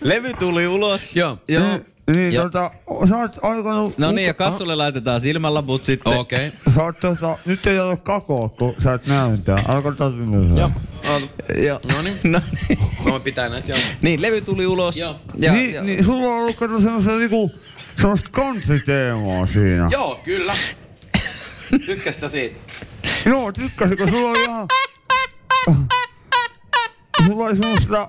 Levy 0.00 0.34
tuli 0.34 0.66
ulos. 0.66 1.16
Joo. 1.16 1.38
Joo. 1.48 1.80
niin, 2.14 2.32
Ja- 2.32 2.42
tota, 2.42 2.70
sä 3.08 3.16
oot 3.16 3.38
alkanut... 3.42 3.98
No 3.98 4.12
niin, 4.12 4.26
ja 4.26 4.34
kassulle 4.34 4.74
laitetaan 4.74 5.20
silmälaput 5.20 5.84
sitten. 5.84 6.18
Okei. 6.18 6.52
Sä 6.74 6.82
oot 6.82 7.00
tota, 7.00 7.38
nyt 7.46 7.66
ei 7.66 7.78
ole 7.78 7.96
kakoa, 7.96 8.48
kun 8.48 8.74
sä 8.82 8.92
et 8.94 9.06
näy 9.06 9.30
mitään. 9.30 9.58
Alkaa 9.68 9.92
taas 9.92 10.12
Joo. 10.56 10.70
Joo. 11.66 11.80
No 11.94 12.02
niin. 12.02 12.16
No 12.32 12.40
niin. 12.68 13.22
Pitää 13.24 13.48
näitä 13.48 13.72
joo. 13.72 13.78
Niin, 14.02 14.22
levy 14.22 14.40
tuli 14.40 14.66
ulos. 14.66 14.96
Joo. 14.96 15.20
Ja, 15.38 15.52
niin, 15.52 15.74
ja, 15.74 15.82
niin, 15.82 16.04
sulla 16.04 16.26
on 16.26 16.32
ollut 16.38 16.56
kato 16.56 16.80
semmoista 16.80 17.10
niinku, 17.18 17.50
semmoista 18.00 18.28
kansiteemaa 18.32 19.46
siinä. 19.46 19.88
Joo, 19.90 20.20
kyllä. 20.24 20.54
Tykkästä 21.86 22.28
siitä. 22.28 22.56
Joo, 23.26 23.52
tykkäsin, 23.52 23.96
kun 23.96 24.10
sulla 24.10 24.30
on 24.30 24.36
ihan... 24.36 24.66
Sulla 27.26 27.44
oli 27.44 27.56
semmoista... 27.56 28.08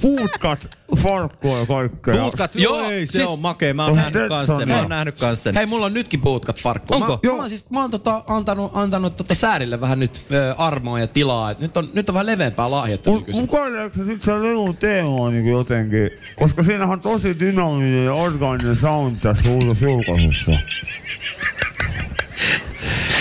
Fuutkat, 0.00 0.76
farkkua 1.02 1.58
ja 1.58 1.66
kaikkea. 1.66 2.14
Puutkat, 2.14 2.54
Joo, 2.54 2.78
joo, 2.80 2.90
ei, 2.90 3.06
se 3.06 3.12
siis- 3.12 3.28
on 3.28 3.38
makea. 3.40 3.74
Mä 3.74 3.84
oon 3.84 3.92
Oh, 3.92 3.96
nähnyt 3.96 4.28
kanssa 4.28 4.58
sen. 4.58 4.68
Mä 4.68 4.74
on- 4.74 4.80
oon 4.80 4.88
nähnyt 4.88 5.18
kanssa 5.18 5.42
sen. 5.42 5.54
Hei, 5.54 5.66
mulla 5.66 5.86
on 5.86 5.94
nytkin 5.94 6.20
puutkat 6.20 6.60
farkku. 6.60 6.94
Onko? 6.94 7.12
Mä, 7.12 7.18
Joo. 7.22 7.34
mä, 7.36 7.40
oon 7.42 7.48
siis, 7.48 7.70
mä 7.70 7.80
oon 7.80 7.90
tota, 7.90 8.24
antanut, 8.28 8.70
antanut 8.74 9.16
tota 9.16 9.34
säärille 9.34 9.80
vähän 9.80 10.00
nyt 10.00 10.26
ö, 10.32 10.54
armoa 10.58 11.00
ja 11.00 11.06
tilaa. 11.06 11.50
Et 11.50 11.58
nyt, 11.60 11.76
on, 11.76 11.88
nyt 11.94 12.08
on 12.08 12.14
vähän 12.14 12.26
leveämpää 12.26 12.70
lahjetta 12.70 13.10
nykyisin. 13.10 13.42
mukaileeko 13.42 13.96
se 13.96 14.04
sit 14.04 14.22
sen 14.22 14.42
levun 14.42 14.76
teemaa 14.76 15.30
niinku 15.30 15.50
jotenkin? 15.50 16.10
Koska 16.36 16.62
siinähän 16.62 16.92
on 16.92 17.00
tosi 17.00 17.38
dynaaminen 17.40 18.04
ja 18.04 18.14
orgaaninen 18.14 18.76
sound 18.76 19.16
tässä 19.22 19.50
uudessa 19.50 19.84
julkaisussa. 19.84 20.52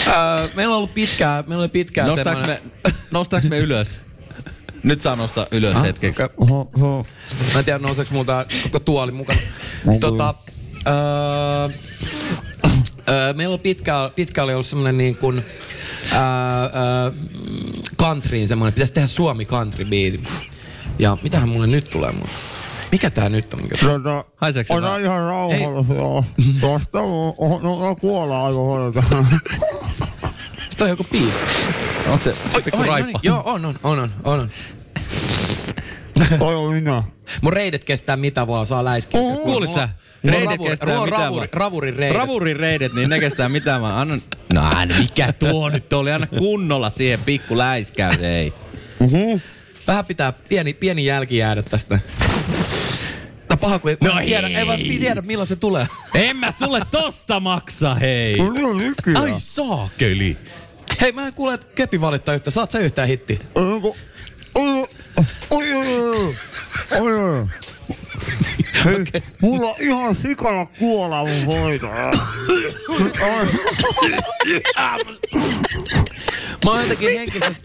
Öö, 0.07 0.47
meillä 0.55 0.71
on 0.71 0.77
ollut 0.77 0.93
pitkää, 0.93 1.43
meillä 1.47 1.61
oli 1.61 1.69
pitkää 1.69 2.07
Nostaaks 2.07 2.41
me, 2.47 2.61
nostaaks 3.11 3.45
me 3.49 3.57
ylös? 3.57 3.99
Nyt 4.83 5.01
saa 5.01 5.15
nostaa 5.15 5.45
ylös 5.51 5.75
Ah, 5.75 5.83
hetkeksi. 5.83 6.23
okei. 6.23 6.35
Oho, 6.37 6.69
oho. 6.75 7.05
Mä 7.53 7.59
en 7.59 7.65
tiedä, 7.65 7.79
nouseeko 7.79 8.13
multa 8.13 8.45
koko 8.63 8.79
tuoli 8.79 9.11
mukana. 9.11 9.39
Tota, 9.99 10.33
öö, 10.87 11.69
öö, 13.09 13.33
meillä 13.33 13.53
on 13.53 13.59
pitkä, 13.59 14.11
pitkä 14.15 14.43
oli 14.43 14.53
ollut 14.53 14.67
semmonen 14.67 14.97
niin 14.97 15.17
kuin, 15.17 15.45
öö, 16.13 16.19
öö, 16.21 17.11
countryin 17.97 18.47
semmonen, 18.47 18.73
pitäisi 18.73 18.93
tehdä 18.93 19.07
Suomi 19.07 19.45
country 19.45 19.85
biisi. 19.85 20.23
Ja 20.99 21.17
mitähän 21.23 21.49
mulle 21.49 21.67
nyt 21.67 21.89
tulee 21.89 22.11
mulle? 22.11 22.29
Mikä 22.91 23.09
tää 23.09 23.29
nyt 23.29 23.53
on? 23.53 23.61
Tota, 23.81 24.25
Haiseeko 24.35 24.67
se 24.67 24.73
Ota 24.73 24.81
vähän? 24.87 25.01
ihan 25.01 25.21
rauhallisesti, 25.27 25.93
joo. 25.93 26.25
Tosta 26.61 26.99
on, 27.01 27.33
on, 27.37 27.63
no, 27.63 27.79
no 27.79 27.95
kuollaan 27.95 28.45
aika 28.45 28.57
hoideta. 28.59 29.03
Sitä 30.69 30.83
on 30.83 30.89
joku 30.89 31.03
biisi. 31.11 31.37
Onko 32.09 32.23
se, 32.23 32.33
se 32.53 32.61
pikku 32.61 32.79
Oi, 32.79 32.85
no 32.85 32.91
raippa? 32.91 33.05
niin, 33.11 33.19
joo, 33.23 33.41
on, 33.45 33.65
on, 33.65 33.75
on, 33.83 33.99
on, 33.99 34.09
on. 34.23 34.49
on 36.39 36.73
minä. 36.73 37.03
Mun 37.41 37.53
reidet 37.53 37.83
kestää 37.83 38.17
mitä 38.17 38.47
vaan, 38.47 38.67
saa 38.67 38.85
läiskiä. 38.85 39.19
Oho. 39.19 39.37
Kuulit 39.37 39.73
sä? 39.73 39.89
Reidet 40.23 40.45
ravuri- 40.49 40.69
kestää 40.69 40.87
mitä 41.05 41.15
ravuri- 41.17 41.35
vaan. 41.35 41.47
Ravurin 41.53 41.95
reidet. 41.95 42.17
Ravurin 42.17 42.57
reidet, 42.57 42.93
niin 42.93 43.09
ne 43.09 43.19
kestää 43.19 43.49
mitä 43.49 43.79
mä 43.79 43.99
annan. 44.01 44.21
No 44.53 44.61
aina, 44.63 44.95
mikä 44.99 45.33
tuo 45.33 45.69
nyt 45.69 45.93
oli? 45.93 46.11
Anna 46.11 46.27
kunnolla 46.27 46.89
siihen 46.89 47.19
pikku 47.25 47.57
läiskäys, 47.57 48.17
ei. 48.21 48.53
Vähän 49.87 50.05
pitää 50.05 50.31
pieni, 50.31 50.73
pieni 50.73 51.05
jälki 51.05 51.37
jäädä 51.37 51.63
tästä. 51.63 51.99
Tää 53.47 53.57
paha, 53.57 53.79
kun 53.79 53.89
ei, 53.89 53.97
No 54.03 54.11
tiedä, 54.25 54.47
ei. 54.47 54.55
ei 54.55 54.67
vaan 54.67 54.79
tiedä 54.79 55.21
milloin 55.21 55.47
se 55.47 55.55
tulee. 55.55 55.87
En 56.15 56.37
mä 56.37 56.53
sulle 56.59 56.81
tosta 56.91 57.39
maksa, 57.39 57.95
hei. 57.95 58.37
No 58.37 58.73
niin. 58.73 58.95
Ai 59.17 59.33
saakeli. 59.37 60.37
Hei, 61.01 61.11
mä 61.11 61.27
en 61.27 61.33
kuule, 61.33 61.53
että 61.53 61.67
Köpi 61.75 62.01
valittaa 62.01 62.35
yhtä. 62.35 62.51
Saat 62.51 62.71
sä 62.71 62.79
yhtään 62.79 63.07
hitti? 63.07 63.39
Onko... 63.55 63.95
Oi, 64.55 64.87
oi, 65.49 65.73
oi, 65.73 65.73
oi, 65.73 66.35
oi, 66.99 67.23
oi. 67.23 67.45
Hei, 68.85 69.23
mulla 69.41 69.67
on 69.67 69.75
ihan 69.79 70.15
sikana 70.15 70.65
kuola 70.65 71.25
mun 71.25 71.45
voita. 71.45 71.87
Mä 76.65 76.71
oon 76.71 76.81
jotenkin 76.81 77.19
henkisessä... 77.19 77.61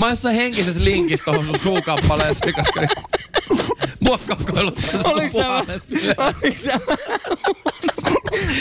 mä 0.00 0.06
oon 0.06 0.12
jossain 0.12 0.36
henkisessä 0.36 0.84
linkissä 0.84 1.24
tohon 1.24 1.46
sun 1.46 1.58
suukappaleeseen, 1.62 2.54
koska... 2.54 2.80
Mua 4.04 4.18
kokoilut 4.28 4.74
tässä 4.74 4.98
tää- 4.98 5.30
puolesta. 5.32 5.86
Oliks 6.42 6.62
tää, 6.62 6.80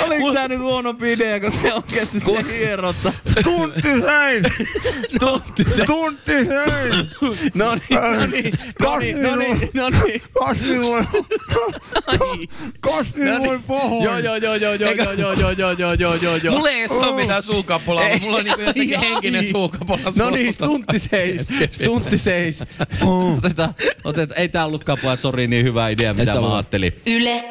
oliks 0.05 0.33
tää 0.33 0.47
nyt 0.47 0.59
huono 0.59 0.95
idea, 1.05 1.39
kun 1.39 1.51
se 1.51 1.73
oikeesti 1.73 2.19
se 2.19 2.45
hierottaa? 2.57 3.11
Tunti 3.43 3.81
sein! 3.81 4.43
Tunti 5.19 5.71
se. 5.71 5.85
Tunti 5.85 6.31
sein! 6.45 7.09
No 7.53 7.75
niin, 7.75 7.99
no 7.99 8.25
niin, 8.25 8.53
no 8.81 8.97
niin, 8.97 9.21
no 9.23 9.35
niin, 9.35 9.69
no 9.73 9.89
niin. 9.89 10.21
Kasvi 10.39 10.81
voi... 10.81 11.03
Kasvi 12.81 13.23
niin. 13.23 13.43
voi 13.43 13.59
pahoin. 13.67 14.03
Joo, 14.03 14.17
joo, 14.17 14.35
joo, 14.35 14.55
joo, 14.55 14.73
joo, 14.73 14.91
joo, 14.91 15.13
joo, 15.13 15.33
joo, 15.33 15.51
joo, 15.51 15.71
joo, 15.71 15.93
joo, 15.93 16.15
joo, 16.15 16.35
joo. 16.37 16.55
Mulla 16.55 16.69
ei 16.69 16.79
edes 16.79 16.91
ole 16.91 17.15
mitään 17.15 17.43
suukappolaa, 17.43 18.07
Ei. 18.07 18.19
mulla 18.19 18.37
on 18.37 18.43
niinku 18.45 18.61
jotenkin 18.61 18.99
henkinen 18.99 19.45
suukapola. 19.51 19.99
No 20.17 20.29
niin, 20.29 20.53
stuntti 20.53 20.99
seis, 20.99 21.41
stuntti 21.71 22.17
seis. 22.17 22.63
Otetaan, 23.37 23.75
otetaan, 24.03 24.39
ei 24.39 24.49
tää 24.49 24.65
ollutkaan 24.65 24.97
pojat, 25.01 25.25
sori, 25.34 25.47
niin 25.47 25.65
hyvä 25.65 25.89
idea, 25.89 26.13
mitä 26.13 26.31
tää 26.31 26.41
mä 26.41 26.53
ajattelin. 26.53 27.01
Yle 27.05 27.43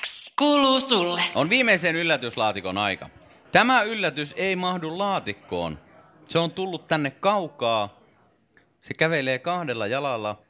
X 0.00 0.34
kuuluu 0.38 0.80
sulle. 0.80 1.22
On 1.34 1.50
viimeisen 1.50 1.96
yllätyslaatikon 1.96 2.78
aika. 2.78 3.10
Tämä 3.52 3.82
yllätys 3.82 4.34
ei 4.36 4.56
mahdu 4.56 4.98
laatikkoon. 4.98 5.78
Se 6.24 6.38
on 6.38 6.50
tullut 6.50 6.88
tänne 6.88 7.10
kaukaa. 7.10 7.96
Se 8.80 8.94
kävelee 8.94 9.38
kahdella 9.38 9.86
jalalla. 9.86 10.42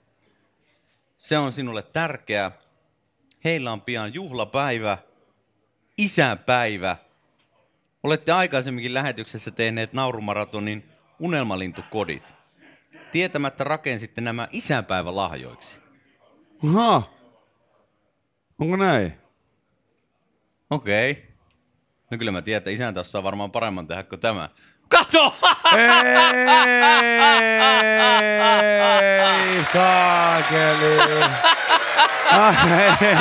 Se 1.16 1.38
on 1.38 1.52
sinulle 1.52 1.82
tärkeä. 1.82 2.52
Heillä 3.44 3.72
on 3.72 3.80
pian 3.80 4.14
juhlapäivä. 4.14 4.98
Isäpäivä. 5.96 6.96
Olette 8.02 8.32
aikaisemminkin 8.32 8.94
lähetyksessä 8.94 9.50
tehneet 9.50 9.92
naurumaratonin 9.92 10.84
unelmalintukodit. 11.18 12.34
Tietämättä 13.12 13.64
rakensitte 13.64 14.20
nämä 14.20 14.48
isänpäivälahjoiksi. 14.52 15.87
Aha. 16.66 17.02
Onko 18.58 18.76
näin? 18.76 19.12
Okei. 20.70 21.10
Okay. 21.10 21.22
No 22.10 22.18
kyllä 22.18 22.32
mä 22.32 22.42
tiedän, 22.42 22.58
että 22.58 22.70
isäntä 22.70 23.00
osaa 23.00 23.22
varmaan 23.22 23.50
paremman 23.50 23.86
tehdä 23.86 24.02
kuin 24.02 24.20
tämä. 24.20 24.48
Kato! 24.88 25.34
Ei 29.42 29.64
saakeli. 29.72 30.98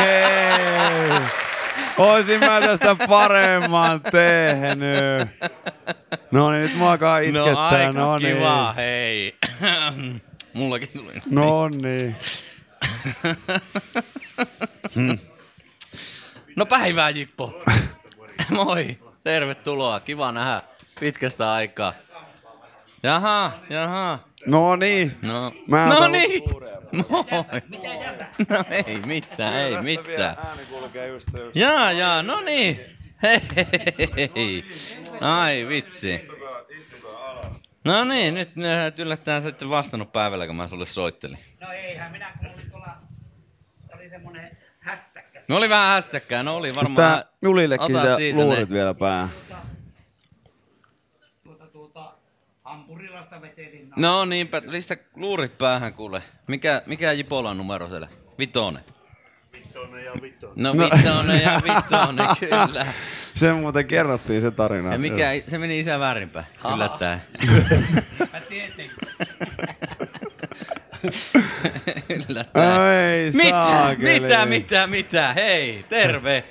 Ei. 0.06 1.22
Oisin 1.98 2.40
mä 2.40 2.62
tästä 2.62 2.96
paremman 3.08 4.02
tehnyt. 4.02 5.28
No 6.32 6.52
niin, 6.52 6.62
nyt 6.62 6.78
mä 6.80 6.92
alkaa 6.92 7.20
itkettää. 7.20 7.54
No 7.54 7.60
aika 7.60 7.92
no 7.92 8.18
niin. 8.18 8.38
kiva, 8.38 8.74
hei. 8.74 9.36
Mullakin 10.54 10.90
tuli. 10.94 11.14
No 11.30 11.70
niin. 11.70 12.16
No 16.56 16.66
päivää 16.66 17.10
Jippo. 17.10 17.64
Moi, 18.50 18.98
tervetuloa. 19.24 20.00
Kiva 20.00 20.32
nähdä 20.32 20.62
pitkästä 21.00 21.52
aikaa. 21.54 21.94
Jaha, 23.04 23.52
jaha. 23.70 24.20
No 24.46 24.76
niin. 24.76 25.18
No, 25.22 25.54
Mä 25.68 25.86
no 25.90 26.08
niin. 26.08 26.44
Moi. 27.10 27.26
No 28.50 28.64
ei 28.72 29.00
mitään, 29.06 29.54
ei 29.54 29.82
mitään. 29.82 30.38
Jaa, 31.56 31.92
jaa, 31.92 32.24
no 32.24 32.42
niin. 32.42 32.80
Hei, 33.24 33.42
hei, 33.56 34.30
hei. 34.36 34.66
Ai 35.22 35.68
vitsi. 35.68 36.28
No 37.86 38.04
niin, 38.04 38.34
nyt 38.36 38.50
yllättäen 39.00 39.42
sä 39.42 39.50
ette 39.50 39.70
vastannut 39.70 40.12
päivällä, 40.12 40.48
kun 40.48 40.56
mä 40.56 40.68
sulle 40.68 40.86
soittelin. 40.86 41.38
No 41.62 41.72
eihän 41.72 42.12
minä, 42.12 42.32
kun 42.40 42.48
olin 42.54 42.72
tuolla, 42.72 42.98
oli 43.96 44.10
semmonen 44.10 44.58
hässäkkä. 44.88 45.42
No 45.48 45.58
oli 45.58 45.70
vähän 45.70 45.90
hässäkkää, 45.90 46.44
no 46.44 46.56
oli 46.58 46.76
varmaan. 46.76 46.96
tää 46.96 47.26
Julillekin 47.42 47.96
Ota 47.96 48.16
siitä 48.16 48.40
luurit 48.40 48.70
ne. 48.70 48.76
vielä 48.76 48.94
päähän? 48.94 49.30
Tuota, 51.44 51.68
tuota, 51.68 52.14
Hampurilasta 52.64 53.42
vetelin. 53.42 53.90
No 53.98 54.26
niinpä, 54.26 54.62
listä 54.66 54.98
luurit 55.16 55.58
päähän 55.58 55.94
kuule. 55.94 56.24
Mikä, 56.48 56.82
mikä 56.86 57.12
Jipolan 57.12 57.58
numero 57.58 57.90
siellä? 57.90 58.08
Vitonen. 58.40 58.84
Vittonen 59.54 60.06
ja 60.06 60.12
vittonen. 60.22 60.64
No 60.64 60.74
vitonen 60.74 61.42
ja 61.42 61.62
vitonen, 61.64 62.28
kyllä. 62.40 62.86
Se 63.36 63.54
muuten 63.54 63.88
kerrottiin 63.88 64.42
se 64.42 64.52
tarina. 64.52 64.92
Ja 64.92 65.00
mikä, 65.00 65.30
se 65.48 65.58
meni 65.58 65.80
isä 65.80 66.00
väärinpäin, 66.00 66.46
yllättäen. 66.76 67.22
Mä 68.34 68.40
tietenkin. 68.50 68.98
yllättäen. 72.30 72.82
Ei 72.82 73.32
Mitä, 73.32 73.96
mitä, 73.98 74.46
mitä, 74.46 74.88
mitä, 74.88 75.34
hei, 75.34 75.86
terve. 75.90 76.44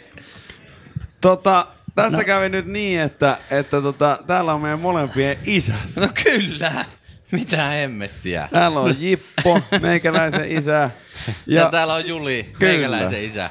Tota, 1.20 1.66
tässä 1.94 2.18
no. 2.18 2.24
kävi 2.24 2.48
nyt 2.48 2.66
niin, 2.66 3.00
että, 3.00 3.38
että 3.50 3.80
tota, 3.80 4.18
täällä 4.26 4.54
on 4.54 4.60
meidän 4.60 4.80
molempien 4.80 5.38
isät. 5.44 5.76
No 5.96 6.08
kyllä. 6.24 6.84
Mitä 7.32 7.62
hemmettiä? 7.64 8.48
Täällä 8.52 8.80
on 8.80 8.94
Jippo, 8.98 9.60
meikäläisen 9.80 10.50
isä. 10.52 10.70
Ja, 10.72 10.90
Ja, 11.46 11.60
ja 11.62 11.70
täällä 11.70 11.94
on 11.94 12.08
Juli, 12.08 12.50
Kyllä. 12.58 12.72
meikäläisen 12.72 13.24
isä. 13.24 13.50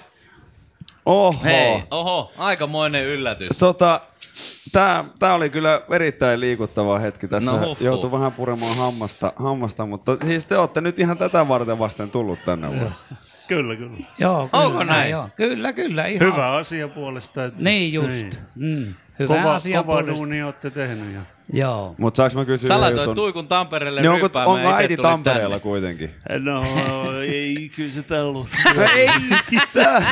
oho. 1.06 1.42
Hei, 1.44 1.84
oho, 1.92 2.32
aikamoinen 2.38 3.06
yllätys. 3.06 3.58
Tota, 3.58 4.02
tää, 4.72 5.04
tää 5.20 5.34
oli 5.34 5.50
kyllä 5.50 5.82
erittäin 5.96 6.40
liikuttava 6.40 7.00
hetki. 7.00 7.28
Tässä 7.28 7.52
No 7.52 7.60
huhhuh. 7.60 7.78
joutui 7.82 8.12
vähän 8.12 8.32
puremaan 8.32 8.78
hammasta, 8.78 9.34
hammasta, 9.36 9.86
mutta 9.86 10.18
siis 10.26 10.46
te 10.46 10.58
olette 10.58 10.82
nyt 10.82 11.00
ihan 11.00 11.18
tätä 11.18 11.48
varten 11.48 11.80
vasten 11.80 12.10
tullut 12.12 12.40
tänne 12.46 12.68
vai? 12.70 12.90
Kyllä, 13.48 13.76
kyllä. 13.76 13.98
Joo, 14.20 14.48
kyllä, 14.52 14.64
Onko 14.66 14.84
näin? 14.84 15.12
Joo. 15.12 15.30
Kyllä, 15.36 15.74
kyllä. 15.74 16.06
Ihan. 16.06 16.28
Hyvä 16.28 16.52
asia 16.52 16.88
puolesta. 16.88 17.46
Että, 17.46 17.64
Niin 17.64 17.94
just. 17.94 18.40
Mm. 18.56 18.94
Hyvä 19.20 19.36
Kova, 19.38 19.56
asia 19.56 19.84
kova 19.84 20.08
duuni 20.08 20.44
olette 20.44 20.70
tehnyt. 20.70 21.14
Ja... 21.14 21.22
Joo. 21.54 21.96
Mutta 21.98 22.18
saanko 22.18 22.38
mä 22.38 22.46
kysyä 22.46 22.68
Sä 22.68 22.82
laitoit 22.82 23.02
jutun? 23.02 23.16
Tuikun 23.16 23.48
Tampereelle 23.48 24.02
Niin 24.02 24.12
onko, 24.12 24.30
onko 24.46 24.74
äiti 24.74 24.98
Tampereella 24.98 25.50
tänne. 25.50 25.60
kuitenkin? 25.60 26.10
No, 26.40 26.64
ei, 27.22 27.72
kyllä 27.76 27.92
se 27.94 28.04
täällä 28.04 28.40
on. 28.40 28.48
Ei 28.96 29.10
sä! 29.74 30.02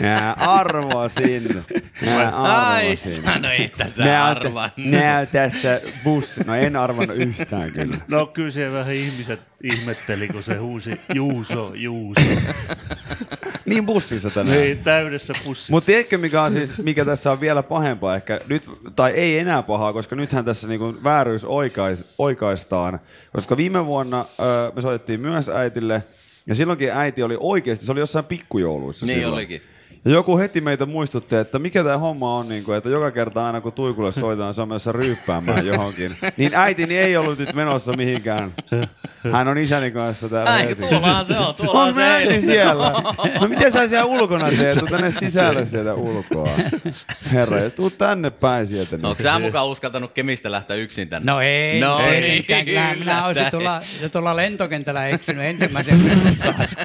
Mä 0.00 0.34
arvasin. 0.38 1.64
Mä 2.04 2.30
Ai, 2.32 2.84
arvasin. 2.86 3.24
sano 3.24 3.48
että 3.58 3.88
sä 3.88 4.04
Nää 4.04 4.24
on, 4.24 4.30
arvannut. 4.36 4.72
nää 4.90 5.18
on 5.20 5.26
tässä 5.26 5.80
bussi. 6.04 6.40
No 6.46 6.54
en 6.54 6.76
arvannut 6.76 7.16
yhtään 7.16 7.72
kyllä. 7.72 7.96
No 8.08 8.26
kyllä 8.26 8.50
se 8.50 8.72
vähän 8.72 8.94
ihmiset 8.94 9.40
ihmetteli, 9.62 10.28
kun 10.28 10.42
se 10.42 10.56
huusi 10.56 11.00
Juuso, 11.14 11.72
Juuso. 11.74 12.20
Niin 13.64 13.86
bussissa 13.86 14.30
tänään. 14.30 14.58
Niin, 14.60 14.78
täydessä 14.78 15.32
pussissa. 15.44 15.72
Mutta 15.72 15.86
tiedätkö 15.86 16.18
mikä, 16.18 16.42
on 16.42 16.52
siis, 16.52 16.78
mikä 16.78 17.04
tässä 17.04 17.32
on 17.32 17.40
vielä 17.40 17.62
pahempaa 17.62 18.16
ehkä 18.16 18.40
nyt, 18.48 18.62
tai 18.96 19.10
ei 19.12 19.38
enää 19.38 19.62
pahaa, 19.62 19.92
koska 19.92 20.16
nythän 20.16 20.44
tässä 20.44 20.68
niinku 20.68 20.94
vääryys 21.04 21.44
oikais, 21.44 22.14
oikaistaan. 22.18 23.00
Koska 23.32 23.56
viime 23.56 23.86
vuonna 23.86 24.24
ö, 24.40 24.72
me 24.74 24.82
soitettiin 24.82 25.20
myös 25.20 25.48
äitille, 25.48 26.02
ja 26.46 26.54
silloinkin 26.54 26.90
äiti 26.90 27.22
oli 27.22 27.36
oikeasti, 27.40 27.84
se 27.86 27.92
oli 27.92 28.00
jossain 28.00 28.24
pikkujouluissa 28.24 29.06
Niin 29.06 29.18
silloin. 29.18 29.34
olikin. 29.34 29.62
Ja 30.04 30.12
joku 30.12 30.38
heti 30.38 30.60
meitä 30.60 30.86
muistutti, 30.86 31.36
että 31.36 31.58
mikä 31.58 31.84
tämä 31.84 31.98
homma 31.98 32.36
on, 32.38 32.48
niin 32.48 32.64
kuin, 32.64 32.78
että 32.78 32.88
joka 32.88 33.10
kerta 33.10 33.46
aina 33.46 33.60
kun 33.60 33.72
Tuikulle 33.72 34.12
soitetaan, 34.12 34.54
menossa 34.68 34.92
ryyppäämään 34.92 35.66
johonkin. 35.66 36.16
Niin 36.36 36.54
äitini 36.54 36.98
ei 36.98 37.16
ollut 37.16 37.38
nyt 37.38 37.52
menossa 37.52 37.92
mihinkään. 37.92 38.54
Hän 39.32 39.48
on 39.48 39.58
isäni 39.58 39.90
kanssa 39.90 40.28
täällä 40.28 40.52
Ai, 40.52 40.74
tuollahan 40.74 41.26
se 41.26 41.38
on, 41.38 41.54
tuollahan 41.54 41.88
On 41.88 41.94
se 41.94 42.02
äiti 42.02 42.40
siellä. 42.40 42.92
No 43.40 43.48
mitä 43.48 43.70
sä 43.70 43.88
siellä 43.88 44.04
ulkona 44.04 44.50
teet? 44.50 44.78
Tuu 44.78 44.88
tänne 44.88 45.10
sisälle 45.10 45.66
sieltä 45.66 45.94
ulkoa. 45.94 46.48
Herra, 47.32 47.58
ja 47.58 47.70
tuu 47.70 47.90
tänne 47.90 48.30
päin 48.30 48.66
sieltä. 48.66 48.96
nyt. 48.96 49.04
Onko 49.04 49.22
sä 49.22 49.38
mukaan 49.38 49.66
uskaltanut 49.66 50.12
Kemistä 50.12 50.50
lähteä 50.50 50.76
yksin 50.76 51.08
tänne? 51.08 51.32
No 51.32 51.40
ei, 51.40 51.80
No 51.80 52.00
ei 52.00 52.20
niin. 52.20 52.64
Kyllähän 52.64 52.98
minä 52.98 53.26
olisin 53.26 53.50
tuolla, 53.50 53.82
tuolla 54.12 54.36
lentokentällä 54.36 55.08
eksynyt 55.08 55.44
ensimmäisen 55.44 55.98
minuutin 55.98 56.36
kanssa. 56.36 56.76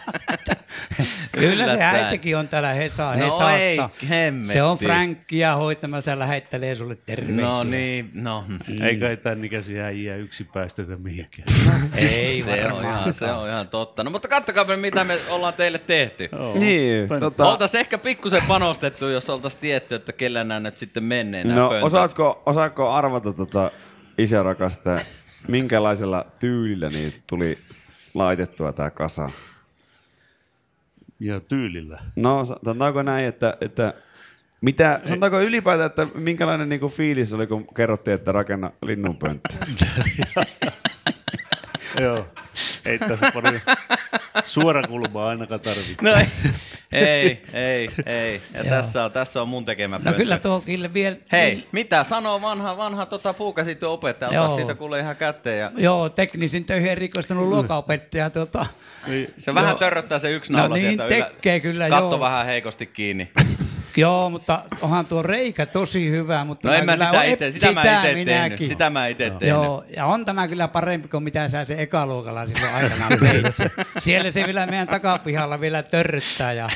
Kyllä 1.39 1.75
se 1.75 1.83
äitikin 1.83 2.37
on 2.37 2.47
täällä 2.47 2.73
Hesa, 2.73 3.15
No 3.15 3.25
Hesassa. 3.25 3.57
ei, 3.57 3.77
hemmetti. 4.09 4.53
se 4.53 4.63
on 4.63 4.77
Frankkia 4.77 5.55
hoitamassa, 5.55 6.19
lähettelee 6.19 6.75
sulle 6.75 6.95
terveisiä. 7.05 7.45
No 7.45 7.63
niin, 7.63 8.11
no. 8.13 8.43
Ei 8.81 8.97
kai 8.97 9.17
tämän 9.17 9.45
ikäisiä 9.45 9.85
äijää 9.85 10.15
yksi 10.15 10.43
päästetä 10.43 10.97
mihinkään. 10.97 11.47
Ei 11.95 12.43
se 12.43 12.71
on, 12.71 12.83
ihan, 12.83 13.13
se 13.13 13.25
on 13.31 13.49
ihan 13.49 13.67
totta. 13.67 14.03
No 14.03 14.09
mutta 14.09 14.27
kattokaa 14.27 14.65
mitä 14.75 15.03
me 15.03 15.17
ollaan 15.29 15.53
teille 15.53 15.77
tehty. 15.79 16.29
Niin, 16.59 17.09
tota, 17.19 17.47
Oltais 17.47 17.75
ehkä 17.75 17.97
pikkusen 17.97 18.43
panostettu, 18.47 19.07
jos 19.07 19.29
oltais 19.29 19.55
tietty, 19.55 19.95
että 19.95 20.13
kellä 20.13 20.43
nämä 20.43 20.59
nyt 20.59 20.77
sitten 20.77 21.03
menee 21.03 21.43
no, 21.43 21.69
osaatko, 21.81 22.43
osaatko 22.45 22.89
arvata 22.91 23.33
tota 23.33 23.71
isä 24.17 24.43
rakasta, 24.43 24.99
minkälaisella 25.47 26.25
tyylillä 26.39 26.89
niitä 26.89 27.17
tuli 27.29 27.57
laitettua 28.13 28.73
tää 28.73 28.89
kasa? 28.89 29.29
Ja 31.19 31.39
tyylillä. 31.39 31.99
No, 32.15 32.45
sanotaanko 32.45 33.03
näin, 33.03 33.25
että, 33.25 33.57
että 33.61 33.93
mitä, 34.61 35.01
sanotaanko 35.05 35.41
ylipäätään, 35.41 35.85
että 35.85 36.07
minkälainen 36.15 36.69
niinku 36.69 36.89
fiilis 36.89 37.33
oli, 37.33 37.47
kun 37.47 37.67
kerrottiin, 37.75 38.15
että 38.15 38.31
rakenna 38.31 38.71
linnunpönttö? 38.85 39.49
Joo. 42.01 42.27
Ei 42.85 42.99
tässä 42.99 43.31
paljon 43.33 43.59
suorakulmaa 44.45 45.29
ainakaan 45.29 45.59
tarvitse. 45.59 45.95
No 46.01 46.11
ei, 46.15 46.27
ei, 46.91 47.41
ei, 47.53 47.91
ei. 48.05 48.41
Ja 48.53 48.63
tässä 48.63 49.05
on, 49.05 49.11
tässä 49.11 49.41
on 49.41 49.49
mun 49.49 49.65
tekemä 49.65 49.99
No 50.03 50.13
kyllä 50.13 50.37
tuo 50.37 50.61
kyllä 50.61 50.93
vielä... 50.93 51.15
Hei, 51.31 51.67
mitä 51.71 52.03
sanoo 52.03 52.41
vanha, 52.41 52.77
vanha 52.77 53.05
tota 53.05 53.33
puukäsityön 53.33 53.91
opettaja? 53.91 54.29
Ota 54.29 54.35
Joo. 54.35 54.55
siitä 54.55 54.75
kuule 54.75 54.99
ihan 54.99 55.15
kätteen. 55.15 55.59
Ja 55.59 55.71
Joo, 55.77 56.09
teknisin 56.09 56.65
töihin 56.65 56.91
erikoistunut 56.91 57.47
luokaopettaja. 57.47 58.29
Tuota, 58.29 58.65
se 59.37 59.53
vähän 59.53 59.69
Joo. 59.69 59.79
törröttää 59.79 60.19
se 60.19 60.31
yksi 60.31 60.51
No 60.53 60.59
naula 60.59 60.75
niin 60.75 60.97
sieltä 60.97 61.29
tekee 61.35 61.59
kyllä, 61.59 61.89
Katto 61.89 62.09
joo. 62.09 62.19
vähän 62.19 62.45
heikosti 62.45 62.85
kiinni. 62.85 63.31
Joo, 63.97 64.29
mutta 64.29 64.63
onhan 64.81 65.05
tuo 65.05 65.21
reikä 65.23 65.65
tosi 65.65 66.09
hyvä. 66.11 66.43
Mutta 66.45 66.67
No 66.67 66.73
en 66.73 66.85
mä 66.85 66.93
sitä 66.97 67.09
olen- 67.09 67.29
ite, 67.29 67.51
sitä, 67.51 67.71
mä 67.71 67.81
ite 67.83 68.25
tehnyt. 68.25 68.57
Sitä 68.67 68.89
mä 68.89 69.07
ite 69.07 69.23
tehnyt. 69.29 69.47
Joo, 69.49 69.83
ja 69.95 70.05
on 70.05 70.25
tämä 70.25 70.47
kyllä 70.47 70.67
parempi 70.67 71.07
kuin 71.07 71.23
mitä 71.23 71.49
sä 71.49 71.65
se 71.65 71.75
ekaluokalla 71.77 72.45
silloin 72.47 72.73
aikanaan 72.75 73.19
teit. 73.19 73.45
Siellä 73.99 74.31
se 74.31 74.43
vielä 74.45 74.65
meidän 74.67 74.87
takapihalla 74.87 75.59
vielä 75.59 75.83
törryttää 75.83 76.53
ja 76.53 76.69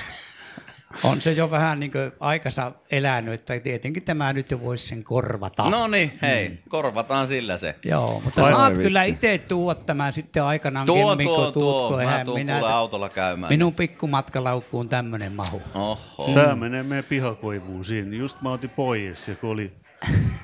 on 1.03 1.21
se 1.21 1.31
jo 1.31 1.51
vähän 1.51 1.79
niin 1.79 1.91
kuin 1.91 2.11
aikansa 2.19 2.71
elänyt, 2.91 3.33
että 3.33 3.59
tietenkin 3.59 4.03
tämä 4.03 4.33
nyt 4.33 4.51
jo 4.51 4.61
voisi 4.61 4.87
sen 4.87 5.03
korvata. 5.03 5.69
No 5.69 5.87
niin, 5.87 6.11
hei, 6.21 6.59
korvataan 6.69 7.27
sillä 7.27 7.57
se. 7.57 7.75
Joo, 7.85 8.21
mutta 8.25 8.43
Aivan 8.43 8.59
saat 8.59 8.69
vitsi. 8.69 8.81
kyllä 8.81 9.03
itse 9.03 9.37
tuoda 9.37 9.79
tämän 9.79 10.13
sitten 10.13 10.43
aikanaan 10.43 10.85
Tuo, 10.87 11.15
tuo, 11.15 11.51
tuutko, 11.51 11.51
tuo. 11.89 12.03
Mä 12.03 12.25
tuun 12.25 12.39
minä- 12.39 12.67
autolla 12.75 13.09
käymään. 13.09 13.53
Minun 13.53 13.73
pikkumatkalaukkuun 13.73 14.89
tämmönen 14.89 15.31
mahu. 15.33 15.61
Oho. 15.75 16.31
Tämä 16.33 16.55
menee 16.55 16.83
meidän 16.83 17.05
pihakoivuun 17.05 17.85
siinä. 17.85 18.15
Just 18.15 18.41
mä 18.41 18.51
otin 18.51 18.69
pois 18.69 19.27
ja 19.27 19.35
kun 19.35 19.49
oli 19.49 19.71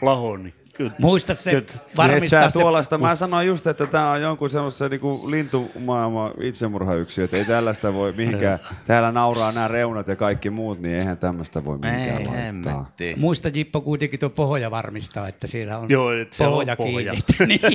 laho, 0.01 0.37
niin 0.37 0.53
kyllä. 0.77 0.91
Muista 0.99 1.33
se 1.33 1.51
kyllä- 1.51 2.13
Et 2.17 2.27
sä 2.27 2.49
tuollaista, 2.53 2.97
mä 2.97 3.15
sanoin 3.15 3.47
just, 3.47 3.67
että 3.67 3.85
tämä 3.87 4.11
on 4.11 4.21
jonkun 4.21 4.49
semmoisen 4.49 4.91
niinku 4.91 5.21
lintumaailman 5.31 6.31
itsemurhayksiö, 6.41 7.25
että 7.25 7.37
ei 7.37 7.45
tällaista 7.45 7.93
voi 7.93 8.11
mihinkään, 8.17 8.59
täällä 8.85 9.11
nauraa 9.11 9.51
nämä 9.51 9.67
reunat 9.67 10.07
ja 10.07 10.15
kaikki 10.15 10.49
muut, 10.49 10.79
niin 10.79 10.95
eihän 10.95 11.17
tämmöistä 11.17 11.65
voi 11.65 11.77
mihinkään 11.77 12.09
Ei 12.09 12.25
laittaa. 12.25 12.33
hemmetti. 12.33 13.13
Muista 13.17 13.49
Jippo 13.53 13.81
kuitenkin 13.81 14.19
tuo 14.19 14.29
pohja 14.29 14.71
varmistaa, 14.71 15.27
että 15.27 15.47
siellä 15.47 15.77
on 15.77 15.89
Joo, 15.89 16.11
että 16.11 16.35
siellä 16.35 16.51
on 16.55 16.59
pohja 16.59 16.75
pohja. 16.75 17.13
kiinni. 17.37 17.59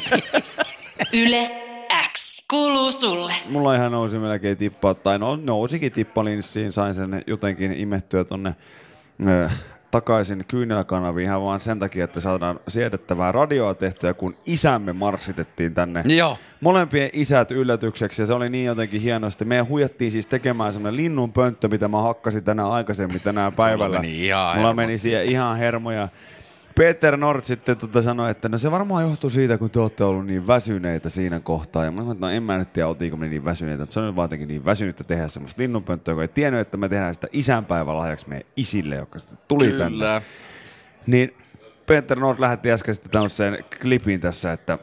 Niin. 1.12 1.26
Yle 1.28 1.50
X 2.12 2.46
kuuluu 2.50 2.92
sulle. 2.92 3.32
Mulla 3.48 3.74
ihan 3.74 3.92
nousi 3.92 4.18
melkein 4.18 4.56
tippa, 4.56 4.94
tai 4.94 5.18
no 5.18 5.36
nousikin 5.36 5.92
tippalinssiin, 5.92 6.72
sain 6.72 6.94
sen 6.94 7.24
jotenkin 7.26 7.72
imettyä 7.72 8.24
tonne 8.24 8.54
takaisin 9.92 10.44
kyynelkanaviin 10.48 11.24
ihan 11.24 11.42
vaan 11.42 11.60
sen 11.60 11.78
takia, 11.78 12.04
että 12.04 12.20
saadaan 12.20 12.60
siedettävää 12.68 13.32
radioa 13.32 13.74
tehtyä, 13.74 14.14
kun 14.14 14.34
isämme 14.46 14.92
marssitettiin 14.92 15.74
tänne. 15.74 16.02
Joo. 16.06 16.36
Molempien 16.60 17.10
isät 17.12 17.50
yllätykseksi 17.50 18.22
ja 18.22 18.26
se 18.26 18.34
oli 18.34 18.48
niin 18.48 18.66
jotenkin 18.66 19.00
hienosti. 19.00 19.44
Meidän 19.44 19.68
huijattiin 19.68 20.10
siis 20.10 20.26
tekemään 20.26 20.72
semmoinen 20.72 20.96
linnun 20.96 21.32
pönttö, 21.32 21.68
mitä 21.68 21.88
mä 21.88 22.02
hakkasin 22.02 22.44
tänään 22.44 22.70
aikaisemmin 22.70 23.20
tänään 23.20 23.52
päivällä. 23.52 24.00
meni 24.00 24.26
ihan 24.26 24.56
Mulla 24.56 24.68
hermot 24.68 24.76
meni 24.76 24.98
siihen 24.98 25.24
ihan 25.24 25.56
hermoja. 25.58 26.08
Peter 26.74 27.16
Nord 27.16 27.44
sitten 27.44 27.76
tota 27.76 28.02
sanoi, 28.02 28.30
että 28.30 28.48
no 28.48 28.58
se 28.58 28.70
varmaan 28.70 29.04
johtuu 29.04 29.30
siitä, 29.30 29.58
kun 29.58 29.70
te 29.70 29.80
olette 29.80 30.04
ollut 30.04 30.26
niin 30.26 30.46
väsyneitä 30.46 31.08
siinä 31.08 31.40
kohtaa. 31.40 31.84
Ja 31.84 31.90
mä 31.90 32.00
sanoin, 32.00 32.16
että 32.16 32.26
no 32.26 32.32
en 32.32 32.42
mä 32.42 32.58
nyt 32.58 32.72
tiedä, 32.72 32.88
oltiinko 32.88 33.16
me 33.16 33.28
niin 33.28 33.44
väsyneitä. 33.44 33.82
Mutta 33.82 33.94
se 33.94 34.00
on 34.00 34.16
vaan 34.16 34.24
jotenkin 34.24 34.48
niin 34.48 34.64
väsynyttä 34.64 35.04
tehdä 35.04 35.28
semmoista 35.28 35.62
linnunpönttöä, 35.62 36.14
kun 36.14 36.22
ei 36.22 36.28
tiennyt, 36.28 36.60
että 36.60 36.76
me 36.76 36.88
tehdään 36.88 37.14
sitä 37.14 37.28
isänpäivälahjaksi 37.32 38.28
meidän 38.28 38.48
isille, 38.56 38.96
joka 38.96 39.18
sitten 39.18 39.38
tuli 39.48 39.68
tänne. 39.68 39.88
Kyllä. 39.88 40.22
Niin 41.06 41.36
Peter 41.86 42.18
Nord 42.18 42.40
lähetti 42.40 42.72
äsken 42.72 42.94
sitten 42.94 43.12
tämmöiseen 43.12 43.64
klipin 43.82 44.20
tässä, 44.20 44.52
että 44.52 44.78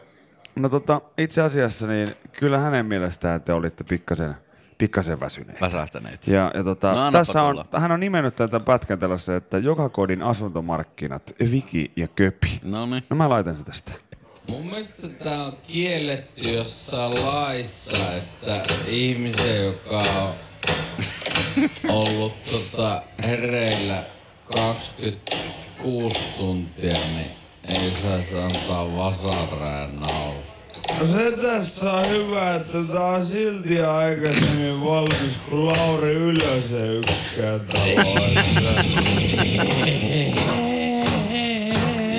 no 0.55 0.69
tota, 0.69 1.01
itse 1.17 1.41
asiassa 1.41 1.87
niin 1.87 2.15
kyllä 2.31 2.59
hänen 2.59 2.85
mielestään 2.85 3.41
te 3.41 3.53
olitte 3.53 3.83
pikkasen, 3.83 4.35
pikkasen 4.79 5.19
väsyneet. 5.19 5.61
Väsähtäneet. 5.61 6.27
Ja, 6.27 6.51
ja 6.53 6.63
tota, 6.63 6.93
No 6.93 7.11
tässä 7.11 7.43
on, 7.43 7.55
tulla. 7.55 7.79
hän 7.79 7.91
on 7.91 7.99
nimennyt 7.99 8.35
tämän 8.35 8.61
pätkän 8.65 8.99
tällaisen, 8.99 9.35
että 9.35 9.57
joka 9.57 9.89
kodin 9.89 10.21
asuntomarkkinat, 10.21 11.35
Viki 11.51 11.91
ja 11.95 12.07
Köpi. 12.07 12.59
No 12.63 12.85
niin. 12.85 13.03
No 13.09 13.15
mä 13.15 13.29
laitan 13.29 13.57
se 13.57 13.63
tästä. 13.63 13.91
Mun 14.47 14.65
mielestä 14.65 15.07
tää 15.09 15.43
on 15.43 15.53
kielletty 15.67 16.49
jossain 16.51 17.25
laissa, 17.25 17.97
että 18.15 18.73
ihmisen, 18.87 19.65
joka 19.65 20.03
on 20.13 20.33
ollut 21.89 22.33
tota 22.51 23.01
hereillä 23.27 24.03
26 24.55 26.19
tuntia, 26.37 26.93
niin 27.15 27.31
ei 27.63 27.91
saisi 27.91 28.35
antaa 28.39 28.97
vasaraan 28.97 29.95
naulaa. 29.95 30.48
No 30.99 31.07
se 31.07 31.31
tässä 31.31 31.93
on 31.93 32.09
hyvä, 32.09 32.55
että 32.55 32.77
tää 32.93 33.05
on 33.05 33.25
silti 33.25 33.81
aikaisemmin 33.81 34.81
valmis 34.85 35.37
kuin 35.49 35.65
Lauri 35.65 36.13
Ylösen 36.13 36.95
yksikään. 36.95 37.61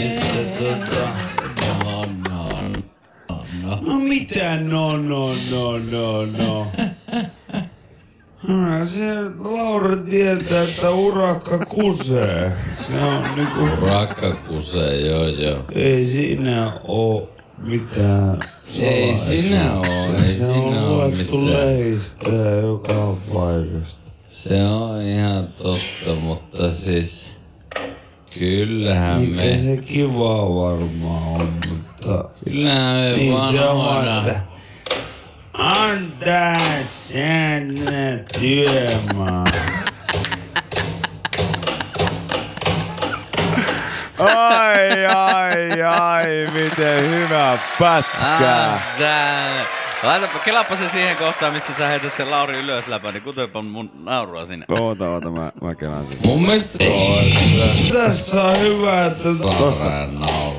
Sitten 0.03 0.53
tota... 0.59 1.09
mitä 4.09 4.57
no, 4.57 4.97
no, 4.97 5.29
no, 5.51 5.79
no, 5.91 6.27
no? 6.27 6.67
No, 8.49 8.87
se 8.87 9.05
Lauri 9.39 9.97
tietää, 9.97 10.63
että 10.63 10.91
urakka 10.91 11.59
kusee. 11.59 12.53
Se 12.81 12.93
on 13.05 13.25
niinku... 13.37 13.85
Urakka 13.85 14.33
kusee, 14.33 15.01
joo 15.01 15.29
joo. 15.29 15.65
Ei 15.75 16.07
siinä 16.07 16.81
oo 16.85 17.29
mitään 17.61 18.41
Ei 18.79 19.03
oo, 19.03 19.09
ei 19.09 19.19
Se 19.19 19.27
siinä 19.29 19.73
on 19.75 20.97
luettu 20.97 21.49
ja 21.49 22.51
joka 22.61 23.17
paikasta. 23.35 24.11
Se 24.29 24.65
on 24.65 25.03
ihan 25.03 25.49
totta, 25.49 26.15
mutta 26.21 26.75
siis... 26.75 27.41
Kyllähän 28.39 29.21
Mikä 29.21 29.35
me... 29.35 29.59
se 29.59 29.77
kiva 29.77 30.55
varmaan 30.55 31.41
on, 31.41 31.49
mutta... 31.69 32.25
Kyllähän 32.45 32.97
me 32.97 33.17
niin 33.17 33.33
se 33.33 33.61
on 33.61 33.79
vanhoina... 33.79 34.41
Antaa 35.53 36.57
sen 36.87 37.75
työmaa. 38.41 39.45
Ai, 44.21 45.07
ai, 45.07 45.83
ai, 45.83 46.27
miten 46.53 47.11
hyvä 47.11 47.59
pätkä. 47.79 48.27
Ah. 48.27 48.81
Laitapa, 50.03 50.39
kelaappa 50.39 50.77
se 50.77 50.89
siihen 50.89 51.17
kohtaan, 51.17 51.53
missä 51.53 51.73
sä 51.79 51.89
heität 51.89 52.17
sen 52.17 52.31
Lauri 52.31 52.59
ylös 52.59 52.87
läpä, 52.87 53.13
niin 53.13 53.23
kutepa 53.23 53.63
mun 53.63 53.91
naurua 54.05 54.45
sinne. 54.45 54.67
Oota, 54.69 55.09
oota, 55.09 55.31
mä, 55.31 55.53
mä 55.63 55.75
kelaan 55.75 56.07
sen. 56.09 56.19
Mun 56.25 56.43
mielestä 56.43 56.79
Tässä 57.93 58.43
on 58.43 58.61
hyvä, 58.61 59.07
että... 59.07 59.29
Tossa. 59.59 59.87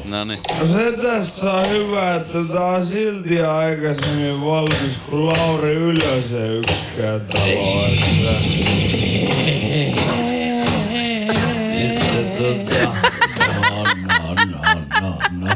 No 0.05 0.23
niin. 0.23 0.39
No 0.59 0.67
se 0.67 0.91
tässä 0.91 1.51
on 1.53 1.69
hyvä, 1.69 2.15
että 2.15 2.37
tää 2.53 2.65
on 2.65 2.85
silti 2.85 3.41
aikaisemmin 3.41 4.45
valmis 4.45 4.99
kuin 5.09 5.25
Lauri 5.25 5.73
Ylösen 5.73 6.51
yksikään 6.51 7.21
talo. 7.21 7.85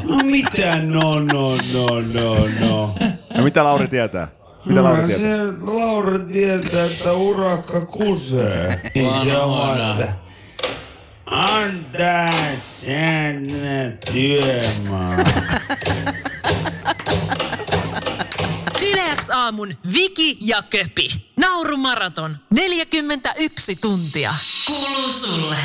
No, 0.03 0.23
mitä 0.23 0.75
no, 0.81 1.19
no, 1.19 1.55
no, 1.73 2.01
no, 2.13 2.47
no. 2.59 2.95
Ja 3.35 3.43
mitä 3.43 3.63
Lauri 3.63 3.87
tietää? 3.87 4.27
Mitä 4.65 4.83
Lauri 4.83 5.01
No, 5.01 5.07
tietää? 5.07 5.27
se 5.27 5.53
Lauri 5.61 6.19
tietää, 6.19 6.85
että 6.85 7.13
urakka 7.13 7.81
kusee. 7.81 8.91
Se 9.23 9.37
on 9.37 9.81
että... 9.81 10.13
Antaa 11.25 12.29
sen 12.81 13.43
työmaa. 14.13 15.17
Yleäks 18.91 19.29
aamun 19.29 19.73
Viki 19.93 20.37
ja 20.41 20.61
Köpi. 20.61 21.07
Naurumaraton. 21.37 22.37
41 22.53 23.75
tuntia. 23.75 24.33
Kuuluu 24.67 25.09
sulle. 25.09 25.57